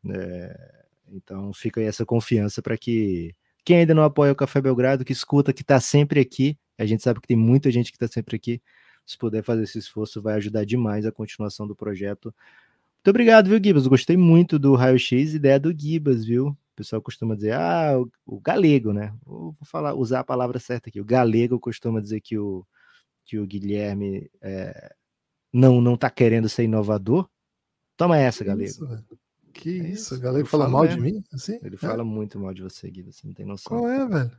É, 0.10 0.86
então 1.12 1.54
fica 1.54 1.80
aí 1.80 1.88
essa 1.88 2.06
confiança 2.06 2.62
para 2.62 2.78
que 2.78 3.34
quem 3.68 3.80
ainda 3.80 3.94
não 3.94 4.04
apoia 4.04 4.32
o 4.32 4.36
Café 4.36 4.62
Belgrado, 4.62 5.04
que 5.04 5.12
escuta, 5.12 5.52
que 5.52 5.62
está 5.62 5.78
sempre 5.78 6.22
aqui, 6.22 6.58
a 6.78 6.86
gente 6.86 7.04
sabe 7.04 7.20
que 7.20 7.28
tem 7.28 7.36
muita 7.36 7.70
gente 7.70 7.92
que 7.92 7.98
está 7.98 8.08
sempre 8.08 8.38
aqui, 8.38 8.62
se 9.06 9.18
puder 9.18 9.44
fazer 9.44 9.64
esse 9.64 9.78
esforço, 9.78 10.22
vai 10.22 10.36
ajudar 10.36 10.66
demais 10.66 11.06
a 11.06 11.12
continuação 11.12 11.68
do 11.68 11.76
projeto. 11.76 12.34
Muito 12.96 13.10
obrigado, 13.10 13.50
viu, 13.50 13.62
Gibas? 13.62 13.86
Gostei 13.86 14.16
muito 14.16 14.58
do 14.58 14.74
raio-x, 14.74 15.34
ideia 15.34 15.60
do 15.60 15.78
Gibas, 15.78 16.24
viu? 16.24 16.48
O 16.48 16.58
pessoal 16.78 17.02
costuma 17.02 17.36
dizer, 17.36 17.56
ah, 17.56 18.00
o, 18.00 18.10
o, 18.38 18.40
galego, 18.40 18.94
né? 18.94 19.14
Vou 19.26 19.54
falar, 19.66 19.96
usar 19.96 20.22
a 20.22 20.24
palavra 20.24 20.60
certa 20.60 20.88
aqui. 20.88 21.02
O 21.02 21.06
galego 21.06 21.60
costuma 21.60 22.00
dizer 22.00 22.22
que 22.22 22.38
o, 22.38 22.66
que 23.26 23.38
o 23.38 23.46
Guilherme 23.46 24.32
é, 24.42 24.96
não 25.52 25.82
não 25.82 25.98
tá 25.98 26.10
querendo 26.10 26.48
ser 26.48 26.64
inovador. 26.64 27.30
Toma 27.98 28.18
essa, 28.18 28.46
galego. 28.46 28.70
Isso, 28.70 28.88
que 29.58 29.82
é 29.82 29.90
isso, 29.90 30.16
o 30.16 30.20
galego 30.20 30.48
fala 30.48 30.70
mal 30.70 30.84
mesmo. 30.84 31.04
de 31.04 31.12
mim? 31.12 31.24
Assim? 31.34 31.60
Ele 31.64 31.76
é? 31.76 31.78
fala 31.78 32.04
muito 32.04 32.40
mal 32.40 32.54
de 32.54 32.62
você, 32.62 32.90
Guilherme, 32.90 33.14
você 33.14 33.28
não 33.28 33.34
tem 33.34 33.46
noção. 33.46 33.78
Qual 33.78 33.90
é, 33.90 34.06
velho? 34.08 34.32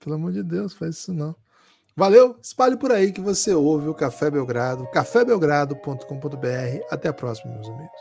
Pelo 0.00 0.14
amor 0.14 0.32
de 0.32 0.42
Deus, 0.42 0.72
faz 0.72 0.96
isso 0.96 1.12
não. 1.12 1.36
Valeu, 1.96 2.38
espalhe 2.40 2.76
por 2.76 2.92
aí 2.92 3.12
que 3.12 3.20
você 3.20 3.52
ouve 3.52 3.88
o 3.88 3.94
Café 3.94 4.30
Belgrado, 4.30 4.88
cafébelgrado.com.br. 4.92 6.84
Até 6.90 7.08
a 7.08 7.12
próxima, 7.12 7.52
meus 7.52 7.68
amigos. 7.68 8.00